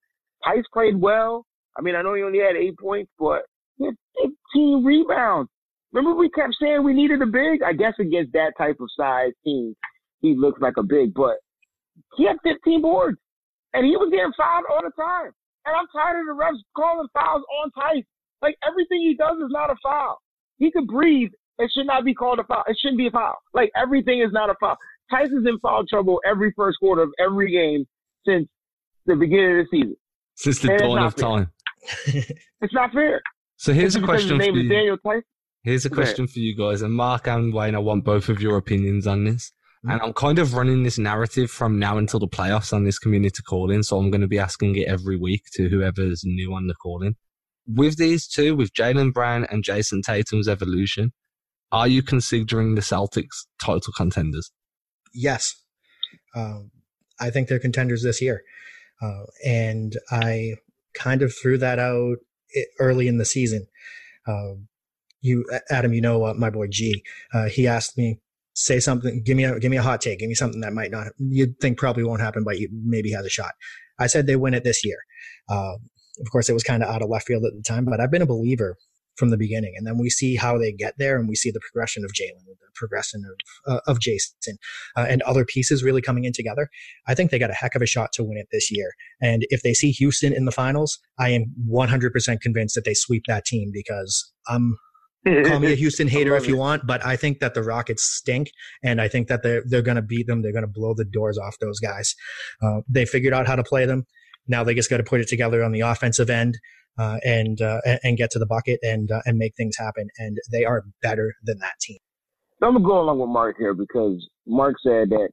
Theis 0.45 0.65
played 0.73 0.99
well. 0.99 1.45
I 1.77 1.81
mean, 1.81 1.95
I 1.95 2.01
know 2.01 2.13
he 2.13 2.23
only 2.23 2.39
had 2.39 2.55
eight 2.55 2.77
points, 2.79 3.11
but 3.19 3.43
he 3.77 3.85
had 3.85 3.95
15 4.53 4.83
rebounds. 4.83 5.49
Remember 5.91 6.17
we 6.17 6.29
kept 6.29 6.55
saying 6.61 6.83
we 6.83 6.93
needed 6.93 7.21
a 7.21 7.25
big? 7.25 7.63
I 7.63 7.73
guess 7.73 7.93
against 7.99 8.33
that 8.33 8.53
type 8.57 8.77
of 8.79 8.87
size 8.97 9.31
team, 9.43 9.75
he 10.21 10.35
looks 10.35 10.61
like 10.61 10.77
a 10.77 10.83
big, 10.83 11.13
but 11.13 11.37
he 12.17 12.25
had 12.25 12.37
15 12.43 12.81
boards. 12.81 13.17
And 13.73 13.85
he 13.85 13.91
was 13.97 14.09
getting 14.09 14.31
fouled 14.37 14.65
all 14.71 14.81
the 14.81 14.91
time. 14.95 15.31
And 15.65 15.75
I'm 15.75 15.87
tired 15.91 16.21
of 16.21 16.27
the 16.27 16.41
refs 16.41 16.63
calling 16.75 17.07
fouls 17.13 17.43
on 17.61 17.71
Theis. 17.71 18.05
Like 18.41 18.55
everything 18.65 19.01
he 19.01 19.15
does 19.15 19.37
is 19.37 19.51
not 19.51 19.69
a 19.69 19.75
foul. 19.83 20.21
He 20.57 20.71
could 20.71 20.87
breathe. 20.87 21.31
It 21.57 21.71
should 21.75 21.87
not 21.87 22.05
be 22.05 22.13
called 22.13 22.39
a 22.39 22.43
foul. 22.43 22.63
It 22.67 22.77
shouldn't 22.81 22.97
be 22.97 23.07
a 23.07 23.11
foul. 23.11 23.35
Like 23.53 23.71
everything 23.75 24.21
is 24.21 24.31
not 24.31 24.49
a 24.49 24.55
foul. 24.59 24.77
Tyson's 25.11 25.47
in 25.47 25.59
foul 25.59 25.85
trouble 25.89 26.21
every 26.25 26.53
first 26.55 26.79
quarter 26.79 27.01
of 27.01 27.09
every 27.19 27.51
game 27.51 27.85
since 28.25 28.47
the 29.05 29.15
beginning 29.15 29.59
of 29.59 29.65
the 29.65 29.77
season. 29.77 29.97
Since 30.35 30.59
the 30.59 30.71
and 30.71 30.79
dawn 30.79 31.03
of 31.03 31.13
fair. 31.15 31.27
time. 31.27 31.51
it's 32.61 32.73
not 32.73 32.91
fair. 32.91 33.21
So 33.57 33.73
here's 33.73 33.95
a 33.95 34.01
question 34.01 34.39
for 34.39 34.45
you. 34.45 34.69
Daniel 34.69 34.97
Tyson. 34.97 35.23
Here's 35.63 35.85
a 35.85 35.89
question 35.89 36.27
for 36.27 36.39
you 36.39 36.55
guys, 36.55 36.83
and 36.83 36.93
Mark 36.93 37.27
and 37.27 37.51
Wayne. 37.51 37.73
I 37.73 37.79
want 37.79 38.03
both 38.03 38.29
of 38.29 38.39
your 38.39 38.57
opinions 38.57 39.07
on 39.07 39.23
this. 39.23 39.51
And 39.87 40.01
I'm 40.01 40.13
kind 40.13 40.39
of 40.39 40.53
running 40.53 40.83
this 40.83 40.97
narrative 40.97 41.51
from 41.51 41.79
now 41.79 41.97
until 41.97 42.19
the 42.19 42.27
playoffs 42.27 42.73
on 42.73 42.85
this 42.85 42.99
community 42.99 43.41
calling. 43.43 43.83
So 43.83 43.97
I'm 43.97 44.09
going 44.09 44.21
to 44.21 44.27
be 44.27 44.39
asking 44.39 44.75
it 44.77 44.87
every 44.87 45.17
week 45.17 45.43
to 45.53 45.69
whoever's 45.69 46.23
new 46.25 46.53
on 46.53 46.67
the 46.67 46.73
calling 46.73 47.15
with 47.67 47.97
these 47.97 48.27
two, 48.27 48.55
with 48.55 48.73
Jaylen 48.73 49.13
Brown 49.13 49.45
and 49.49 49.63
Jayson 49.63 50.01
Tatum's 50.01 50.47
evolution, 50.47 51.11
are 51.71 51.87
you 51.87 52.03
considering 52.03 52.75
the 52.75 52.81
Celtics 52.81 53.45
title 53.61 53.93
contenders? 53.95 54.51
Yes. 55.13 55.55
Um, 56.35 56.71
I 57.19 57.29
think 57.29 57.47
they're 57.47 57.59
contenders 57.59 58.03
this 58.03 58.21
year. 58.21 58.43
Uh, 59.01 59.23
and 59.45 59.97
I 60.11 60.55
kind 60.93 61.21
of 61.21 61.33
threw 61.35 61.57
that 61.57 61.79
out 61.79 62.17
early 62.79 63.07
in 63.07 63.17
the 63.17 63.25
season. 63.25 63.67
Uh, 64.27 64.53
you, 65.21 65.45
Adam, 65.69 65.93
you 65.93 66.01
know 66.01 66.25
uh, 66.25 66.33
my 66.33 66.49
boy 66.49 66.67
G. 66.67 67.03
Uh, 67.33 67.45
he 67.45 67.67
asked 67.67 67.97
me, 67.97 68.19
say 68.55 68.79
something, 68.79 69.21
give 69.23 69.37
me 69.37 69.43
a 69.43 69.59
give 69.59 69.69
me 69.69 69.77
a 69.77 69.83
hot 69.83 70.01
take, 70.01 70.19
give 70.19 70.29
me 70.29 70.35
something 70.35 70.61
that 70.61 70.73
might 70.73 70.91
not 70.91 71.07
you'd 71.19 71.59
think 71.59 71.77
probably 71.77 72.03
won't 72.03 72.21
happen, 72.21 72.43
but 72.43 72.57
you 72.57 72.69
maybe 72.83 73.11
has 73.11 73.25
a 73.25 73.29
shot. 73.29 73.53
I 73.99 74.07
said 74.07 74.27
they 74.27 74.35
win 74.35 74.53
it 74.53 74.63
this 74.63 74.83
year. 74.83 74.97
Uh, 75.49 75.75
of 76.19 76.31
course, 76.31 76.49
it 76.49 76.53
was 76.53 76.63
kind 76.63 76.81
of 76.81 76.89
out 76.89 77.01
of 77.01 77.09
left 77.09 77.27
field 77.27 77.43
at 77.45 77.53
the 77.53 77.61
time, 77.61 77.85
but 77.85 77.99
I've 77.99 78.11
been 78.11 78.21
a 78.21 78.27
believer 78.27 78.77
from 79.17 79.29
the 79.29 79.37
beginning. 79.37 79.73
And 79.77 79.87
then 79.87 79.97
we 79.97 80.09
see 80.09 80.35
how 80.35 80.57
they 80.57 80.71
get 80.71 80.95
there, 80.97 81.17
and 81.17 81.27
we 81.27 81.35
see 81.35 81.51
the 81.51 81.59
progression 81.59 82.03
of 82.03 82.11
Jaylen, 82.11 82.45
the 82.45 82.55
progression 82.75 83.23
of 83.25 83.73
uh, 83.73 83.79
of 83.87 83.99
Jayson, 83.99 84.57
uh, 84.95 85.05
and 85.07 85.21
other 85.23 85.45
pieces 85.45 85.83
really 85.83 86.01
coming 86.01 86.25
in 86.25 86.33
together. 86.33 86.69
I 87.07 87.15
think 87.15 87.31
they 87.31 87.39
got 87.39 87.49
a 87.49 87.53
heck 87.53 87.75
of 87.75 87.81
a 87.81 87.87
shot 87.87 88.11
to 88.13 88.23
win 88.23 88.37
it 88.37 88.47
this 88.51 88.71
year. 88.71 88.91
And 89.21 89.45
if 89.49 89.63
they 89.63 89.73
see 89.73 89.91
Houston 89.91 90.33
in 90.33 90.45
the 90.45 90.51
finals, 90.51 90.99
I 91.19 91.29
am 91.29 91.53
100% 91.69 92.41
convinced 92.41 92.75
that 92.75 92.85
they 92.85 92.93
sweep 92.93 93.23
that 93.27 93.45
team 93.45 93.71
because 93.73 94.31
I'm. 94.47 94.77
Call 95.25 95.59
me 95.59 95.71
a 95.71 95.75
Houston 95.83 96.07
hater 96.07 96.35
if 96.35 96.47
you 96.47 96.55
want, 96.57 96.85
but 96.85 97.05
I 97.05 97.15
think 97.15 97.39
that 97.39 97.53
the 97.53 97.63
Rockets 97.63 98.03
stink, 98.03 98.51
and 98.83 99.01
I 99.01 99.07
think 99.07 99.27
that 99.27 99.41
they're 99.43 99.63
they're 99.65 99.81
going 99.81 99.95
to 99.95 100.01
beat 100.01 100.27
them. 100.27 100.41
They're 100.41 100.51
going 100.51 100.63
to 100.65 100.71
blow 100.71 100.93
the 100.93 101.05
doors 101.05 101.37
off 101.37 101.55
those 101.59 101.79
guys. 101.79 102.15
Uh, 102.61 102.81
they 102.87 103.05
figured 103.05 103.33
out 103.33 103.47
how 103.47 103.55
to 103.55 103.63
play 103.63 103.85
them. 103.85 104.05
Now 104.47 104.63
they 104.63 104.75
just 104.75 104.89
got 104.89 104.97
to 104.97 105.03
put 105.03 105.21
it 105.21 105.27
together 105.27 105.63
on 105.63 105.71
the 105.71 105.81
offensive 105.81 106.29
end 106.29 106.57
uh, 106.97 107.17
and 107.23 107.61
uh, 107.61 107.81
and 108.03 108.17
get 108.17 108.31
to 108.31 108.39
the 108.39 108.45
bucket 108.45 108.79
and 108.83 109.11
uh, 109.11 109.21
and 109.25 109.37
make 109.37 109.55
things 109.55 109.75
happen. 109.77 110.07
And 110.17 110.37
they 110.51 110.65
are 110.65 110.83
better 111.01 111.33
than 111.43 111.59
that 111.59 111.73
team. 111.81 111.97
So 112.59 112.67
I'm 112.67 112.73
gonna 112.73 112.85
go 112.85 113.01
along 113.01 113.19
with 113.19 113.29
Mark 113.29 113.57
here 113.57 113.73
because 113.73 114.25
Mark 114.45 114.75
said 114.83 115.09
that 115.09 115.29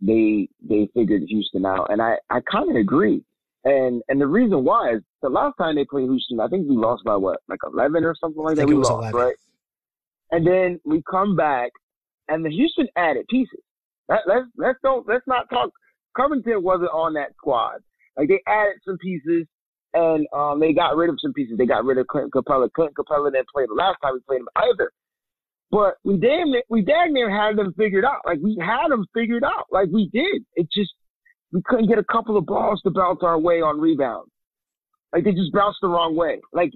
they 0.00 0.48
they 0.68 0.88
figured 0.94 1.22
Houston 1.28 1.64
out, 1.66 1.90
and 1.90 2.02
I 2.02 2.16
I 2.30 2.40
kind 2.50 2.70
of 2.70 2.76
agree. 2.76 3.22
And 3.64 4.02
and 4.08 4.20
the 4.20 4.26
reason 4.26 4.64
why 4.64 4.94
is 4.94 5.02
the 5.26 5.34
last 5.34 5.54
time 5.58 5.74
they 5.74 5.84
played 5.84 6.08
Houston, 6.08 6.38
I 6.38 6.46
think 6.46 6.68
we 6.68 6.76
lost 6.76 7.02
by 7.04 7.16
what 7.16 7.40
like 7.48 7.58
11 7.66 8.04
or 8.04 8.14
something 8.20 8.42
like 8.42 8.56
that. 8.56 8.66
We 8.66 8.74
lost, 8.74 8.90
11. 8.90 9.20
right? 9.20 9.34
And 10.30 10.46
then 10.46 10.80
we 10.84 11.02
come 11.10 11.34
back, 11.34 11.70
and 12.28 12.44
the 12.44 12.50
Houston 12.50 12.86
added 12.96 13.26
pieces. 13.28 13.60
Let, 14.08 14.20
let's 14.28 14.46
let's 14.56 14.78
don't 14.82 15.06
let's 15.08 15.26
not 15.26 15.50
talk. 15.50 15.70
Covington 16.16 16.62
wasn't 16.62 16.90
on 16.90 17.14
that 17.14 17.34
squad. 17.36 17.80
Like 18.16 18.28
they 18.28 18.40
added 18.46 18.76
some 18.86 18.98
pieces 18.98 19.46
and 19.94 20.26
um, 20.32 20.60
they 20.60 20.72
got 20.72 20.96
rid 20.96 21.10
of 21.10 21.16
some 21.20 21.32
pieces. 21.32 21.58
They 21.58 21.66
got 21.66 21.84
rid 21.84 21.98
of 21.98 22.06
Clinton 22.06 22.30
Capela. 22.30 22.70
Clinton 22.72 22.94
Capela 22.94 23.32
didn't 23.32 23.48
play 23.48 23.64
the 23.66 23.74
last 23.74 23.96
time 24.02 24.14
we 24.14 24.20
played 24.20 24.40
him 24.40 24.48
either. 24.56 24.90
But 25.70 25.94
we 26.04 26.16
damn 26.16 26.52
near, 26.52 26.62
we 26.68 26.82
damn 26.82 27.12
near 27.12 27.28
had 27.28 27.56
them 27.56 27.74
figured 27.76 28.04
out. 28.04 28.20
Like 28.24 28.38
we 28.42 28.56
had 28.60 28.88
them 28.88 29.04
figured 29.12 29.42
out. 29.42 29.66
Like 29.72 29.88
we 29.92 30.08
did. 30.12 30.44
It 30.54 30.68
just 30.72 30.92
we 31.52 31.60
couldn't 31.64 31.88
get 31.88 31.98
a 31.98 32.04
couple 32.04 32.36
of 32.36 32.46
balls 32.46 32.80
to 32.82 32.90
bounce 32.90 33.20
our 33.22 33.38
way 33.38 33.60
on 33.60 33.80
rebounds. 33.80 34.30
Like 35.12 35.24
they 35.24 35.32
just 35.32 35.52
bounced 35.52 35.78
the 35.82 35.88
wrong 35.88 36.16
way. 36.16 36.40
Like 36.52 36.72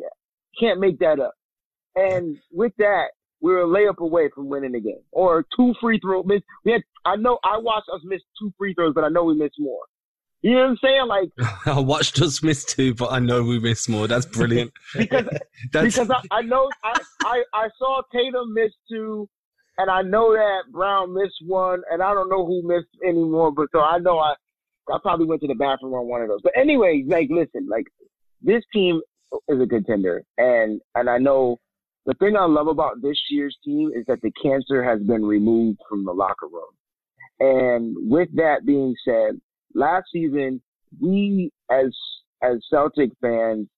can't 0.58 0.80
make 0.80 0.98
that 1.00 1.20
up. 1.20 1.34
And 1.96 2.36
with 2.52 2.72
that, 2.78 3.08
we 3.40 3.52
were 3.52 3.62
a 3.62 3.66
layup 3.66 3.98
away 3.98 4.28
from 4.34 4.48
winning 4.48 4.72
the 4.72 4.80
game. 4.80 5.02
Or 5.12 5.44
two 5.56 5.74
free 5.80 5.98
throw 5.98 6.22
miss. 6.22 6.42
We 6.64 6.72
had 6.72 6.82
I 7.04 7.16
know 7.16 7.38
I 7.44 7.58
watched 7.58 7.88
us 7.92 8.00
miss 8.04 8.20
two 8.38 8.52
free 8.58 8.74
throws, 8.74 8.94
but 8.94 9.04
I 9.04 9.08
know 9.08 9.24
we 9.24 9.34
missed 9.34 9.56
more. 9.58 9.82
You 10.42 10.52
know 10.52 10.60
what 10.60 10.70
I'm 10.70 10.78
saying? 10.82 11.06
Like 11.06 11.30
I 11.66 11.80
watched 11.80 12.20
us 12.20 12.42
miss 12.42 12.64
two, 12.64 12.94
but 12.94 13.12
I 13.12 13.18
know 13.18 13.42
we 13.42 13.58
missed 13.58 13.88
more. 13.88 14.06
That's 14.06 14.26
brilliant. 14.26 14.72
because 14.96 15.26
That's... 15.72 15.94
because 15.94 16.10
I, 16.10 16.22
I 16.30 16.42
know 16.42 16.68
I, 16.84 17.00
I 17.24 17.42
I 17.54 17.68
saw 17.78 18.02
Tatum 18.12 18.54
miss 18.54 18.72
two, 18.90 19.28
and 19.78 19.90
I 19.90 20.02
know 20.02 20.32
that 20.32 20.72
Brown 20.72 21.14
missed 21.14 21.42
one, 21.46 21.82
and 21.90 22.02
I 22.02 22.14
don't 22.14 22.28
know 22.28 22.46
who 22.46 22.66
missed 22.66 22.88
anymore. 23.06 23.52
But 23.52 23.68
so 23.72 23.80
I 23.80 23.98
know 23.98 24.18
I 24.18 24.34
I 24.90 24.98
probably 25.02 25.26
went 25.26 25.42
to 25.42 25.48
the 25.48 25.54
bathroom 25.54 25.94
on 25.94 26.08
one 26.08 26.22
of 26.22 26.28
those. 26.28 26.40
But 26.42 26.52
anyway, 26.56 27.04
like 27.06 27.28
listen, 27.30 27.68
like 27.68 27.86
this 28.42 28.62
team 28.72 29.00
is 29.48 29.60
a 29.60 29.66
contender, 29.66 30.22
and 30.38 30.80
and 30.94 31.08
I 31.08 31.18
know 31.18 31.58
the 32.06 32.14
thing 32.14 32.36
I 32.36 32.46
love 32.46 32.66
about 32.66 33.02
this 33.02 33.18
year's 33.30 33.56
team 33.64 33.92
is 33.94 34.04
that 34.06 34.20
the 34.22 34.32
cancer 34.42 34.82
has 34.82 35.00
been 35.02 35.24
removed 35.24 35.78
from 35.88 36.04
the 36.04 36.12
locker 36.12 36.46
room. 36.46 36.72
And 37.40 37.96
with 38.10 38.28
that 38.34 38.66
being 38.66 38.94
said, 39.04 39.40
last 39.74 40.06
season, 40.12 40.60
we 41.00 41.50
as 41.70 41.94
as 42.42 42.56
Celtic 42.70 43.10
fans, 43.20 43.68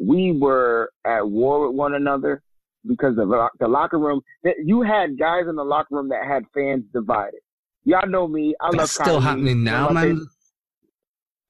we 0.00 0.38
were 0.38 0.90
at 1.06 1.28
war 1.28 1.66
with 1.66 1.76
one 1.76 1.94
another 1.94 2.42
because 2.86 3.18
of 3.18 3.28
the 3.58 3.68
locker 3.68 3.98
room. 3.98 4.20
You 4.64 4.82
had 4.82 5.18
guys 5.18 5.44
in 5.48 5.56
the 5.56 5.64
locker 5.64 5.96
room 5.96 6.08
that 6.10 6.26
had 6.26 6.44
fans 6.54 6.84
divided. 6.92 7.40
Y'all 7.84 8.08
know 8.08 8.28
me. 8.28 8.54
I 8.60 8.68
That's 8.70 8.78
love 8.78 8.88
still 8.90 9.20
Kyrie. 9.20 9.22
happening 9.22 9.64
now, 9.64 9.88
man. 9.88 10.26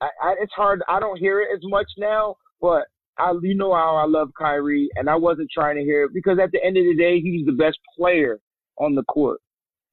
I, 0.01 0.07
I, 0.23 0.35
it's 0.41 0.53
hard. 0.55 0.83
I 0.89 1.01
don't 1.01 1.19
hear 1.19 1.41
it 1.41 1.49
as 1.55 1.61
much 1.65 1.87
now, 1.99 2.37
but 2.61 2.85
I, 3.19 3.33
you 3.43 3.55
know 3.55 3.75
how 3.75 3.97
I 3.97 4.07
love 4.07 4.31
Kyrie, 4.39 4.89
and 4.97 5.09
I 5.11 5.17
wasn't 5.17 5.51
trying 5.53 5.77
to 5.77 5.83
hear 5.83 6.05
it 6.05 6.13
because 6.15 6.39
at 6.43 6.53
the 6.53 6.65
end 6.65 6.77
of 6.77 6.85
the 6.85 6.97
day, 6.97 7.21
he 7.21 7.33
was 7.33 7.47
the 7.47 7.63
best 7.63 7.79
player 7.97 8.39
on 8.79 8.95
the 8.95 9.05
court. 9.05 9.41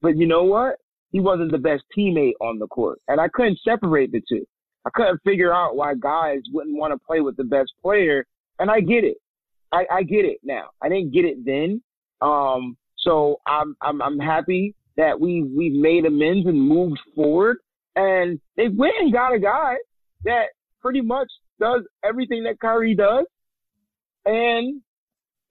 But 0.02 0.18
you 0.18 0.28
know 0.28 0.44
what? 0.44 0.78
he 1.12 1.20
wasn't 1.20 1.52
the 1.52 1.58
best 1.58 1.84
teammate 1.98 2.34
on 2.42 2.60
the 2.60 2.68
court. 2.68 3.00
And 3.08 3.20
I 3.20 3.28
couldn't 3.30 3.60
separate 3.64 4.12
the 4.12 4.22
two. 4.28 4.46
I 4.86 4.90
couldn't 4.94 5.22
figure 5.24 5.54
out 5.54 5.76
why 5.76 5.94
guys 5.96 6.40
wouldn't 6.54 6.78
want 6.78 6.94
to 6.94 7.06
play 7.06 7.22
with 7.22 7.38
the 7.38 7.44
best 7.44 7.72
player. 7.82 8.26
And 8.60 8.70
I 8.70 8.80
get 8.82 9.04
it. 9.04 9.18
I, 9.72 9.86
I 9.92 10.04
get 10.04 10.26
it 10.26 10.40
now. 10.44 10.70
I 10.82 10.90
didn't 10.90 11.14
get 11.14 11.26
it 11.26 11.44
then. 11.46 11.82
Um, 12.22 12.78
so 12.98 13.40
I'm, 13.46 13.76
I'm, 13.82 14.02
I'm 14.02 14.20
happy 14.20 14.76
that 14.96 15.20
we, 15.20 15.44
we've 15.44 15.74
made 15.74 16.06
amends 16.06 16.48
and 16.48 16.62
moved 16.62 17.00
forward. 17.16 17.58
And 17.96 18.40
they 18.56 18.68
went 18.68 18.94
and 19.00 19.12
got 19.12 19.34
a 19.34 19.40
guy 19.40 19.76
that 20.26 20.48
pretty 20.82 21.02
much 21.02 21.28
does 21.60 21.84
everything 22.04 22.44
that 22.44 22.60
Kyrie 22.60 22.96
does. 22.96 23.26
And 24.26 24.82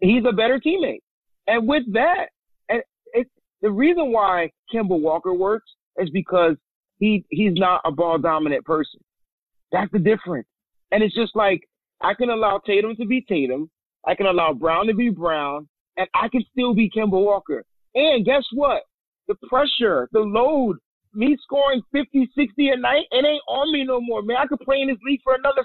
he's 0.01 0.25
a 0.29 0.33
better 0.33 0.61
teammate. 0.61 1.01
And 1.47 1.67
with 1.67 1.85
that, 1.93 2.27
and 2.69 2.83
it's 3.13 3.31
the 3.63 3.71
reason 3.71 4.13
why 4.13 4.51
Kemba 4.73 5.01
Walker 5.01 5.33
works 5.33 5.71
is 5.97 6.11
because 6.11 6.57
he 6.99 7.25
he's 7.31 7.55
not 7.55 7.81
a 7.85 7.93
ball 7.93 8.19
dominant 8.19 8.65
person. 8.65 9.01
That's 9.73 9.91
the 9.93 9.99
difference. 9.99 10.47
And 10.93 11.03
it's 11.03 11.15
just 11.15 11.35
like 11.35 11.61
I 12.01 12.15
can 12.15 12.31
allow 12.31 12.61
Tatum 12.67 12.97
to 12.97 13.07
be 13.07 13.25
Tatum, 13.29 13.71
I 14.07 14.15
can 14.15 14.27
allow 14.27 14.53
Brown 14.53 14.87
to 14.87 14.95
be 14.95 15.11
Brown, 15.11 15.69
and 15.97 16.09
I 16.15 16.29
can 16.29 16.45
still 16.53 16.75
be 16.75 16.91
Kemba 16.91 17.13
Walker. 17.13 17.65
And 17.95 18.25
guess 18.25 18.45
what? 18.53 18.83
The 19.29 19.35
pressure, 19.49 20.09
the 20.13 20.21
load, 20.21 20.77
me 21.15 21.37
scoring 21.43 21.83
50, 21.93 22.31
60 22.37 22.69
a 22.69 22.77
night, 22.77 23.07
it 23.11 23.25
ain't 23.25 23.43
on 23.49 23.73
me 23.73 23.85
no 23.85 24.01
more, 24.01 24.23
man. 24.23 24.37
I 24.39 24.47
could 24.47 24.61
play 24.61 24.81
in 24.81 24.89
this 24.89 24.99
league 25.05 25.21
for 25.25 25.35
another 25.35 25.63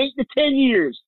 eight 0.00 0.12
to 0.18 0.24
ten 0.36 0.56
years. 0.56 1.00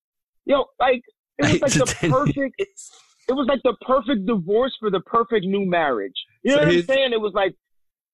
Yo, 0.45 0.65
like 0.81 1.03
it 1.39 1.63
was 1.63 1.77
like 1.77 1.87
the 1.87 2.09
perfect 2.09 2.37
years 2.59 2.91
it 3.29 3.35
was 3.35 3.47
like 3.47 3.61
the 3.63 3.77
perfect 3.87 4.27
divorce 4.27 4.75
for 4.81 4.91
the 4.91 5.01
perfect 5.01 5.45
new 5.45 5.67
marriage. 5.67 6.15
You 6.43 6.53
know 6.53 6.63
so 6.63 6.67
what 6.67 6.75
I'm 6.75 6.83
saying? 6.83 7.13
It 7.13 7.21
was 7.21 7.33
like, 7.35 7.55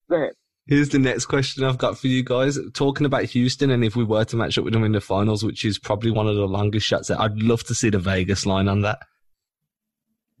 go 0.09 0.17
ahead. 0.17 0.33
Here's 0.67 0.89
the 0.89 0.99
next 0.99 1.27
question 1.27 1.63
I've 1.63 1.77
got 1.77 1.97
for 1.97 2.07
you 2.07 2.23
guys. 2.23 2.59
Talking 2.73 3.05
about 3.05 3.23
Houston, 3.25 3.69
and 3.69 3.83
if 3.83 3.95
we 3.95 4.03
were 4.03 4.25
to 4.25 4.35
match 4.35 4.57
up 4.57 4.65
with 4.65 4.73
them 4.73 4.83
in 4.83 4.91
the 4.91 5.01
finals, 5.01 5.43
which 5.43 5.63
is 5.63 5.79
probably 5.79 6.11
one 6.11 6.27
of 6.27 6.35
the 6.35 6.47
longest 6.47 6.85
shots, 6.85 7.09
I'd 7.09 7.41
love 7.41 7.63
to 7.65 7.75
see 7.75 7.89
the 7.89 7.99
Vegas 7.99 8.45
line 8.45 8.67
on 8.67 8.81
that. 8.81 8.99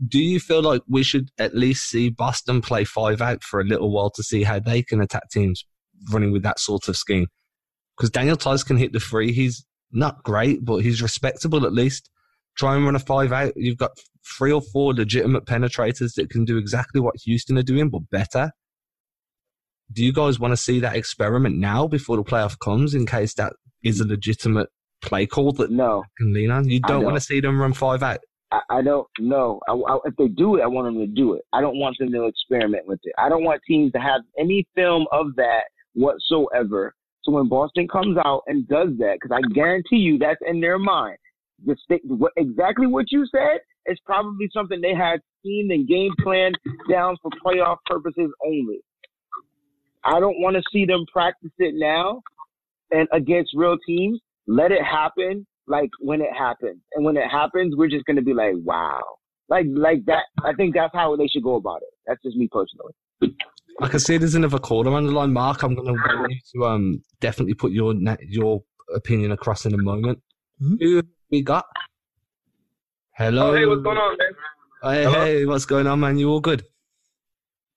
Do 0.05 0.19
you 0.19 0.39
feel 0.39 0.61
like 0.61 0.81
we 0.89 1.03
should 1.03 1.29
at 1.37 1.55
least 1.55 1.89
see 1.89 2.09
Boston 2.09 2.61
play 2.61 2.83
five 2.83 3.21
out 3.21 3.43
for 3.43 3.61
a 3.61 3.63
little 3.63 3.91
while 3.91 4.09
to 4.09 4.23
see 4.23 4.43
how 4.43 4.59
they 4.59 4.81
can 4.81 4.99
attack 4.99 5.29
teams 5.31 5.63
running 6.11 6.31
with 6.31 6.43
that 6.43 6.59
sort 6.59 6.89
of 6.89 6.97
scheme? 6.97 7.27
Because 7.95 8.09
Daniel 8.09 8.35
Theis 8.35 8.65
can 8.65 8.75
hit 8.75 8.91
the 8.91 8.99
free. 8.99 9.31
He's 9.31 9.63
not 9.95 10.23
great, 10.23 10.65
but 10.65 10.77
he's 10.77 11.01
respectable 11.01 11.65
at 11.65 11.73
least. 11.73 12.09
Try 12.57 12.75
and 12.75 12.85
run 12.85 12.95
a 12.95 12.99
five 12.99 13.31
out. 13.31 13.53
You've 13.55 13.77
got 13.77 13.91
three 14.37 14.51
or 14.51 14.61
four 14.61 14.93
legitimate 14.93 15.45
penetrators 15.45 16.15
that 16.15 16.29
can 16.29 16.45
do 16.45 16.57
exactly 16.57 17.01
what 17.01 17.15
Houston 17.23 17.57
are 17.57 17.63
doing, 17.63 17.89
but 17.89 18.09
better. 18.09 18.51
Do 19.91 20.03
you 20.03 20.13
guys 20.13 20.39
want 20.39 20.51
to 20.51 20.57
see 20.57 20.79
that 20.79 20.95
experiment 20.95 21.57
now 21.57 21.87
before 21.87 22.17
the 22.17 22.23
playoff 22.23 22.57
comes 22.59 22.95
in 22.95 23.05
case 23.05 23.35
that 23.35 23.53
is 23.83 23.99
a 23.99 24.07
legitimate 24.07 24.69
play 25.01 25.27
call 25.27 25.51
that 25.53 25.69
no. 25.69 26.03
can 26.17 26.33
lean 26.33 26.49
on? 26.49 26.67
You 26.67 26.79
don't, 26.79 27.01
don't. 27.01 27.05
want 27.05 27.17
to 27.17 27.21
see 27.21 27.39
them 27.39 27.61
run 27.61 27.73
five 27.73 28.01
out? 28.01 28.19
I, 28.51 28.61
I 28.69 28.81
don't 28.81 29.07
know. 29.19 29.59
if 30.05 30.15
they 30.17 30.27
do 30.27 30.55
it, 30.55 30.63
I 30.63 30.67
want 30.67 30.87
them 30.87 30.99
to 30.99 31.07
do 31.07 31.33
it. 31.33 31.43
I 31.53 31.61
don't 31.61 31.77
want 31.77 31.97
them 31.99 32.11
to 32.11 32.25
experiment 32.25 32.87
with 32.87 32.99
it. 33.03 33.13
I 33.17 33.29
don't 33.29 33.43
want 33.43 33.61
teams 33.67 33.91
to 33.91 33.99
have 33.99 34.21
any 34.39 34.67
film 34.75 35.05
of 35.11 35.35
that 35.35 35.65
whatsoever. 35.93 36.95
So 37.25 37.31
when 37.31 37.49
Boston 37.49 37.87
comes 37.87 38.17
out 38.23 38.43
and 38.45 38.67
does 38.67 38.89
that, 38.99 39.17
because 39.19 39.35
I 39.35 39.53
guarantee 39.53 39.97
you 39.97 40.19
that's 40.19 40.39
in 40.47 40.61
their 40.61 40.77
mind, 40.77 41.17
the 41.65 41.75
state, 41.83 42.01
what, 42.05 42.31
exactly 42.37 42.85
what 42.85 43.11
you 43.11 43.25
said 43.31 43.59
is 43.87 43.97
probably 44.05 44.47
something 44.53 44.79
they 44.79 44.93
had 44.93 45.19
seen 45.43 45.69
and 45.71 45.87
game 45.87 46.11
plan 46.21 46.51
down 46.89 47.17
for 47.21 47.31
playoff 47.43 47.77
purposes 47.87 48.29
only. 48.45 48.79
I 50.03 50.19
don't 50.19 50.39
want 50.39 50.55
to 50.55 50.61
see 50.71 50.85
them 50.85 51.03
practice 51.11 51.51
it 51.57 51.73
now 51.75 52.21
and 52.91 53.07
against 53.11 53.51
real 53.55 53.77
teams. 53.87 54.19
Let 54.45 54.71
it 54.71 54.83
happen 54.83 55.47
like 55.65 55.89
when 55.99 56.21
it 56.21 56.31
happens. 56.37 56.79
And 56.93 57.03
when 57.03 57.17
it 57.17 57.27
happens, 57.27 57.75
we're 57.75 57.89
just 57.89 58.05
going 58.05 58.17
to 58.17 58.21
be 58.21 58.35
like, 58.35 58.53
wow. 58.57 59.01
Like, 59.49 59.65
like 59.69 60.05
that. 60.05 60.25
I 60.43 60.53
think 60.53 60.75
that's 60.75 60.93
how 60.93 61.15
they 61.15 61.27
should 61.27 61.43
go 61.43 61.55
about 61.55 61.81
it. 61.81 61.89
That's 62.05 62.21
just 62.21 62.37
me 62.37 62.47
personally. 62.51 62.93
I 63.81 63.87
can 63.87 63.99
see 63.99 64.17
there's 64.17 64.35
another 64.35 64.59
caller 64.59 64.93
on 64.93 65.05
the 65.05 65.11
line. 65.11 65.33
Mark, 65.33 65.63
I'm 65.63 65.75
going 65.75 65.87
to 65.87 65.93
want 65.93 66.31
you 66.31 66.39
to 66.53 66.65
um 66.65 67.03
definitely 67.19 67.53
put 67.53 67.71
your 67.71 67.93
your 68.21 68.63
opinion 68.93 69.31
across 69.31 69.65
in 69.65 69.73
a 69.73 69.77
moment. 69.77 70.19
Mm-hmm. 70.61 70.75
Who 70.79 71.03
we 71.29 71.41
got? 71.41 71.65
Hello. 73.17 73.51
Oh, 73.51 73.55
hey, 73.55 73.65
what's 73.65 73.81
going 73.81 73.97
on, 73.97 74.17
man? 74.17 74.31
Hey, 74.83 75.03
Hello? 75.03 75.25
hey, 75.25 75.45
what's 75.45 75.65
going 75.65 75.87
on, 75.87 75.99
man? 75.99 76.17
You 76.17 76.29
all 76.29 76.39
good? 76.39 76.63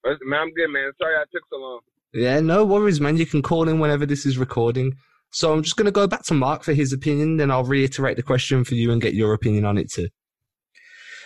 Man, 0.05 0.39
I'm 0.39 0.53
good, 0.53 0.69
man. 0.69 0.91
Sorry 0.97 1.15
I 1.15 1.23
took 1.31 1.43
so 1.49 1.57
long. 1.57 1.79
Yeah, 2.13 2.39
no 2.39 2.65
worries, 2.65 2.99
man. 2.99 3.17
You 3.17 3.25
can 3.25 3.41
call 3.41 3.67
in 3.67 3.79
whenever 3.79 4.05
this 4.05 4.25
is 4.25 4.37
recording. 4.37 4.95
So 5.31 5.53
I'm 5.53 5.61
just 5.61 5.75
going 5.75 5.85
to 5.85 5.91
go 5.91 6.07
back 6.07 6.23
to 6.23 6.33
Mark 6.33 6.63
for 6.63 6.73
his 6.73 6.91
opinion, 6.91 7.37
then 7.37 7.51
I'll 7.51 7.63
reiterate 7.63 8.17
the 8.17 8.23
question 8.23 8.63
for 8.63 8.75
you 8.75 8.91
and 8.91 9.01
get 9.01 9.13
your 9.13 9.33
opinion 9.33 9.65
on 9.65 9.77
it 9.77 9.91
too. 9.91 10.07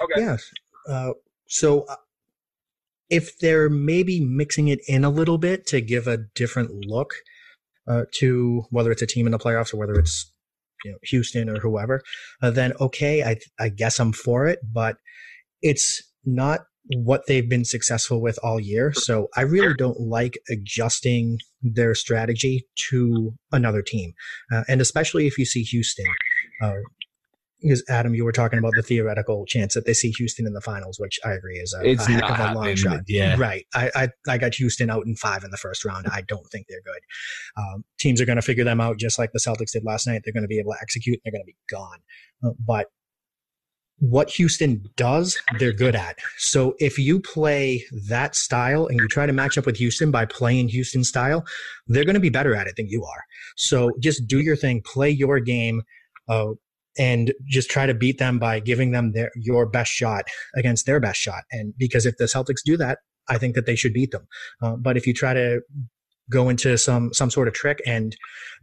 Okay. 0.02 0.22
Yes. 0.22 0.44
Uh, 0.90 1.12
so 1.48 1.84
uh, 1.84 1.96
if 3.14 3.38
they're 3.38 3.70
maybe 3.70 4.20
mixing 4.20 4.70
it 4.70 4.80
in 4.88 5.04
a 5.04 5.10
little 5.10 5.38
bit 5.38 5.68
to 5.68 5.80
give 5.82 6.08
a 6.08 6.18
different 6.34 6.72
look 6.88 7.14
uh, 7.88 8.06
to 8.16 8.64
whether 8.72 8.92
it's 8.92 9.04
a 9.04 9.08
team 9.08 9.28
in 9.28 9.32
the 9.32 9.38
playoffs 9.38 9.72
or 9.72 9.78
whether 9.78 9.94
it's 9.94 10.32
you 10.84 10.92
know 10.92 10.98
Houston 11.04 11.48
or 11.48 11.60
whoever, 11.60 12.02
uh, 12.42 12.50
then 12.50 12.74
okay, 12.82 13.24
I 13.24 13.38
I 13.60 13.70
guess 13.70 14.00
I'm 14.00 14.14
for 14.14 14.48
it. 14.48 14.60
But 14.64 14.98
it's 15.62 16.02
not 16.26 16.62
what 16.88 17.22
they've 17.28 17.48
been 17.48 17.66
successful 17.66 18.20
with 18.20 18.40
all 18.44 18.60
year. 18.60 18.92
So 18.94 19.28
I 19.38 19.42
really 19.42 19.76
don't 19.78 20.00
like 20.00 20.34
adjusting 20.50 21.38
their 21.62 21.96
strategy 21.96 22.66
to 22.90 23.34
another 23.52 23.84
team, 23.84 24.14
uh, 24.52 24.64
and 24.68 24.82
especially 24.82 25.28
if 25.28 25.38
you 25.38 25.46
see 25.46 25.62
Houston. 25.62 26.08
Because 27.64 27.84
Adam, 27.90 28.14
you 28.14 28.26
were 28.26 28.32
talking 28.32 28.60
about 28.60 28.74
the 28.76 28.84
theoretical 28.84 29.46
chance 29.46 29.74
that 29.74 29.86
they 29.86 29.94
see 29.94 30.12
Houston 30.12 30.46
in 30.46 30.54
the 30.54 30.62
finals, 30.62 31.00
which 31.00 31.20
I 31.26 31.32
agree 31.32 31.58
is 31.58 31.74
a, 31.74 31.84
it's 31.88 32.08
a 32.08 32.12
heck 32.12 32.30
of 32.30 32.40
a 32.40 32.54
long 32.54 32.76
shot. 32.76 33.00
Yeah, 33.08 33.36
right. 33.40 33.66
I, 33.74 33.90
I, 33.96 34.10
I 34.28 34.38
got 34.38 34.54
Houston 34.56 34.90
out 34.90 35.06
in 35.06 35.16
five 35.16 35.44
in 35.44 35.52
the 35.52 35.58
first 35.58 35.86
round. 35.86 36.06
I 36.12 36.22
don't 36.22 36.46
think 36.52 36.68
they're 36.68 36.82
good. 36.82 37.02
Um, 37.58 37.84
teams 37.98 38.22
are 38.22 38.26
going 38.26 38.36
to 38.36 38.42
figure 38.42 38.64
them 38.64 38.82
out 38.82 38.98
just 38.98 39.18
like 39.18 39.32
the 39.32 39.40
Celtics 39.40 39.72
did 39.72 39.86
last 39.86 40.06
night. 40.06 40.22
They're 40.24 40.34
going 40.34 40.44
to 40.44 40.48
be 40.48 40.60
able 40.60 40.74
to 40.74 40.78
execute. 40.82 41.20
They're 41.24 41.32
going 41.32 41.44
to 41.44 41.46
be 41.46 41.56
gone. 41.70 42.00
Uh, 42.44 42.52
but 42.60 42.88
what 44.00 44.30
Houston 44.32 44.84
does, 44.98 45.42
they're 45.60 45.72
good 45.72 45.96
at. 45.96 46.18
So 46.38 46.76
if 46.80 47.00
you 47.00 47.22
play 47.22 47.86
that 48.10 48.36
style 48.36 48.88
and 48.88 49.00
you 49.00 49.08
try 49.08 49.26
to 49.26 49.32
match 49.32 49.58
up 49.58 49.66
with 49.66 49.78
Houston 49.78 50.12
by 50.12 50.26
playing 50.26 50.68
Houston 50.70 51.06
style, 51.06 51.46
they're 51.88 52.04
going 52.04 52.16
to 52.16 52.20
be 52.20 52.30
better 52.30 52.54
at 52.54 52.68
it 52.68 52.76
than 52.76 52.90
you 52.90 53.06
are. 53.06 53.24
So 53.56 53.92
just 54.00 54.28
do 54.28 54.40
your 54.40 54.58
thing, 54.58 54.82
play 54.82 55.10
your 55.10 55.40
game. 55.40 55.84
Uh, 56.28 56.52
and 56.98 57.34
just 57.48 57.70
try 57.70 57.86
to 57.86 57.94
beat 57.94 58.20
them 58.20 58.40
by 58.40 58.60
giving 58.60 58.92
them 58.92 59.12
their 59.14 59.32
your 59.36 59.66
best 59.66 59.92
shot 59.92 60.26
against 60.56 60.86
their 60.86 61.00
best 61.00 61.20
shot. 61.20 61.44
And 61.52 61.74
because 61.78 62.06
if 62.06 62.18
the 62.18 62.26
Celtics 62.26 62.64
do 62.64 62.78
that, 62.78 63.00
I 63.30 63.38
think 63.38 63.56
that 63.56 63.66
they 63.66 63.76
should 63.76 63.94
beat 63.94 64.12
them. 64.12 64.28
Uh, 64.62 64.76
but 64.76 64.98
if 64.98 65.08
you 65.08 65.14
try 65.14 65.34
to 65.34 65.62
go 66.30 66.50
into 66.50 66.78
some 66.78 67.14
some 67.14 67.30
sort 67.30 67.48
of 67.48 67.54
trick 67.54 67.82
and 67.86 68.16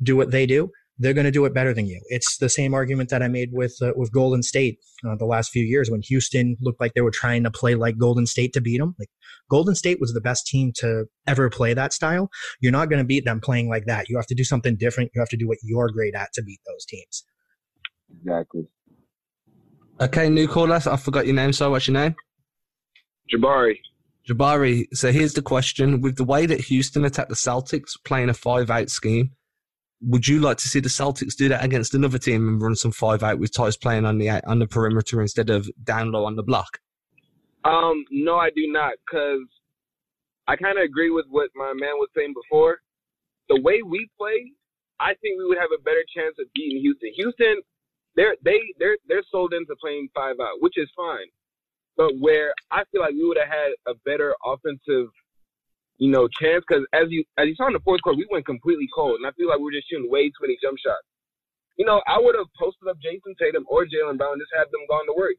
do 0.02 0.16
what 0.16 0.30
they 0.30 0.46
do, 0.46 0.70
they're 0.98 1.14
going 1.14 1.24
to 1.24 1.30
do 1.30 1.46
it 1.46 1.54
better 1.54 1.72
than 1.72 1.86
you. 1.86 2.00
It's 2.08 2.36
the 2.36 2.50
same 2.50 2.74
argument 2.74 3.08
that 3.08 3.22
I 3.22 3.28
made 3.28 3.50
with 3.52 3.74
uh, 3.82 3.92
with 3.96 4.12
Golden 4.12 4.42
State 4.42 4.78
uh, 5.08 5.16
the 5.16 5.24
last 5.24 5.50
few 5.50 5.64
years 5.64 5.90
when 5.90 6.02
Houston 6.02 6.56
looked 6.60 6.80
like 6.80 6.92
they 6.94 7.00
were 7.00 7.10
trying 7.10 7.42
to 7.44 7.50
play 7.50 7.74
like 7.74 7.96
Golden 7.96 8.26
State 8.26 8.52
to 8.52 8.60
beat 8.60 8.78
them. 8.78 8.94
Like 8.98 9.08
Golden 9.50 9.74
State 9.74 9.98
was 9.98 10.12
the 10.12 10.20
best 10.20 10.46
team 10.46 10.72
to 10.76 11.06
ever 11.26 11.48
play 11.48 11.72
that 11.72 11.94
style. 11.94 12.30
You're 12.60 12.72
not 12.72 12.90
going 12.90 12.98
to 12.98 13.06
beat 13.06 13.24
them 13.24 13.40
playing 13.40 13.70
like 13.70 13.86
that. 13.86 14.08
You 14.08 14.16
have 14.16 14.26
to 14.26 14.34
do 14.34 14.44
something 14.44 14.76
different. 14.76 15.10
You 15.14 15.22
have 15.22 15.30
to 15.30 15.38
do 15.38 15.48
what 15.48 15.58
you're 15.62 15.88
great 15.88 16.14
at 16.14 16.32
to 16.34 16.42
beat 16.42 16.60
those 16.66 16.84
teams. 16.84 17.24
Exactly. 18.18 18.66
Okay, 20.00 20.28
new 20.28 20.48
caller. 20.48 20.80
I 20.86 20.96
forgot 20.96 21.26
your 21.26 21.34
name. 21.34 21.52
So, 21.52 21.70
what's 21.70 21.86
your 21.86 21.94
name? 21.94 22.14
Jabari. 23.32 23.76
Jabari. 24.28 24.86
So 24.92 25.12
here's 25.12 25.34
the 25.34 25.42
question: 25.42 26.00
With 26.00 26.16
the 26.16 26.24
way 26.24 26.46
that 26.46 26.60
Houston 26.62 27.04
attacked 27.04 27.28
the 27.28 27.34
Celtics, 27.34 27.92
playing 28.04 28.28
a 28.28 28.34
five-out 28.34 28.90
scheme, 28.90 29.32
would 30.00 30.26
you 30.26 30.40
like 30.40 30.56
to 30.58 30.68
see 30.68 30.80
the 30.80 30.88
Celtics 30.88 31.36
do 31.36 31.48
that 31.48 31.64
against 31.64 31.94
another 31.94 32.18
team 32.18 32.48
and 32.48 32.62
run 32.62 32.76
some 32.76 32.92
five-out 32.92 33.38
with 33.38 33.52
Theis 33.52 33.80
playing 33.80 34.04
on 34.06 34.18
the 34.18 34.30
on 34.48 34.58
the 34.58 34.66
perimeter 34.66 35.20
instead 35.20 35.50
of 35.50 35.68
down 35.82 36.12
low 36.12 36.24
on 36.24 36.36
the 36.36 36.42
block? 36.42 36.78
Um, 37.64 38.04
no, 38.10 38.36
I 38.36 38.48
do 38.50 38.64
not, 38.72 38.94
because 39.04 39.44
I 40.48 40.56
kind 40.56 40.78
of 40.78 40.84
agree 40.84 41.10
with 41.10 41.26
what 41.28 41.50
my 41.54 41.72
man 41.74 41.96
was 42.00 42.08
saying 42.16 42.32
before. 42.34 42.78
The 43.48 43.60
way 43.60 43.82
we 43.82 44.08
play, 44.16 44.52
I 44.98 45.12
think 45.20 45.38
we 45.38 45.44
would 45.44 45.58
have 45.58 45.74
a 45.76 45.82
better 45.82 46.04
chance 46.16 46.36
of 46.40 46.46
beating 46.54 46.80
Houston. 46.80 47.10
Houston 47.16 47.60
they're 48.16 48.36
they 48.44 48.60
they're 48.78 48.98
they're 49.08 49.26
sold 49.30 49.52
into 49.52 49.74
playing 49.80 50.08
five 50.14 50.36
out, 50.40 50.60
which 50.60 50.74
is 50.76 50.90
fine. 50.96 51.28
But 51.96 52.16
where 52.18 52.54
I 52.70 52.82
feel 52.90 53.02
like 53.02 53.14
we 53.14 53.26
would 53.26 53.38
have 53.38 53.50
had 53.50 53.72
a 53.86 53.94
better 54.06 54.34
offensive, 54.44 55.12
you 55.98 56.10
know, 56.10 56.28
chance 56.40 56.64
because 56.66 56.84
as 56.92 57.10
you 57.10 57.24
as 57.38 57.46
you 57.46 57.54
saw 57.54 57.66
in 57.66 57.74
the 57.74 57.84
fourth 57.84 58.02
quarter, 58.02 58.18
we 58.18 58.26
went 58.30 58.46
completely 58.46 58.88
cold, 58.94 59.20
and 59.20 59.26
I 59.26 59.32
feel 59.36 59.48
like 59.48 59.58
we 59.58 59.68
were 59.70 59.78
just 59.78 59.90
shooting 59.90 60.10
way 60.10 60.28
too 60.28 60.42
many 60.42 60.58
jump 60.62 60.78
shots. 60.78 61.06
You 61.78 61.86
know, 61.86 62.02
I 62.06 62.18
would 62.20 62.36
have 62.36 62.50
posted 62.58 62.88
up 62.88 62.98
Jayson 63.00 63.36
Tatum 63.40 63.64
or 63.68 63.86
Jaylen 63.86 64.18
Brown, 64.18 64.36
and 64.36 64.42
just 64.42 64.52
had 64.52 64.68
them 64.68 64.84
gone 64.88 65.06
to 65.06 65.16
work 65.16 65.38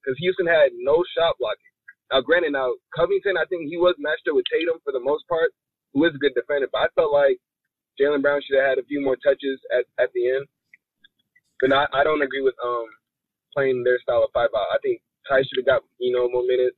because 0.00 0.16
Houston 0.18 0.46
had 0.46 0.72
no 0.78 1.04
shot 1.16 1.36
blocking. 1.38 1.72
Now, 2.10 2.20
granted, 2.20 2.52
now 2.52 2.72
Covington, 2.96 3.36
I 3.36 3.48
think 3.48 3.68
he 3.68 3.76
was 3.76 3.96
matched 3.98 4.28
up 4.28 4.36
with 4.36 4.48
Tatum 4.52 4.80
for 4.84 4.92
the 4.92 5.00
most 5.00 5.24
part, 5.28 5.52
who 5.92 6.04
is 6.04 6.14
a 6.14 6.20
good 6.20 6.36
defender, 6.36 6.68
but 6.70 6.84
I 6.84 6.88
felt 6.94 7.12
like 7.12 7.40
Jaylen 8.00 8.20
Brown 8.20 8.40
should 8.44 8.60
have 8.60 8.76
had 8.76 8.78
a 8.80 8.88
few 8.88 9.00
more 9.00 9.16
touches 9.16 9.60
at, 9.72 9.84
at 9.96 10.12
the 10.12 10.28
end. 10.28 10.44
But 11.62 11.72
I, 11.72 11.86
I 11.94 12.04
don't 12.04 12.20
agree 12.20 12.42
with 12.42 12.54
um 12.62 12.84
playing 13.54 13.84
their 13.84 13.98
style 14.02 14.24
of 14.24 14.30
five 14.34 14.50
out. 14.54 14.66
I 14.74 14.78
think 14.82 15.00
Ty 15.28 15.38
should 15.38 15.58
have 15.58 15.66
got 15.66 15.82
you 15.98 16.12
know 16.12 16.28
more 16.28 16.42
minutes. 16.42 16.76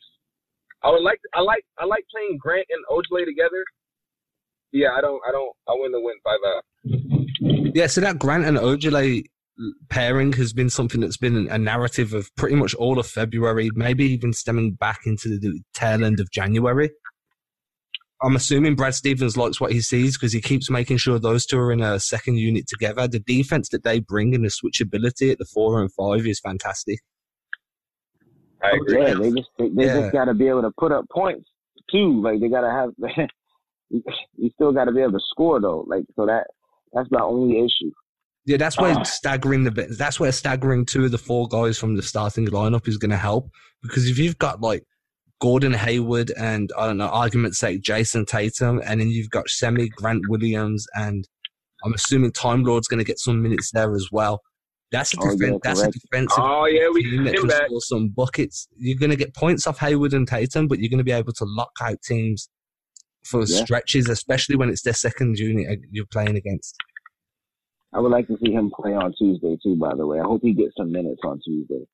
I 0.85 0.91
would 0.91 1.03
like 1.03 1.18
I 1.35 1.41
like 1.41 1.64
I 1.78 1.87
like 1.87 2.05
playing 2.12 2.39
Grant 2.39 2.66
and 2.70 2.85
Ojeleye 2.93 3.24
together. 3.24 3.64
Yeah, 4.70 4.89
I 4.97 5.01
don't 5.01 5.20
I 5.26 5.32
don't 5.32 5.57
I 5.66 5.72
wouldn't 5.74 6.05
win 6.05 6.14
five 6.22 6.39
out. 6.47 7.74
Yeah, 7.74 7.87
so 7.87 8.03
that 8.03 8.18
Grant 8.18 8.45
and 8.45 8.59
Ojeleye 8.59 9.24
pairing 9.89 10.32
has 10.35 10.53
been 10.53 10.68
something 10.68 11.01
that's 11.01 11.16
been 11.16 11.49
a 11.49 11.59
narrative 11.59 12.12
of 12.12 12.28
pretty 12.37 12.57
much 12.57 12.74
all 12.74 12.99
of 12.99 13.07
February, 13.07 13.70
maybe 13.74 14.05
even 14.05 14.32
stemming 14.32 14.74
back 14.74 15.01
into 15.07 15.39
the 15.39 15.61
tail 15.74 16.05
end 16.05 16.20
of 16.20 16.30
January. 16.30 16.91
I'm 18.25 18.37
assuming 18.37 18.75
Brad 18.75 18.95
Stevens 18.95 19.37
likes 19.37 19.61
what 19.61 19.72
he 19.72 19.81
sees 19.81 20.16
because 20.16 20.33
he 20.33 20.41
keeps 20.41 20.70
making 20.70 20.97
sure 20.97 21.18
those 21.18 21.45
two 21.45 21.59
are 21.59 21.70
in 21.70 21.83
a 21.83 22.01
second 22.01 22.39
unit 22.39 22.66
together. 22.66 23.07
The 23.07 23.18
defense 23.18 23.68
that 23.70 23.85
they 23.85 24.01
bring 24.01 24.35
and 24.35 24.45
the 24.45 24.49
switchability 24.49 25.31
at 25.31 25.39
the 25.39 25.45
four 25.45 25.81
and 25.81 25.93
five 25.93 26.27
is 26.27 26.41
fantastic. 26.41 27.01
I 28.62 28.70
agree. 28.77 29.03
Yeah, 29.03 29.14
they 29.14 29.31
just 29.31 29.51
they, 29.59 29.68
they 29.68 29.87
yeah. 29.87 30.01
just 30.01 30.12
got 30.12 30.25
to 30.25 30.35
be 30.35 30.49
able 30.49 30.62
to 30.62 30.70
put 30.79 30.91
up 30.91 31.05
points 31.12 31.49
too. 31.91 32.22
Like 32.22 32.41
they 32.41 32.49
got 32.49 32.62
to 32.62 32.70
have. 32.70 33.29
you 33.91 34.51
still 34.55 34.72
got 34.72 34.87
to 34.87 34.93
be 34.93 35.03
able 35.03 35.12
to 35.12 35.25
score 35.31 35.61
though. 35.61 35.85
Like 35.87 36.05
so 36.16 36.25
that 36.25 36.47
that's 36.93 37.09
my 37.11 37.20
only 37.20 37.59
issue. 37.59 37.91
Yeah, 38.47 38.57
that's 38.57 38.79
where 38.79 38.97
uh, 38.97 39.05
staggering 39.05 39.64
the 39.64 39.95
that's 39.99 40.18
where 40.18 40.33
staggering 40.33 40.87
two 40.87 41.05
of 41.05 41.11
the 41.11 41.18
four 41.18 41.49
guys 41.49 41.79
from 41.79 41.97
the 41.97 42.03
starting 42.03 42.47
lineup 42.49 42.89
is 42.89 42.99
going 42.99 43.11
to 43.11 43.16
help 43.16 43.51
because 43.83 44.09
if 44.09 44.18
you've 44.18 44.39
got 44.39 44.61
like 44.61 44.85
Gordon 45.41 45.74
Hayward 45.74 46.32
and 46.39 46.70
I 46.78 46.87
don't 46.87 46.99
know, 46.99 47.09
argument's 47.09 47.59
sake, 47.59 47.82
Jayson 47.82 48.26
Tatum, 48.26 48.80
and 48.85 49.01
then 49.01 49.09
you've 49.09 49.30
got 49.30 49.49
Semi, 49.49 49.89
Grant 49.91 50.28
Williams, 50.28 50.87
and 50.95 51.26
I'm 51.85 51.95
assuming 51.95 52.32
Time 52.32 52.64
Lord's 52.64 52.89
going 52.89 52.99
to 52.99 53.05
get 53.05 53.18
some 53.18 53.43
minutes 53.43 53.70
there 53.72 53.95
as 53.95 54.09
well. 54.11 54.41
That's 54.91 55.12
a, 55.14 55.16
oh, 55.20 55.37
yeah, 55.39 55.57
that's 55.62 55.82
a 55.82 55.91
defensive 55.91 56.39
oh, 56.39 56.66
yeah, 56.66 56.89
we 56.93 57.03
team 57.03 57.24
that 57.24 57.35
can 57.35 57.49
back. 57.49 57.66
score 57.66 57.80
some 57.80 58.09
buckets. 58.09 58.68
You're 58.76 58.99
going 58.99 59.11
to 59.11 59.16
get 59.16 59.35
points 59.35 59.66
off 59.66 59.78
Hayward 59.80 60.14
and 60.14 60.26
Tatum, 60.26 60.68
but 60.68 60.78
you're 60.78 60.89
going 60.89 60.99
to 60.99 61.05
be 61.05 61.11
able 61.12 61.32
to 61.32 61.45
lock 61.45 61.72
out 61.82 62.01
teams 62.03 62.49
for 63.24 63.41
yeah. 63.41 63.64
stretches, 63.64 64.09
especially 64.09 64.55
when 64.55 64.68
it's 64.68 64.82
their 64.82 64.95
second 64.95 65.39
unit 65.39 65.66
uh, 65.68 65.76
you're 65.91 66.07
playing 66.07 66.37
against. 66.37 66.76
I 67.93 68.01
would 68.01 68.12
like 68.12 68.28
to 68.28 68.37
see 68.45 68.53
him 68.53 68.70
play 68.74 68.93
on 68.93 69.12
Tuesday 69.18 69.57
too. 69.62 69.76
By 69.76 69.95
the 69.97 70.07
way, 70.07 70.20
I 70.20 70.24
hope 70.24 70.43
he 70.43 70.53
gets 70.53 70.74
some 70.76 70.93
minutes 70.93 71.20
on 71.24 71.41
Tuesday. 71.45 71.87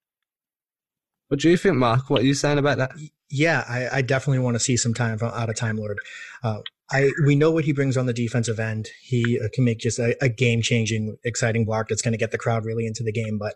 What 1.28 1.41
do 1.41 1.49
you 1.49 1.57
think, 1.57 1.76
Mark? 1.76 2.11
What 2.11 2.22
are 2.22 2.26
you 2.26 2.34
saying 2.34 2.59
about 2.59 2.78
that? 2.78 2.93
Yeah, 3.31 3.64
I, 3.68 3.99
I, 3.99 4.03
definitely 4.03 4.41
want 4.41 4.57
to 4.57 4.61
see 4.61 4.76
some 4.76 4.93
time 4.93 5.18
out 5.22 5.49
of 5.49 5.55
Time 5.55 5.76
Lord. 5.76 5.99
Uh, 6.43 6.61
I 6.91 7.11
we 7.24 7.37
know 7.37 7.51
what 7.51 7.64
he 7.64 7.72
brings 7.72 7.97
on 7.97 8.07
the 8.07 8.12
defensive 8.12 8.59
end. 8.59 8.89
He 9.03 9.39
uh, 9.39 9.49
can 9.55 9.64
make 9.64 9.78
just 9.78 9.99
a, 9.99 10.16
a 10.22 10.28
game 10.28 10.62
changing, 10.62 11.16
exciting 11.24 11.64
block 11.64 11.89
that's 11.89 12.03
going 12.03 12.12
to 12.12 12.18
get 12.18 12.33
the 12.33 12.39
crowd 12.39 12.64
really 12.64 12.87
into 12.87 13.05
the 13.05 13.12
game. 13.12 13.39
But 13.39 13.55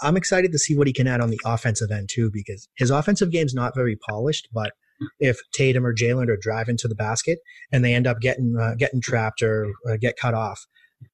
I'm 0.00 0.16
excited 0.16 0.52
to 0.52 0.58
see 0.58 0.76
what 0.76 0.86
he 0.86 0.92
can 0.92 1.08
add 1.08 1.20
on 1.20 1.30
the 1.30 1.40
offensive 1.44 1.90
end 1.90 2.08
too, 2.10 2.30
because 2.32 2.68
his 2.76 2.90
offensive 2.90 3.32
game's 3.32 3.54
not 3.54 3.74
very 3.74 3.96
polished. 3.96 4.48
But 4.52 4.72
if 5.18 5.38
Tatum 5.52 5.84
or 5.84 5.94
Jaylen 5.94 6.28
are 6.28 6.36
driving 6.36 6.76
to 6.78 6.88
the 6.88 6.94
basket 6.94 7.40
and 7.72 7.84
they 7.84 7.94
end 7.94 8.06
up 8.06 8.20
getting 8.20 8.56
uh, 8.60 8.74
getting 8.78 9.00
trapped 9.00 9.42
or 9.42 9.66
uh, 9.90 9.96
get 10.00 10.16
cut 10.16 10.34
off, 10.34 10.66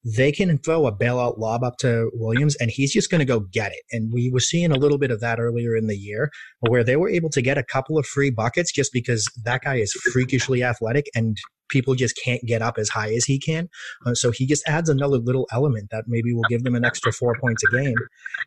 they 0.04 0.30
can 0.30 0.58
throw 0.58 0.86
a 0.86 0.92
bailout 0.92 1.38
lob 1.38 1.64
up 1.64 1.76
to 1.78 2.10
Williams 2.14 2.56
and 2.56 2.70
he's 2.70 2.92
just 2.92 3.10
going 3.10 3.18
to 3.18 3.24
go 3.24 3.40
get 3.40 3.72
it. 3.72 3.82
And 3.90 4.12
we 4.12 4.30
were 4.30 4.40
seeing 4.40 4.70
a 4.70 4.78
little 4.78 4.98
bit 4.98 5.10
of 5.10 5.20
that 5.20 5.40
earlier 5.40 5.76
in 5.76 5.86
the 5.86 5.96
year 5.96 6.30
where 6.60 6.84
they 6.84 6.96
were 6.96 7.08
able 7.08 7.30
to 7.30 7.42
get 7.42 7.58
a 7.58 7.64
couple 7.64 7.98
of 7.98 8.06
free 8.06 8.30
buckets 8.30 8.72
just 8.72 8.92
because 8.92 9.28
that 9.44 9.62
guy 9.62 9.76
is 9.76 9.92
freakishly 10.12 10.62
athletic 10.62 11.06
and 11.14 11.36
people 11.68 11.94
just 11.94 12.18
can't 12.24 12.42
get 12.46 12.62
up 12.62 12.78
as 12.78 12.88
high 12.88 13.12
as 13.12 13.24
he 13.24 13.38
can. 13.38 13.68
Uh, 14.04 14.14
so 14.14 14.30
he 14.30 14.46
just 14.46 14.66
adds 14.68 14.88
another 14.88 15.18
little 15.18 15.48
element 15.50 15.88
that 15.90 16.04
maybe 16.06 16.32
will 16.32 16.44
give 16.48 16.62
them 16.62 16.76
an 16.76 16.84
extra 16.84 17.12
four 17.12 17.36
points 17.40 17.62
a 17.64 17.76
game. 17.76 17.96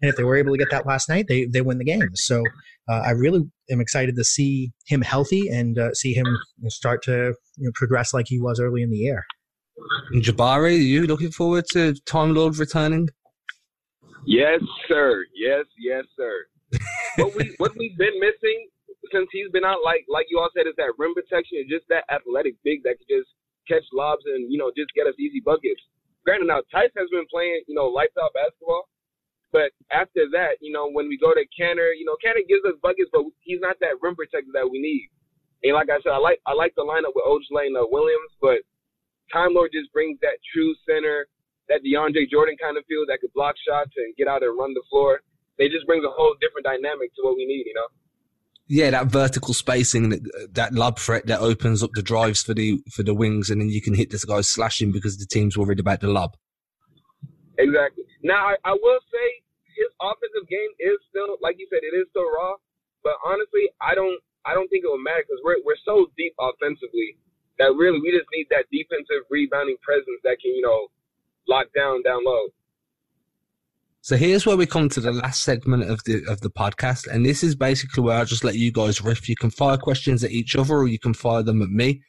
And 0.02 0.10
if 0.10 0.16
they 0.16 0.24
were 0.24 0.38
able 0.38 0.54
to 0.54 0.58
get 0.58 0.72
that 0.72 0.86
last 0.86 1.10
night, 1.10 1.28
they 1.28 1.46
they 1.46 1.62
win 1.62 1.78
the 1.78 1.86
game. 1.86 2.16
So 2.16 2.44
uh, 2.90 3.02
I 3.06 3.12
really 3.12 3.42
am 3.70 3.82
excited 3.82 4.16
to 4.16 4.24
see 4.24 4.72
him 4.88 5.02
healthy 5.02 5.50
and 5.50 5.78
uh, 5.78 5.94
see 5.94 6.14
him 6.14 6.26
start 6.68 7.04
to 7.04 7.34
you 7.58 7.66
know, 7.66 7.72
progress 7.76 8.14
like 8.14 8.28
he 8.28 8.40
was 8.40 8.60
early 8.60 8.82
in 8.82 8.92
the 8.92 8.98
year. 8.98 9.26
Jabari, 10.16 10.76
are 10.76 10.90
you 10.94 11.08
looking 11.08 11.32
forward 11.32 11.66
to 11.72 11.94
Time 12.06 12.34
Lord 12.34 12.58
returning? 12.58 13.10
Yes, 14.26 14.62
sir. 14.88 15.26
Yes, 15.34 15.66
yes, 15.78 16.06
sir. 16.16 16.46
what 17.18 17.36
we 17.36 17.56
what 17.58 17.76
we've 17.78 17.98
been 17.98 18.20
missing 18.20 18.68
since 19.12 19.28
he's 19.32 19.50
been 19.52 19.66
out, 19.66 19.80
like 19.84 20.06
like 20.10 20.28
you 20.30 20.40
all 20.40 20.50
said, 20.56 20.68
is 20.68 20.76
that 20.78 20.94
rim 20.98 21.14
protection 21.14 21.60
and 21.64 21.70
just 21.70 21.88
that 21.90 22.06
athletic 22.14 22.56
big 22.64 22.84
that 22.84 22.98
can 23.00 23.10
just 23.10 23.30
catch 23.68 23.86
lobs 23.94 24.24
and 24.26 24.52
you 24.52 24.58
know 24.58 24.72
just 24.76 24.94
get 24.94 25.08
us 25.08 25.18
easy 25.18 25.42
buckets. 25.42 25.82
Granted, 26.26 26.48
now 26.48 26.62
Theis 26.70 26.92
has 26.98 27.10
been 27.10 27.26
playing 27.32 27.64
you 27.68 27.76
know 27.76 27.90
out 27.90 28.34
basketball, 28.36 28.86
but 29.52 29.74
after 29.92 30.30
that, 30.34 30.62
you 30.62 30.72
know 30.74 30.90
when 30.92 31.08
we 31.08 31.18
go 31.18 31.34
to 31.34 31.46
Kanter, 31.56 31.96
you 31.98 32.06
know 32.06 32.18
Kanter 32.22 32.46
gives 32.46 32.66
us 32.66 32.78
buckets, 32.82 33.10
but 33.14 33.26
he's 33.42 33.62
not 33.62 33.78
that 33.82 33.98
rim 34.02 34.16
protector 34.16 34.54
that 34.54 34.70
we 34.70 34.78
need. 34.82 35.10
And 35.64 35.74
like 35.74 35.90
I 35.90 36.00
said, 36.06 36.14
I 36.14 36.22
like 36.22 36.40
I 36.46 36.54
like 36.54 36.74
the 36.76 36.86
lineup 36.86 37.18
with 37.18 37.26
Ojeleye 37.26 37.74
and 37.74 37.78
uh, 37.78 37.88
Williams, 37.90 38.34
but 38.42 38.62
Time 39.32 39.54
Lord 39.54 39.72
just 39.74 39.92
brings 39.94 40.20
that 40.22 40.38
true 40.54 40.74
center, 40.88 41.28
that 41.68 41.82
DeAndre 41.86 42.30
Jordan 42.30 42.56
kind 42.62 42.78
of 42.78 42.86
feel 42.86 43.06
that 43.08 43.22
could 43.22 43.34
block 43.34 43.56
shots 43.68 43.92
and 43.98 44.16
get 44.16 44.28
out 44.28 44.44
and 44.44 44.58
run 44.58 44.74
the 44.74 44.84
floor. 44.90 45.22
They 45.58 45.68
just 45.68 45.86
brings 45.86 46.04
a 46.04 46.10
whole 46.10 46.36
different 46.42 46.66
dynamic 46.66 47.14
to 47.16 47.22
what 47.22 47.36
we 47.36 47.46
need, 47.46 47.66
you 47.66 47.74
know. 47.74 47.88
Yeah, 48.70 48.92
that 48.92 49.08
vertical 49.08 49.54
spacing, 49.54 50.10
that 50.10 50.54
that 50.54 50.74
lob 50.74 51.00
threat 51.00 51.26
that 51.26 51.42
opens 51.42 51.82
up 51.82 51.90
the 51.94 52.04
drives 52.04 52.44
for 52.44 52.54
the 52.54 52.80
for 52.94 53.02
the 53.02 53.16
wings, 53.16 53.50
and 53.50 53.60
then 53.60 53.70
you 53.70 53.82
can 53.82 53.96
hit 53.96 54.12
this 54.12 54.26
guy 54.26 54.42
slashing 54.42 54.92
because 54.92 55.18
the 55.18 55.26
team's 55.26 55.58
worried 55.58 55.80
about 55.80 56.02
the 56.02 56.08
lob. 56.08 56.38
Exactly. 57.58 58.06
Now 58.22 58.54
I, 58.54 58.56
I 58.64 58.74
will 58.74 59.00
say 59.10 59.28
his 59.74 59.90
offensive 59.98 60.48
game 60.48 60.72
is 60.80 61.02
still, 61.10 61.42
like 61.42 61.58
you 61.58 61.68
said, 61.72 61.82
it 61.82 61.98
is 61.98 62.06
still 62.12 62.30
raw. 62.30 62.56
But 63.04 63.18
honestly, 63.26 63.74
I 63.82 63.96
don't 63.96 64.22
I 64.46 64.54
don't 64.54 64.70
think 64.70 64.86
it 64.86 64.88
will 64.88 65.02
matter 65.02 65.26
because 65.26 65.42
we're 65.44 65.60
we're 65.66 65.82
so 65.84 66.08
deep 66.16 66.38
offensively 66.40 67.18
that 67.60 67.76
really 67.78 68.00
we 68.00 68.12
just 68.12 68.28
need 68.34 68.48
that 68.50 68.66
defensive 68.72 69.28
rebounding 69.30 69.78
presence 69.82 70.20
that 70.24 70.38
can, 70.42 70.52
you 70.52 70.62
know, 70.62 70.88
lock 71.48 71.68
down 71.76 72.02
down 72.04 72.24
low. 72.26 72.48
So 74.02 74.16
here's 74.16 74.46
where 74.46 74.56
we 74.56 74.66
come 74.66 74.88
to 74.90 75.02
the 75.02 75.12
last 75.12 75.44
segment 75.44 75.84
of 75.84 76.04
the 76.06 76.24
of 76.28 76.40
the 76.42 76.50
podcast, 76.50 77.06
and 77.08 77.26
this 77.26 77.44
is 77.44 77.56
basically 77.56 78.02
where 78.02 78.18
I 78.18 78.24
just 78.24 78.46
let 78.46 78.56
you 78.56 78.72
guys 78.72 79.02
riff. 79.02 79.28
You 79.28 79.36
can 79.36 79.50
fire 79.50 79.78
questions 79.78 80.24
at 80.24 80.32
each 80.32 80.56
other, 80.56 80.76
or 80.76 80.88
you 80.88 80.98
can 80.98 81.14
fire 81.14 81.44
them 81.44 81.62
at 81.62 81.70
me, 81.70 82.02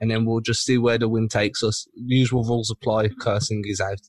and 0.00 0.10
then 0.10 0.24
we'll 0.24 0.40
just 0.40 0.64
see 0.64 0.78
where 0.78 0.96
the 0.96 1.08
wind 1.08 1.30
takes 1.30 1.62
us. 1.62 1.86
Usual 1.94 2.44
rules 2.44 2.70
apply. 2.70 3.08
Cursing 3.20 3.62
is 3.66 3.80
out. 3.80 4.00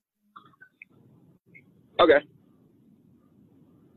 Okay. 2.00 2.26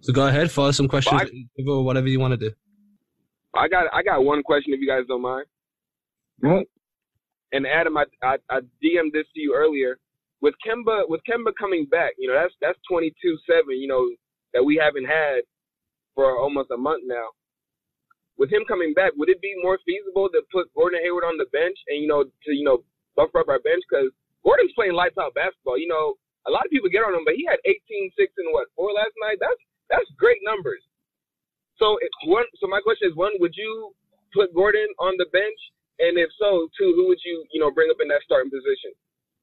So 0.01 0.13
go 0.13 0.27
ahead, 0.27 0.51
fire 0.51 0.73
some 0.73 0.89
questions 0.89 1.23
well, 1.59 1.77
I, 1.77 1.79
or 1.79 1.85
whatever 1.85 2.09
you 2.09 2.19
want 2.19 2.33
to 2.33 2.49
do. 2.49 2.53
I 3.55 3.69
got 3.69 3.87
I 3.93 4.03
got 4.03 4.25
one 4.25 4.43
question 4.43 4.75
if 4.75 4.81
you 4.81 4.89
guys 4.89 5.05
don't 5.07 5.23
mind. 5.23 5.47
What? 6.41 6.67
And 7.53 7.67
Adam, 7.67 7.97
I, 7.97 8.05
I, 8.23 8.37
I 8.51 8.61
DM'd 8.83 9.13
this 9.13 9.27
to 9.35 9.41
you 9.41 9.55
earlier. 9.57 9.99
With 10.41 10.55
Kemba, 10.65 11.09
with 11.09 11.21
Kemba 11.29 11.51
coming 11.59 11.87
back, 11.91 12.13
you 12.19 12.29
know 12.29 12.35
that's 12.39 12.55
that's 12.61 12.79
22-7, 12.91 13.11
you 13.75 13.89
know 13.89 14.09
that 14.55 14.63
we 14.63 14.77
haven't 14.77 15.07
had 15.07 15.43
for 16.15 16.39
almost 16.39 16.71
a 16.71 16.77
month 16.77 17.03
now. 17.07 17.27
With 18.39 18.53
him 18.53 18.63
coming 18.69 18.95
back, 18.95 19.13
would 19.17 19.29
it 19.29 19.43
be 19.43 19.55
more 19.63 19.79
feasible 19.85 20.29
to 20.31 20.43
put 20.53 20.73
Gordon 20.75 21.01
Hayward 21.03 21.25
on 21.25 21.39
the 21.39 21.51
bench 21.51 21.77
and 21.89 22.01
you 22.01 22.07
know 22.07 22.23
to 22.23 22.51
you 22.55 22.65
know 22.65 22.85
buffer 23.17 23.43
up 23.43 23.51
our 23.51 23.59
bench 23.59 23.83
because 23.91 24.15
Gordon's 24.45 24.73
playing 24.79 24.95
lights 24.95 25.19
out 25.19 25.35
basketball. 25.35 25.77
You 25.77 25.91
know, 25.91 26.15
a 26.47 26.51
lot 26.55 26.65
of 26.65 26.71
people 26.71 26.89
get 26.89 27.03
on 27.03 27.19
him, 27.19 27.27
but 27.27 27.35
he 27.35 27.43
had 27.45 27.59
18, 27.67 27.75
6, 28.15 28.33
and 28.39 28.55
what 28.55 28.71
four 28.79 28.95
last 28.95 29.13
night. 29.19 29.43
That's 29.43 29.59
that's 29.91 30.09
great 30.17 30.39
numbers. 30.47 30.81
So 31.83 31.99
one, 32.31 32.47
so 32.63 32.71
my 32.71 32.81
question 32.81 33.11
is, 33.11 33.17
one, 33.19 33.35
would 33.43 33.55
you 33.59 33.95
put 34.35 34.55
Gordon 34.55 34.87
on 34.99 35.19
the 35.19 35.27
bench 35.33 35.59
and 35.99 36.19
if 36.19 36.29
so, 36.41 36.69
too, 36.79 36.93
who 36.97 37.09
would 37.09 37.19
you, 37.25 37.45
you 37.53 37.61
know, 37.61 37.71
bring 37.71 37.91
up 37.91 37.97
in 38.01 38.09
that 38.09 38.21
starting 38.25 38.51
position? 38.51 38.93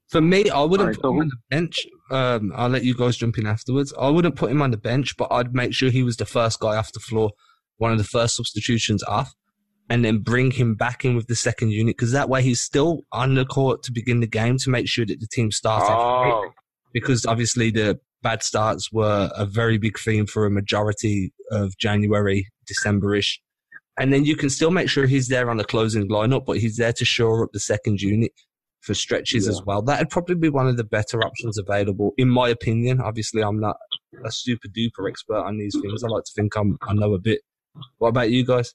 For 0.10 0.22
me, 0.22 0.50
I 0.50 0.62
wouldn't 0.62 0.90
right, 0.90 1.00
put 1.00 1.10
him 1.10 1.20
on 1.20 1.30
the 1.30 1.38
bench. 1.50 1.86
Um, 2.12 2.52
I'll 2.56 2.70
let 2.70 2.84
you 2.84 2.96
guys 2.96 3.18
jump 3.18 3.38
in 3.38 3.48
afterwards. 3.48 3.94
I 4.00 4.10
wouldn't 4.10 4.36
put 4.36 4.52
him 4.52 4.62
on 4.62 4.72
the 4.72 4.78
bench, 4.78 5.18
but 5.18 5.32
I'd 5.32 5.56
make 5.56 5.74
sure 5.74 5.90
he 5.90 6.04
was 6.04 6.18
the 6.18 6.26
first 6.26 6.60
guy 6.60 6.76
off 6.76 6.92
the 6.94 7.00
floor, 7.00 7.32
one 7.78 7.92
of 7.92 7.98
the 7.98 8.04
first 8.04 8.36
substitutions 8.36 9.04
off, 9.04 9.34
and 9.90 10.06
then 10.06 10.20
bring 10.20 10.52
him 10.52 10.76
back 10.76 11.06
in 11.06 11.16
with 11.16 11.28
the 11.28 11.36
second 11.36 11.72
unit 11.72 11.98
because 11.98 12.12
that 12.12 12.30
way 12.30 12.44
he's 12.44 12.62
still 12.62 13.02
on 13.12 13.34
the 13.34 13.46
court 13.46 13.82
to 13.84 13.92
begin 13.92 14.20
the 14.20 14.28
game 14.28 14.58
to 14.60 14.70
make 14.70 14.88
sure 14.88 15.06
that 15.06 15.20
the 15.20 15.28
team 15.28 15.52
starts. 15.52 15.88
Oh. 15.90 16.52
Because 16.94 17.26
obviously 17.26 17.72
the 17.72 18.00
bad 18.22 18.44
starts 18.44 18.92
were 18.92 19.30
a 19.36 19.46
very 19.46 19.78
big 19.78 20.00
theme 20.00 20.28
for 20.28 20.46
a 20.46 20.52
majority 20.52 21.34
of 21.52 21.78
January, 21.78 22.48
Decemberish 22.72 23.40
and 23.98 24.12
then 24.12 24.26
you 24.26 24.36
can 24.36 24.50
still 24.50 24.72
make 24.72 24.90
sure 24.90 25.06
he's 25.06 25.28
there 25.28 25.50
on 25.50 25.58
the 25.58 25.64
closing 25.64 26.08
lineup, 26.10 26.46
but 26.46 26.58
he's 26.58 26.78
there 26.78 26.94
to 26.94 27.06
shore 27.06 27.44
up 27.44 27.52
the 27.54 27.60
second 27.60 28.02
unit 28.02 28.32
for 28.82 28.94
stretches 28.94 29.46
yeah. 29.46 29.52
as 29.52 29.62
well. 29.66 29.82
That'd 29.82 30.10
probably 30.10 30.36
be 30.36 30.50
one 30.50 30.68
of 30.68 30.78
the 30.78 30.84
better 30.84 31.22
options 31.22 31.58
available, 31.58 32.14
in 32.18 32.30
my 32.30 32.50
opinion. 32.50 33.02
Obviously, 33.02 33.42
I'm 33.42 33.60
not 33.60 33.78
a 34.24 34.32
super 34.32 34.68
duper 34.68 35.10
expert 35.10 35.38
on 35.38 35.58
these 35.58 35.76
things. 35.82 36.04
I 36.04 36.08
like 36.08 36.24
to 36.26 36.32
think 36.36 36.56
I'm, 36.56 36.78
I 36.82 36.94
know 36.94 37.14
a 37.14 37.20
bit. 37.20 37.42
What 37.98 38.10
about 38.10 38.30
you 38.32 38.46
guys? 38.46 38.74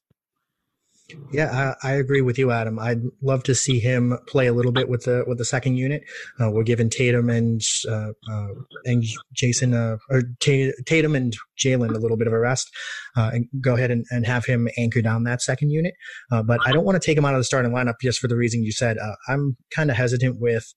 Yeah, 1.32 1.74
I, 1.82 1.88
I, 1.88 1.92
agree 1.92 2.20
with 2.20 2.38
you, 2.38 2.50
Adam. 2.50 2.78
I'd 2.78 3.02
love 3.22 3.42
to 3.44 3.54
see 3.54 3.78
him 3.78 4.18
play 4.26 4.46
a 4.46 4.52
little 4.52 4.72
bit 4.72 4.88
with 4.88 5.04
the 5.04 5.24
with 5.26 5.38
the 5.38 5.44
second 5.44 5.76
unit. 5.76 6.02
Uh, 6.40 6.50
we're 6.50 6.64
giving 6.64 6.90
Tatum 6.90 7.30
and 7.30 7.62
uh, 7.88 8.12
uh, 8.30 8.48
and 8.84 9.04
Jayson 9.34 9.74
uh, 9.74 9.98
or 10.10 10.22
Tatum 10.40 11.14
and 11.14 11.36
Jaylen 11.58 11.94
a 11.94 11.98
little 11.98 12.16
bit 12.16 12.26
of 12.26 12.32
a 12.32 12.38
rest, 12.38 12.70
uh, 13.16 13.30
and 13.32 13.46
go 13.60 13.74
ahead 13.74 13.90
and, 13.90 14.04
and 14.10 14.26
have 14.26 14.44
him 14.44 14.68
anchor 14.78 15.02
down 15.02 15.24
that 15.24 15.42
second 15.42 15.70
unit. 15.70 15.94
Uh, 16.30 16.42
but 16.42 16.60
I 16.66 16.72
don't 16.72 16.84
want 16.84 17.00
to 17.00 17.04
take 17.04 17.16
him 17.16 17.24
out 17.24 17.34
of 17.34 17.40
the 17.40 17.44
starting 17.44 17.72
lineup 17.72 17.94
just 18.02 18.18
for 18.18 18.28
the 18.28 18.36
reason 18.36 18.62
you 18.62 18.72
said. 18.72 18.96
I'm 19.28 19.56
kind 19.74 19.90
of 19.90 19.96
hesitant 19.96 20.40
with 20.40 20.72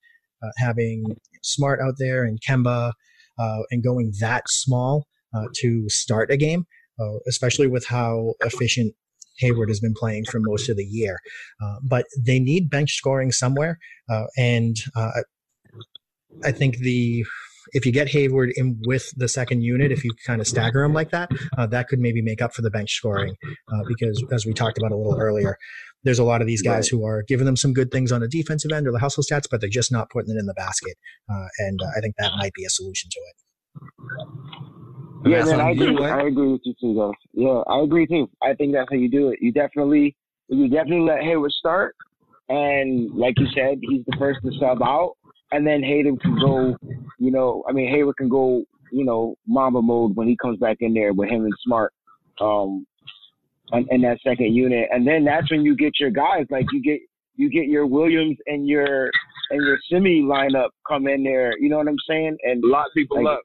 having 0.57 1.03
Smart 1.41 1.79
out 1.81 1.95
there 1.97 2.23
and 2.23 2.39
Kemba 2.41 2.93
and 3.38 3.84
going 3.84 4.13
that 4.19 4.49
small 4.49 5.07
to 5.55 5.89
start 5.89 6.31
a 6.31 6.38
game. 6.38 6.65
especially 7.27 7.67
with 7.67 7.86
how 7.88 8.34
efficient 8.41 8.93
Hayward 9.39 9.69
has 9.69 9.79
been 9.79 9.93
playing 9.93 10.25
for 10.25 10.39
most 10.39 10.69
of 10.69 10.77
the 10.77 10.86
year. 10.86 11.19
Uh, 11.61 11.75
but 11.81 12.05
they 12.19 12.39
need 12.39 12.69
bench 12.69 12.93
scoring 12.93 13.31
somewhere, 13.31 13.79
uh, 14.09 14.25
and 14.38 14.77
uh, 14.95 15.11
I 16.43 16.51
think 16.51 16.77
the 16.77 17.25
if 17.71 17.86
you 17.86 17.91
get 17.91 18.09
Hayward 18.09 18.51
in 18.55 18.79
with 18.86 19.11
the 19.15 19.27
second 19.27 19.61
unit, 19.61 19.91
if 19.91 20.03
you 20.03 20.11
kind 20.25 20.41
of 20.41 20.47
stagger 20.47 20.84
him 20.84 20.93
like 20.93 21.11
that, 21.11 21.31
uh, 21.57 21.65
that 21.67 21.88
could 21.88 21.99
maybe 21.99 22.21
make 22.21 22.41
up 22.41 22.53
for 22.53 22.61
the 22.61 22.69
bench 22.69 22.91
scoring. 22.91 23.36
Uh, 23.71 23.81
because 23.88 24.23
as 24.31 24.45
we 24.45 24.53
talked 24.53 24.77
about 24.77 24.91
a 24.91 24.95
little 24.95 25.19
earlier, 25.19 25.57
there's 26.03 26.19
a 26.19 26.23
lot 26.23 26.41
of 26.41 26.47
these 26.47 26.61
guys 26.61 26.88
who 26.88 27.05
are 27.05 27.23
giving 27.23 27.45
them 27.45 27.55
some 27.55 27.73
good 27.73 27.91
things 27.91 28.11
on 28.11 28.21
the 28.21 28.27
defensive 28.27 28.71
end 28.71 28.88
or 28.88 28.91
the 28.91 28.99
hustle 28.99 29.23
stats, 29.23 29.47
but 29.49 29.61
they're 29.61 29.69
just 29.69 29.91
not 29.91 30.09
putting 30.09 30.36
it 30.36 30.39
in 30.39 30.45
the 30.45 30.53
basket. 30.53 30.97
Uh, 31.31 31.47
and 31.59 31.79
I 31.95 32.01
think 32.01 32.15
that 32.17 32.34
might 32.38 32.53
be 32.53 32.65
a 32.65 32.69
solution 32.69 33.09
to 33.09 33.19
it. 33.19 34.72
Yeah, 35.26 35.45
man, 35.45 35.61
I 35.61 35.71
agree. 35.71 36.05
I 36.05 36.28
agree 36.28 36.51
with 36.51 36.61
you 36.63 36.74
too, 36.80 36.93
though. 36.93 37.13
Yeah, 37.34 37.61
I 37.67 37.82
agree 37.82 38.07
too. 38.07 38.30
I 38.41 38.53
think 38.53 38.74
that's 38.74 38.89
how 38.89 38.97
you 38.97 39.09
do 39.09 39.30
it. 39.30 39.39
You 39.41 39.51
definitely, 39.51 40.15
you 40.49 40.67
definitely 40.67 41.07
let 41.07 41.21
Hayward 41.21 41.51
start, 41.51 41.95
and 42.49 43.13
like 43.13 43.36
you 43.38 43.47
said, 43.55 43.80
he's 43.82 44.03
the 44.05 44.15
first 44.17 44.39
to 44.43 44.51
sub 44.59 44.82
out, 44.82 45.15
and 45.51 45.65
then 45.65 45.82
Hayden 45.82 46.17
can 46.17 46.38
go. 46.39 46.78
You 47.19 47.32
know, 47.32 47.63
I 47.67 47.71
mean, 47.71 47.89
Hayward 47.89 48.17
can 48.17 48.30
go. 48.30 48.63
You 48.91 49.05
know, 49.05 49.36
Mamba 49.47 49.82
mode 49.82 50.15
when 50.15 50.28
he 50.28 50.38
comes 50.38 50.59
back 50.59 50.78
in 50.82 50.93
there 50.93 51.13
with 51.13 51.28
him 51.28 51.45
and 51.45 51.53
Smart, 51.63 51.93
um, 52.39 52.86
and, 53.71 53.88
and 53.89 54.03
that 54.03 54.19
second 54.24 54.53
unit, 54.53 54.88
and 54.91 55.07
then 55.07 55.26
that's 55.26 55.49
when 55.49 55.63
you 55.63 55.76
get 55.76 55.99
your 55.99 56.11
guys. 56.11 56.45
Like 56.51 56.65
you 56.71 56.82
get 56.82 56.99
you 57.36 57.49
get 57.49 57.65
your 57.65 57.88
Williams 57.88 58.38
and 58.45 58.67
your 58.67 59.09
and 59.49 59.65
your 59.65 59.78
Semi 59.89 60.21
lineup 60.21 60.69
come 60.88 61.07
in 61.07 61.24
there. 61.24 61.57
You 61.57 61.69
know 61.69 61.78
what 61.78 61.88
I'm 61.88 61.97
saying? 62.07 62.38
And 62.43 62.63
lock 62.63 62.88
people 62.95 63.24
like, 63.24 63.38
up. 63.38 63.41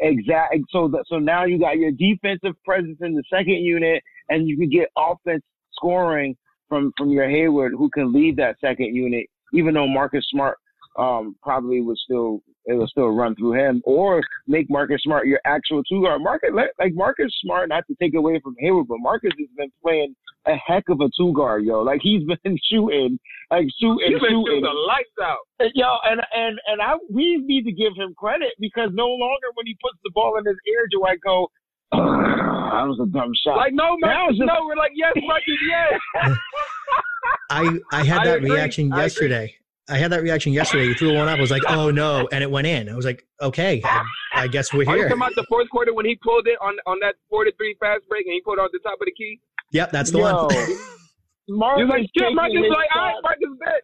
Exactly. 0.00 0.64
So 0.70 0.88
that, 0.88 1.04
so 1.06 1.18
now 1.18 1.44
you 1.44 1.58
got 1.58 1.78
your 1.78 1.92
defensive 1.92 2.54
presence 2.64 2.98
in 3.00 3.14
the 3.14 3.22
second 3.30 3.54
unit, 3.54 4.02
and 4.28 4.48
you 4.48 4.56
can 4.56 4.68
get 4.68 4.88
offense 4.96 5.42
scoring 5.74 6.36
from 6.68 6.92
from 6.96 7.10
your 7.10 7.28
Hayward, 7.28 7.72
who 7.72 7.90
can 7.90 8.12
lead 8.12 8.36
that 8.36 8.56
second 8.60 8.94
unit. 8.94 9.26
Even 9.54 9.74
though 9.74 9.86
Marcus 9.86 10.26
Smart 10.30 10.56
um, 10.96 11.36
probably 11.42 11.80
would 11.80 11.98
still 11.98 12.42
it 12.64 12.74
will 12.74 12.86
still 12.86 13.08
run 13.08 13.34
through 13.34 13.54
him, 13.54 13.82
or 13.84 14.22
make 14.46 14.70
Marcus 14.70 15.02
Smart 15.02 15.26
your 15.26 15.40
actual 15.44 15.82
two 15.84 16.02
guard. 16.02 16.22
Marcus 16.22 16.50
like 16.52 16.94
Marcus 16.94 17.34
Smart, 17.42 17.68
not 17.68 17.84
to 17.88 17.96
take 18.00 18.14
away 18.14 18.40
from 18.42 18.54
Hayward, 18.58 18.86
but 18.88 18.98
Marcus 19.00 19.32
has 19.38 19.48
been 19.56 19.72
playing 19.82 20.14
a 20.46 20.54
heck 20.54 20.84
of 20.88 21.00
a 21.00 21.08
two 21.16 21.32
guard, 21.32 21.64
yo. 21.64 21.82
Like 21.82 22.00
he's 22.02 22.22
been 22.44 22.58
shooting, 22.70 23.18
like 23.50 23.66
shooting, 23.80 23.98
he's 24.06 24.20
been 24.20 24.30
shooting. 24.30 24.44
shooting 24.46 24.62
the 24.62 24.86
lights 24.86 25.18
out, 25.22 25.38
yo. 25.74 25.96
And 26.04 26.20
and 26.34 26.58
and 26.66 26.80
I 26.80 26.94
we 27.10 27.42
need 27.44 27.64
to 27.64 27.72
give 27.72 27.94
him 27.96 28.14
credit 28.16 28.52
because 28.60 28.90
no 28.92 29.08
longer 29.08 29.48
when 29.54 29.66
he 29.66 29.76
puts 29.82 29.98
the 30.04 30.10
ball 30.14 30.38
in 30.38 30.46
his 30.46 30.56
ear 30.68 30.86
do 30.90 31.04
I 31.04 31.16
go. 31.16 31.48
that 31.92 32.86
was 32.86 32.98
a 33.02 33.06
dumb 33.06 33.32
shot. 33.44 33.56
Like 33.56 33.72
no, 33.74 33.96
Marcus, 33.98 34.38
just... 34.38 34.46
no. 34.46 34.66
We're 34.66 34.76
like 34.76 34.92
yes, 34.94 35.12
Marcus, 35.26 35.54
yes. 35.68 36.32
I 37.50 37.78
I 37.92 38.04
had 38.04 38.24
that 38.24 38.38
agree. 38.38 38.50
reaction 38.50 38.92
I 38.92 39.02
yesterday. 39.02 39.56
I 39.88 39.98
had 39.98 40.12
that 40.12 40.22
reaction 40.22 40.52
yesterday. 40.52 40.86
You 40.86 40.94
threw 40.94 41.14
one 41.16 41.28
up. 41.28 41.38
I 41.38 41.40
was 41.40 41.50
like, 41.50 41.62
oh 41.68 41.90
no, 41.90 42.28
and 42.30 42.42
it 42.42 42.50
went 42.50 42.66
in. 42.66 42.88
I 42.88 42.94
was 42.94 43.04
like, 43.04 43.26
okay, 43.40 43.82
I, 43.84 44.04
I 44.34 44.46
guess 44.48 44.72
we're 44.72 44.80
Are 44.88 44.94
you 44.94 45.02
here. 45.02 45.08
talking 45.08 45.22
about 45.22 45.34
the 45.34 45.44
fourth 45.48 45.68
quarter 45.70 45.92
when 45.92 46.06
he 46.06 46.16
pulled 46.22 46.46
it 46.46 46.56
on 46.60 46.74
on 46.86 46.98
that 47.00 47.16
four 47.28 47.44
to 47.44 47.52
three 47.56 47.76
fast 47.80 48.02
break 48.08 48.26
and 48.26 48.32
he 48.34 48.40
pulled 48.42 48.58
it 48.58 48.62
on 48.62 48.68
the 48.72 48.78
top 48.80 49.00
of 49.00 49.06
the 49.06 49.12
key? 49.12 49.40
Yep, 49.72 49.90
that's 49.90 50.10
the 50.10 50.18
Yo, 50.18 50.44
one. 50.46 50.48
Mark 51.48 51.78
He 51.78 51.84
like, 51.84 52.02
is 52.04 52.10
shit, 52.16 52.32
Marcus 52.34 52.56
like, 52.70 52.88
all 52.94 53.02
right. 53.02 53.14
Marcus 53.22 53.58
bet. 53.58 53.82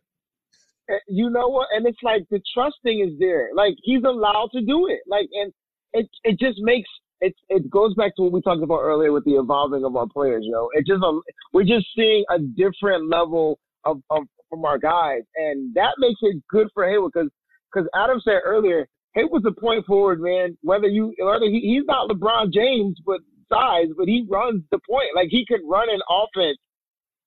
Uh, 0.90 0.98
you 1.08 1.28
know 1.30 1.48
what? 1.48 1.68
And 1.72 1.86
it's 1.86 1.98
like 2.02 2.22
the 2.30 2.40
trusting 2.54 3.00
is 3.00 3.18
there. 3.18 3.50
Like 3.54 3.74
he's 3.82 4.02
allowed 4.04 4.50
to 4.54 4.60
do 4.60 4.86
it. 4.88 5.00
Like, 5.08 5.28
and 5.32 5.52
it 5.92 6.08
it 6.22 6.38
just 6.38 6.58
makes 6.60 6.88
it 7.20 7.34
it 7.48 7.68
goes 7.68 7.94
back 7.94 8.14
to 8.16 8.22
what 8.22 8.32
we 8.32 8.40
talked 8.42 8.62
about 8.62 8.80
earlier 8.80 9.12
with 9.12 9.24
the 9.24 9.32
evolving 9.34 9.84
of 9.84 9.96
our 9.96 10.06
players. 10.06 10.44
You 10.44 10.52
know, 10.52 10.70
it 10.74 10.86
just 10.86 11.02
um, 11.02 11.20
we're 11.52 11.64
just 11.64 11.86
seeing 11.96 12.24
a 12.30 12.38
different 12.38 13.10
level 13.10 13.58
of, 13.84 14.00
of 14.10 14.22
from 14.48 14.64
our 14.64 14.78
guys, 14.78 15.22
and 15.36 15.74
that 15.74 15.94
makes 15.98 16.20
it 16.22 16.42
good 16.48 16.68
for 16.74 16.88
Hayward 16.88 17.12
because 17.14 17.30
because 17.72 17.88
Adam 17.94 18.20
said 18.24 18.40
earlier, 18.44 18.86
Hayward's 19.14 19.46
a 19.46 19.60
point 19.60 19.84
forward 19.86 20.20
man. 20.20 20.56
Whether 20.62 20.88
you 20.88 21.14
whether 21.20 21.46
he, 21.46 21.60
he's 21.60 21.84
not 21.86 22.08
LeBron 22.08 22.52
James, 22.52 22.98
but 23.04 23.20
size, 23.52 23.88
but 23.96 24.06
he 24.08 24.26
runs 24.28 24.62
the 24.70 24.78
point. 24.88 25.08
Like 25.14 25.28
he 25.30 25.44
could 25.46 25.60
run 25.64 25.88
an 25.90 26.00
offense. 26.10 26.58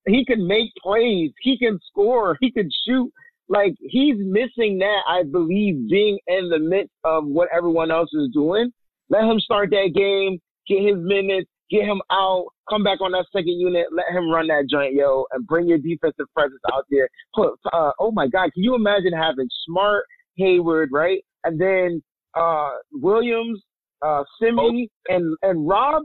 He 0.08 0.26
can 0.26 0.48
make 0.48 0.72
plays. 0.82 1.32
He 1.42 1.58
can 1.58 1.80
score. 1.88 2.38
He 2.42 2.52
can 2.52 2.70
shoot 2.88 3.12
like 3.52 3.76
he's 3.82 4.16
missing 4.18 4.80
that, 4.80 5.02
I 5.08 5.24
believe, 5.24 5.90
being 5.90 6.18
in 6.28 6.50
the 6.50 6.58
midst 6.58 6.94
of 7.04 7.26
what 7.26 7.50
everyone 7.54 7.92
else 7.92 8.10
is 8.14 8.30
doing. 8.34 8.72
Let 9.10 9.26
him 9.26 9.42
start 9.42 9.72
that 9.72 9.92
game, 9.94 10.40
get 10.68 10.82
his 10.82 10.96
minutes, 10.98 11.50
get 11.70 11.84
him 11.84 12.02
out, 12.10 12.46
come 12.72 12.84
back 12.84 13.02
on 13.02 13.12
that 13.12 13.26
second 13.36 13.60
unit, 13.60 13.88
let 13.92 14.08
him 14.16 14.32
run 14.32 14.48
that 14.48 14.68
joint, 14.72 14.94
yo, 14.96 15.26
and 15.32 15.46
bring 15.46 15.68
your 15.68 15.78
defensive 15.78 16.26
presence 16.34 16.62
out 16.74 16.86
there. 16.90 17.10
Put, 17.36 17.60
uh, 17.74 17.92
oh 18.00 18.12
my 18.12 18.28
God, 18.28 18.54
can 18.54 18.64
you 18.64 18.76
imagine 18.76 19.12
having 19.12 19.50
Smart, 19.68 20.06
Hayward, 20.38 20.90
right, 20.92 21.20
and 21.44 21.60
then 21.60 22.02
uh, 22.34 22.80
Williams, 22.94 23.60
uh, 24.02 24.24
Semi, 24.40 24.88
and 25.10 25.36
and 25.44 25.68
Rob 25.68 26.04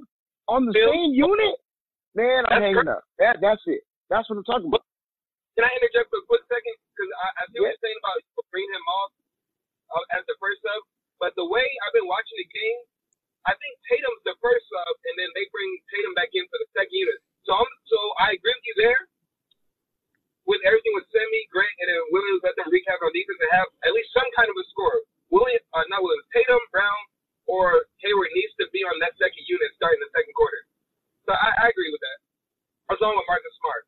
on 0.49 0.67
the 0.67 0.73
Phil. 0.75 0.91
same 0.91 1.15
unit? 1.15 1.55
Man, 2.19 2.45
I'm 2.51 2.59
That's 2.61 2.75
hanging 2.75 2.89
up. 2.91 3.05
That 3.23 3.39
that's 3.41 3.63
it. 3.71 3.85
That's 4.11 4.27
what 4.29 4.41
I'm 4.41 4.49
talking 4.49 4.67
about. 4.69 4.83
Can 5.55 5.65
I 5.65 5.73
interject 5.79 6.09
for 6.13 6.21
a 6.21 6.27
quick 6.29 6.45
second? 6.53 6.77
Because 6.93 7.11
I, 7.17 7.27
I 7.33 7.43
see 7.49 7.61
what 7.61 7.71
Yeah. 7.71 7.77
you're 7.77 7.85
saying 7.85 7.99
about 8.03 8.17
bringing 8.53 8.73
him 8.73 8.87
off 8.89 9.11
uh, 9.95 10.17
as 10.19 10.23
the 10.29 10.37
first 10.41 10.61
sub. 10.61 10.81
But 11.21 11.33
the 11.37 11.49
way 11.49 11.65
I've 11.65 11.95
been 11.97 12.09
watching 12.09 12.37
the 12.37 12.49
game, 12.53 12.81
I 13.47 13.55
think 13.57 13.73
Tatum's 13.87 14.23
the 14.27 14.35
first 14.43 14.67
sub, 14.67 14.95
and 15.07 15.15
then 15.23 15.31
they 15.39 15.47
bring 15.55 15.71
Tatum 15.95 16.13
back 16.19 16.35
in 16.35 16.43
for 16.51 16.59
the 16.59 16.69
second 16.75 16.93
unit. 16.95 17.19
So 17.47 17.55
I'm, 17.55 17.71
so 17.87 17.99
I 18.19 18.35
agree 18.35 18.51
with 18.55 18.67
you 18.67 18.77
there. 18.83 19.01
With 20.51 20.63
everything 20.63 20.95
with 20.95 21.07
Semi, 21.11 21.43
Grant, 21.51 21.75
and 21.83 21.87
then 21.91 22.03
Williams, 22.15 22.43
let 22.47 22.55
them 22.55 22.71
recap 22.71 23.03
on 23.03 23.11
defense 23.11 23.39
and 23.43 23.51
have 23.55 23.67
at 23.87 23.91
least 23.95 24.11
some 24.15 24.27
kind 24.39 24.47
of 24.47 24.55
a 24.55 24.65
score. 24.71 24.99
Williams, 25.35 25.67
uh, 25.75 25.83
not 25.91 26.03
Williams, 26.07 26.27
Tatum, 26.31 26.63
Brown, 26.71 27.03
or 27.51 27.87
Hayward 28.03 28.31
needs 28.35 28.55
to 28.63 28.67
be 28.71 28.83
on 28.87 28.95
that 29.03 29.15
second 29.19 29.43
unit 29.51 29.71
starting 29.75 29.99
the 30.03 30.11
second 30.15 30.35
quarter. 30.39 30.63
So 31.27 31.35
I, 31.35 31.67
I 31.67 31.71
agree 31.71 31.91
with 31.91 32.03
that. 32.03 32.19
As 32.95 32.99
long 33.03 33.19
with 33.19 33.27
Marcus 33.27 33.51
Smart. 33.59 33.83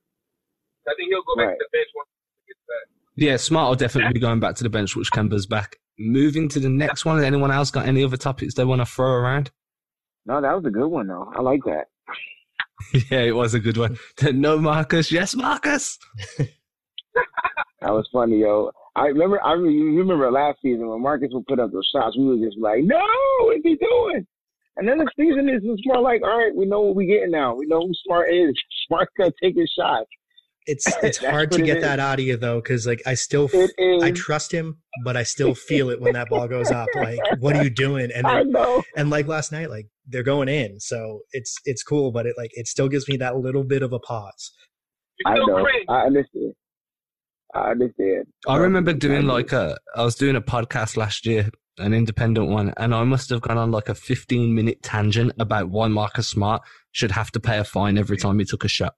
I 0.90 0.94
think 0.98 1.10
he'll 1.14 1.22
go 1.22 1.38
back 1.38 1.54
Right. 1.54 1.58
to 1.58 1.66
the 1.66 1.70
bench 1.70 1.90
once 1.94 2.10
he 2.42 2.50
gets 2.50 2.62
back. 2.66 2.86
Yeah, 3.14 3.36
Smart 3.38 3.66
will 3.70 3.78
definitely 3.78 4.14
be 4.14 4.22
going 4.22 4.40
back 4.42 4.54
to 4.58 4.64
the 4.66 4.70
bench, 4.72 4.96
which 4.98 5.10
Kemba's 5.14 5.46
back. 5.46 5.78
Moving 5.98 6.48
to 6.50 6.60
the 6.60 6.68
next 6.68 7.04
one. 7.04 7.22
Anyone 7.22 7.50
else 7.50 7.70
got 7.70 7.86
any 7.86 8.04
other 8.04 8.16
topics 8.16 8.54
they 8.54 8.64
want 8.64 8.80
to 8.80 8.86
throw 8.86 9.10
around? 9.10 9.50
No, 10.26 10.40
that 10.40 10.54
was 10.54 10.64
a 10.66 10.70
good 10.70 10.86
one 10.88 11.08
though. 11.08 11.32
I 11.34 11.40
like 11.42 11.60
that. 11.64 11.86
yeah, 13.10 13.20
it 13.20 13.34
was 13.34 13.54
a 13.54 13.58
good 13.60 13.76
one. 13.76 13.98
No, 14.22 14.58
Marcus. 14.58 15.10
Yes, 15.10 15.34
Marcus. 15.34 15.98
That 17.80 17.92
was 17.92 18.08
funny, 18.12 18.40
yo. 18.40 18.72
I 18.96 19.06
remember. 19.06 19.42
I 19.44 19.52
re- 19.52 19.96
remember 19.96 20.30
last 20.32 20.58
season 20.62 20.88
when 20.88 21.00
Marcus 21.00 21.28
would 21.32 21.46
put 21.46 21.60
up 21.60 21.70
those 21.70 21.88
shots. 21.94 22.16
We 22.16 22.26
were 22.26 22.44
just 22.44 22.58
like, 22.58 22.82
"No, 22.82 23.00
what's 23.42 23.62
he 23.62 23.76
doing?" 23.76 24.26
And 24.76 24.88
then 24.88 24.98
the 24.98 25.10
season 25.16 25.48
is 25.48 25.62
just 25.62 25.86
more 25.86 26.02
like, 26.02 26.22
"All 26.22 26.36
right, 26.36 26.54
we 26.54 26.66
know 26.66 26.80
what 26.80 26.96
we're 26.96 27.06
getting 27.06 27.30
now. 27.30 27.54
We 27.54 27.66
know 27.66 27.80
who 27.86 27.92
Smart 28.04 28.32
is. 28.32 28.52
Smart's 28.88 29.12
gonna 29.16 29.32
take 29.40 29.56
his 29.56 29.70
shot." 29.78 30.04
It's 30.68 30.86
it's 31.02 31.18
hard 31.18 31.50
to 31.52 31.62
get 31.62 31.80
that 31.80 31.98
out 31.98 32.20
of 32.20 32.24
you 32.24 32.36
though, 32.36 32.60
because 32.60 32.86
like 32.86 33.02
I 33.06 33.14
still 33.14 33.48
It 33.52 33.72
is. 33.78 34.02
I 34.02 34.12
trust 34.12 34.52
him, 34.52 34.78
but 35.02 35.16
I 35.16 35.22
still 35.24 35.54
feel 35.54 35.88
it 35.90 36.00
when 36.00 36.12
that 36.12 36.28
ball 36.28 36.46
goes 36.46 36.70
up. 36.70 36.88
Like, 36.94 37.18
what 37.40 37.56
are 37.56 37.64
you 37.64 37.70
doing? 37.70 38.10
And 38.14 38.26
I 38.26 38.38
then, 38.38 38.52
know. 38.52 38.82
and 38.96 39.10
like 39.10 39.26
last 39.26 39.50
night, 39.50 39.70
like 39.70 39.88
they're 40.06 40.22
going 40.22 40.48
in, 40.48 40.78
so 40.78 41.20
it's 41.32 41.56
it's 41.64 41.82
cool, 41.82 42.12
but 42.12 42.26
it 42.26 42.34
like 42.36 42.50
it 42.52 42.68
still 42.68 42.88
gives 42.88 43.08
me 43.08 43.16
that 43.16 43.36
little 43.36 43.64
bit 43.64 43.82
of 43.82 43.92
a 43.92 43.98
pause. 43.98 44.52
I 45.26 45.34
know. 45.34 45.66
I 45.88 46.02
understand. 46.02 46.52
I 47.54 47.70
understand. 47.70 48.26
I 48.46 48.56
remember 48.56 48.92
doing 48.92 49.26
like 49.26 49.52
a. 49.52 49.78
I 49.96 50.04
was 50.04 50.14
doing 50.14 50.36
a 50.36 50.42
podcast 50.42 50.98
last 50.98 51.24
year, 51.24 51.48
an 51.78 51.94
independent 51.94 52.48
one, 52.48 52.74
and 52.76 52.94
I 52.94 53.04
must 53.04 53.30
have 53.30 53.40
gone 53.40 53.56
on 53.56 53.70
like 53.70 53.88
a 53.88 53.94
15 53.94 54.54
minute 54.54 54.82
tangent 54.82 55.32
about 55.40 55.70
why 55.70 55.88
Marcus 55.88 56.28
Smart 56.28 56.62
should 56.92 57.12
have 57.12 57.30
to 57.32 57.40
pay 57.40 57.58
a 57.58 57.64
fine 57.64 57.96
every 57.96 58.18
time 58.18 58.38
he 58.38 58.44
took 58.44 58.64
a 58.64 58.68
shot. 58.68 58.94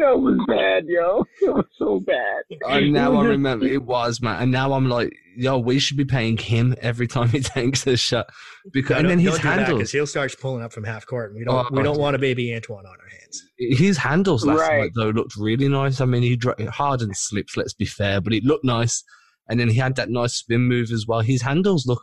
That 0.00 0.18
was 0.18 0.38
bad, 0.48 0.84
yo. 0.88 1.24
It 1.42 1.50
was 1.54 1.64
so 1.78 2.00
bad. 2.00 2.42
And 2.68 2.92
now 2.92 3.16
I 3.16 3.24
remember 3.26 3.66
it 3.66 3.82
was, 3.82 4.20
man. 4.22 4.42
And 4.42 4.50
now 4.52 4.72
I'm 4.72 4.88
like, 4.88 5.12
yo, 5.36 5.58
we 5.58 5.78
should 5.78 5.96
be 5.96 6.04
paying 6.04 6.36
him 6.38 6.74
every 6.80 7.06
time 7.06 7.28
he 7.28 7.40
takes 7.56 7.86
a 7.86 7.96
shot 7.96 8.26
because, 8.72 8.96
and 8.98 9.08
then 9.10 9.18
don't- 9.18 9.26
his 9.26 9.38
don't 9.38 9.42
do 9.42 9.48
that, 9.48 9.56
'cause 9.58 9.66
handles, 9.68 9.90
he'll 9.92 10.06
start 10.06 10.34
pulling 10.40 10.62
up 10.62 10.72
from 10.72 10.84
half 10.84 11.06
court. 11.06 11.30
And 11.30 11.38
we 11.38 11.44
don't 11.44 11.54
Oh, 11.54 11.68
we 11.76 11.82
don't 11.82 11.98
want 11.98 12.16
a 12.16 12.18
baby 12.18 12.54
Antoine 12.54 12.86
on 12.86 12.96
our 12.98 13.08
hands. 13.20 13.42
his 13.58 13.98
handles 13.98 14.44
last 14.46 14.60
Right. 14.60 14.80
night 14.80 14.90
though 14.94 15.10
looked 15.10 15.36
really 15.36 15.68
nice. 15.68 16.00
I 16.00 16.04
mean, 16.06 16.22
he 16.22 16.34
dro- 16.36 16.54
Harden 16.70 17.12
slips, 17.14 17.56
let's 17.56 17.74
be 17.74 17.84
fair, 17.86 18.20
but 18.20 18.32
it 18.32 18.42
looked 18.44 18.64
nice. 18.64 19.02
And 19.48 19.58
then 19.60 19.68
he 19.68 19.76
had 19.76 19.96
that 19.96 20.08
nice 20.10 20.34
spin 20.34 20.62
move 20.62 20.90
as 20.92 21.06
well. 21.06 21.20
His 21.20 21.42
handles 21.42 21.84
look 21.86 22.02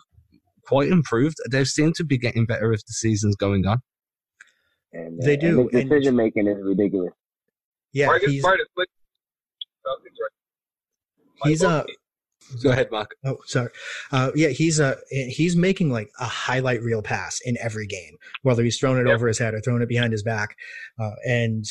quite 0.65 0.89
improved. 0.89 1.37
They 1.49 1.63
seem 1.63 1.93
to 1.93 2.03
be 2.03 2.17
getting 2.17 2.45
better 2.45 2.73
as 2.73 2.83
the 2.83 2.93
season's 2.93 3.35
going 3.37 3.65
on. 3.65 3.79
And, 4.93 5.19
They 5.21 5.37
uh, 5.37 5.39
do, 5.39 5.61
And 5.61 5.71
his 5.71 5.81
and- 5.81 5.89
decision 5.89 6.15
making 6.15 6.47
is 6.47 6.57
ridiculous. 6.63 7.13
Yeah, 7.93 8.07
Marcus 8.07 8.31
he's 8.31 8.41
Smart 8.41 8.59
is 8.59 8.67
slick. 8.75 8.89
Celtics, 9.85 10.17
right? 11.43 11.49
he's 11.49 11.63
uh 11.63 11.83
Go 12.63 12.69
ahead, 12.69 12.89
Mark. 12.91 13.13
Oh, 13.25 13.37
sorry. 13.45 13.69
Uh, 14.09 14.31
yeah, 14.33 14.47
he's 14.49 14.79
uh, 14.79 14.95
he's 15.09 15.57
making 15.57 15.89
like 15.91 16.09
a 16.19 16.25
highlight 16.25 16.81
reel 16.81 17.01
pass 17.01 17.41
in 17.43 17.57
every 17.61 17.85
game, 17.85 18.15
whether 18.43 18.63
he's 18.63 18.77
throwing 18.79 18.99
it 18.99 19.07
Yep. 19.07 19.15
over 19.15 19.27
his 19.27 19.37
head 19.37 19.53
or 19.53 19.59
throwing 19.59 19.81
it 19.81 19.89
behind 19.89 20.13
his 20.13 20.23
back, 20.23 20.55
uh, 20.97 21.11
and 21.27 21.65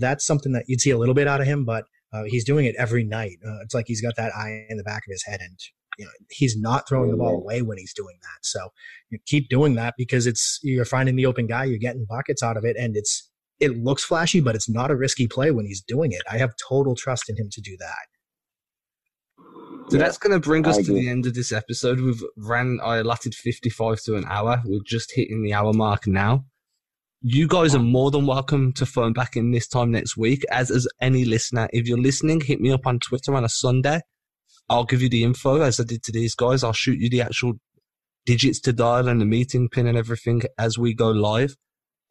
that's 0.00 0.26
something 0.26 0.50
that 0.52 0.64
you'd 0.66 0.80
see 0.80 0.90
a 0.90 0.98
little 0.98 1.14
bit 1.14 1.28
out 1.28 1.40
of 1.40 1.46
him. 1.46 1.64
But 1.64 1.84
uh, 2.12 2.24
he's 2.24 2.44
doing 2.44 2.66
it 2.66 2.74
every 2.76 3.04
night. 3.04 3.38
Uh, 3.46 3.60
it's 3.62 3.72
like 3.72 3.84
he's 3.86 4.02
got 4.02 4.16
that 4.16 4.32
eye 4.34 4.66
in 4.68 4.76
the 4.78 4.82
back 4.82 5.04
of 5.06 5.12
his 5.12 5.22
head, 5.24 5.38
and 5.40 5.56
you 5.96 6.04
know 6.06 6.10
he's 6.30 6.56
not 6.58 6.88
throwing 6.88 7.12
the 7.12 7.16
ball 7.16 7.36
away 7.36 7.62
when 7.62 7.78
he's 7.78 7.94
doing 7.94 8.16
that. 8.22 8.38
So 8.44 8.70
you 9.10 9.20
keep 9.26 9.48
doing 9.48 9.76
that 9.76 9.94
because 9.96 10.26
it's 10.26 10.58
you're 10.64 10.84
finding 10.84 11.14
the 11.14 11.26
open 11.26 11.46
guy, 11.46 11.66
you're 11.66 11.78
getting 11.78 12.04
buckets 12.04 12.42
out 12.42 12.56
of 12.56 12.64
it, 12.64 12.76
and 12.76 12.96
it's 12.96 13.30
it 13.60 13.76
looks 13.76 14.04
flashy, 14.04 14.40
but 14.40 14.54
it's 14.54 14.68
not 14.68 14.90
a 14.90 14.96
risky 14.96 15.26
play 15.26 15.50
when 15.50 15.66
he's 15.66 15.82
doing 15.82 16.12
it. 16.12 16.22
I 16.30 16.38
have 16.38 16.54
total 16.68 16.94
trust 16.94 17.28
in 17.28 17.36
him 17.36 17.48
to 17.52 17.60
do 17.60 17.76
that. 17.78 18.06
So 19.88 19.96
Yeah, 19.96 20.04
that's 20.04 20.18
going 20.18 20.32
to 20.32 20.40
bring 20.40 20.66
us 20.66 20.78
to 20.78 20.92
the 20.92 21.08
end 21.08 21.26
of 21.26 21.34
this 21.34 21.52
episode. 21.52 22.00
We've 22.00 22.22
ran, 22.36 22.80
I 22.82 22.96
allotted 22.96 23.34
55 23.34 24.00
to 24.02 24.16
an 24.16 24.24
hour. 24.28 24.60
We're 24.64 24.80
just 24.84 25.12
hitting 25.14 25.42
the 25.42 25.54
hour 25.54 25.72
mark 25.72 26.06
now. 26.06 26.44
You 27.22 27.46
guys 27.46 27.74
are 27.74 27.80
more 27.80 28.10
than 28.10 28.26
welcome 28.26 28.72
to 28.74 28.86
phone 28.86 29.12
back 29.12 29.36
in 29.36 29.52
this 29.52 29.66
time 29.66 29.90
next 29.90 30.16
week, 30.16 30.44
as 30.50 30.70
as 30.70 30.86
any 31.00 31.24
listener. 31.24 31.68
If 31.72 31.88
you're 31.88 31.98
listening, 31.98 32.40
hit 32.40 32.60
me 32.60 32.70
up 32.70 32.86
on 32.86 32.98
Twitter 32.98 33.34
on 33.34 33.44
a 33.44 33.48
Sunday. 33.48 34.00
I'll 34.68 34.84
give 34.84 35.02
you 35.02 35.08
the 35.08 35.24
info 35.24 35.60
as 35.62 35.80
I 35.80 35.84
did 35.84 36.02
to 36.04 36.12
these 36.12 36.34
guys. 36.34 36.62
I'll 36.62 36.72
shoot 36.72 36.98
you 36.98 37.08
the 37.08 37.22
actual 37.22 37.54
digits 38.26 38.60
to 38.60 38.72
dial 38.72 39.08
and 39.08 39.20
the 39.20 39.24
meeting 39.24 39.68
pin 39.68 39.86
and 39.86 39.96
everything 39.96 40.42
as 40.58 40.78
we 40.78 40.94
go 40.94 41.10
live. 41.10 41.56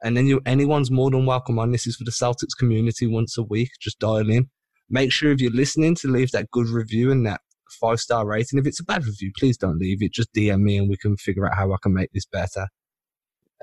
And 0.05 0.15
then 0.15 0.27
you, 0.27 0.39
anyone's 0.45 0.91
more 0.91 1.09
than 1.09 1.25
welcome 1.25 1.57
on. 1.57 1.71
This 1.71 1.87
is 1.87 1.95
for 1.95 2.03
the 2.03 2.11
Celtics 2.11 2.55
community 2.57 3.07
once 3.07 3.39
a 3.39 3.43
week. 3.43 3.71
Just 3.81 3.97
dial 3.97 4.29
in. 4.29 4.51
Make 4.87 5.11
sure 5.11 5.31
if 5.31 5.41
you're 5.41 5.51
listening 5.51 5.95
to 5.95 6.07
leave 6.07 6.29
that 6.29 6.51
good 6.51 6.67
review 6.67 7.11
and 7.11 7.25
that 7.25 7.41
five 7.81 7.99
star 7.99 8.23
rating. 8.23 8.59
If 8.59 8.67
it's 8.67 8.79
a 8.79 8.83
bad 8.83 9.03
review, 9.03 9.31
please 9.35 9.57
don't 9.57 9.79
leave 9.79 10.03
it. 10.03 10.13
Just 10.13 10.31
DM 10.31 10.61
me 10.61 10.77
and 10.77 10.87
we 10.87 10.95
can 10.95 11.17
figure 11.17 11.47
out 11.47 11.57
how 11.57 11.73
I 11.73 11.77
can 11.81 11.95
make 11.95 12.11
this 12.13 12.27
better. 12.27 12.67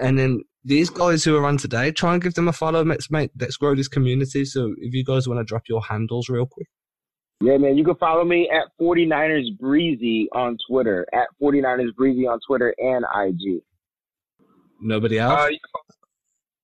And 0.01 0.19
then 0.19 0.43
these 0.65 0.91
guys 0.91 1.23
who 1.23 1.37
are 1.37 1.47
on 1.47 1.59
today, 1.59 1.93
try 1.93 2.15
and 2.15 2.21
give 2.21 2.35
them 2.35 2.49
a 2.49 2.53
follow. 2.53 2.85
Let's 2.85 3.09
make 3.09 3.31
let's 3.39 3.57
grow 3.57 3.77
this 3.77 3.87
community. 3.87 4.45
So 4.45 4.75
if 4.79 4.93
you 4.93 5.05
guys 5.05 5.29
want 5.29 5.39
to 5.39 5.45
drop 5.45 5.63
your 5.69 5.83
handles 5.83 6.29
real 6.29 6.47
quick. 6.47 6.67
Yeah, 7.41 7.57
man, 7.57 7.79
you 7.79 7.85
can 7.85 7.97
follow 7.97 8.25
me 8.25 8.51
at 8.51 8.67
49ers 8.81 9.59
Breezy 9.61 10.29
on 10.33 10.57
Twitter, 10.69 11.07
at 11.13 11.29
49ers 11.41 11.95
Breezy 11.95 12.27
on 12.27 12.41
Twitter 12.45 12.75
and 12.79 13.05
IG. 13.17 13.63
Nobody 14.81 15.19
else? 15.21 15.41
Uh, 15.41 15.49
you, 15.49 15.59
call, 15.73 15.83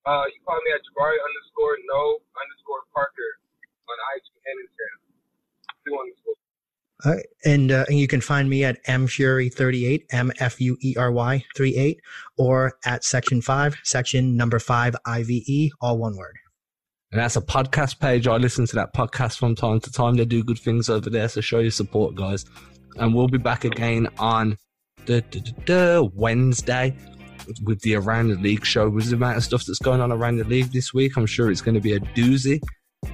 uh, 0.09 0.25
you 0.33 0.41
find 0.47 0.61
me 0.65 0.73
at 0.73 0.81
Jabari 0.81 1.21
underscore 1.21 1.77
no 1.85 2.19
underscore 2.41 2.81
Parker 2.95 3.31
on 3.89 3.97
IG 4.17 4.25
and 4.49 4.57
Instagram. 4.65 4.99
Two 5.85 5.99
underscore. 6.01 6.35
All 7.05 7.13
right. 7.13 7.27
And, 7.45 7.71
uh, 7.71 7.85
and 7.89 7.99
you 7.99 8.09
can 8.09 8.21
find 8.21 8.49
me 8.49 8.65
at 8.65 8.83
mfury38, 8.87 10.05
M 10.11 10.33
F 10.41 10.61
U 10.61 10.77
E 10.81 10.97
R 10.99 11.13
Y 11.13 11.45
38, 11.57 12.01
or 12.39 12.73
at 12.85 13.05
section 13.05 13.41
five, 13.41 13.77
section 13.85 14.37
number 14.37 14.59
five, 14.59 14.97
IVE, 15.05 15.71
all 15.81 15.99
one 15.99 16.17
word. 16.17 16.37
And 17.13 17.21
that's 17.21 17.37
a 17.37 17.41
podcast 17.41 18.01
page. 18.01 18.27
I 18.27 18.37
listen 18.37 18.67
to 18.67 18.77
that 18.77 18.95
podcast 18.95 19.39
from 19.39 19.55
time 19.55 19.81
to 19.81 19.93
time. 19.93 20.17
They 20.17 20.25
do 20.25 20.43
good 20.43 20.59
things 20.59 20.91
over 20.91 21.09
there. 21.09 21.29
So 21.29 21.41
show 21.41 21.61
your 21.61 21.71
support, 21.71 22.15
guys. 22.15 22.45
And 22.97 23.15
we'll 23.15 23.29
be 23.29 23.39
back 23.39 23.65
again 23.65 24.09
on 24.19 24.59
the, 25.07 25.25
the, 25.31 25.55
the 25.67 26.11
Wednesday 26.15 26.97
with 27.65 27.81
the 27.81 27.95
Around 27.97 28.29
the 28.29 28.37
League 28.37 28.65
show. 28.65 28.89
With 28.89 29.09
the 29.09 29.17
amount 29.17 29.37
of 29.37 29.45
stuff 29.45 29.65
that's 29.65 29.79
going 29.79 30.01
on 30.01 30.13
around 30.13 30.37
the 30.37 30.45
league 30.45 30.73
this 30.73 30.93
week, 30.95 31.17
I'm 31.17 31.27
sure 31.27 31.51
it's 31.51 31.61
going 31.61 31.75
to 31.75 31.81
be 31.81 31.95
a 31.95 32.01
doozy. 32.01 32.61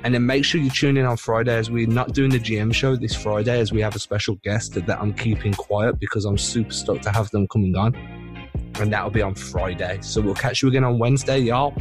And 0.03 0.15
then 0.15 0.25
make 0.25 0.45
sure 0.45 0.61
you 0.61 0.71
tune 0.71 0.97
in 0.97 1.05
on 1.05 1.17
Friday 1.17 1.55
as 1.55 1.71
we're 1.71 1.87
not 1.87 2.13
doing 2.13 2.31
the 2.31 2.39
GM 2.39 2.73
show 2.75 2.97
this 2.97 3.15
Friday 3.15 3.61
as 3.61 3.73
we 3.73 3.81
have 3.83 3.95
a 3.95 3.99
special 3.99 4.37
guest 4.43 4.75
that 4.75 5.01
I'm 5.01 5.13
keeping 5.13 5.53
quiet 5.53 5.99
because 5.99 6.25
I'm 6.25 6.39
super 6.39 6.73
stoked 6.73 7.03
to 7.05 7.11
have 7.11 7.31
them 7.31 7.47
coming 7.49 7.77
on. 7.77 7.95
And 8.81 8.93
that'll 8.93 9.11
be 9.11 9.23
on 9.23 9.35
Friday. 9.35 9.99
So 10.01 10.21
we'll 10.21 10.35
catch 10.35 10.63
you 10.63 10.69
again 10.69 10.85
on 10.85 10.99
Wednesday, 10.99 11.39
y'all. 11.39 11.75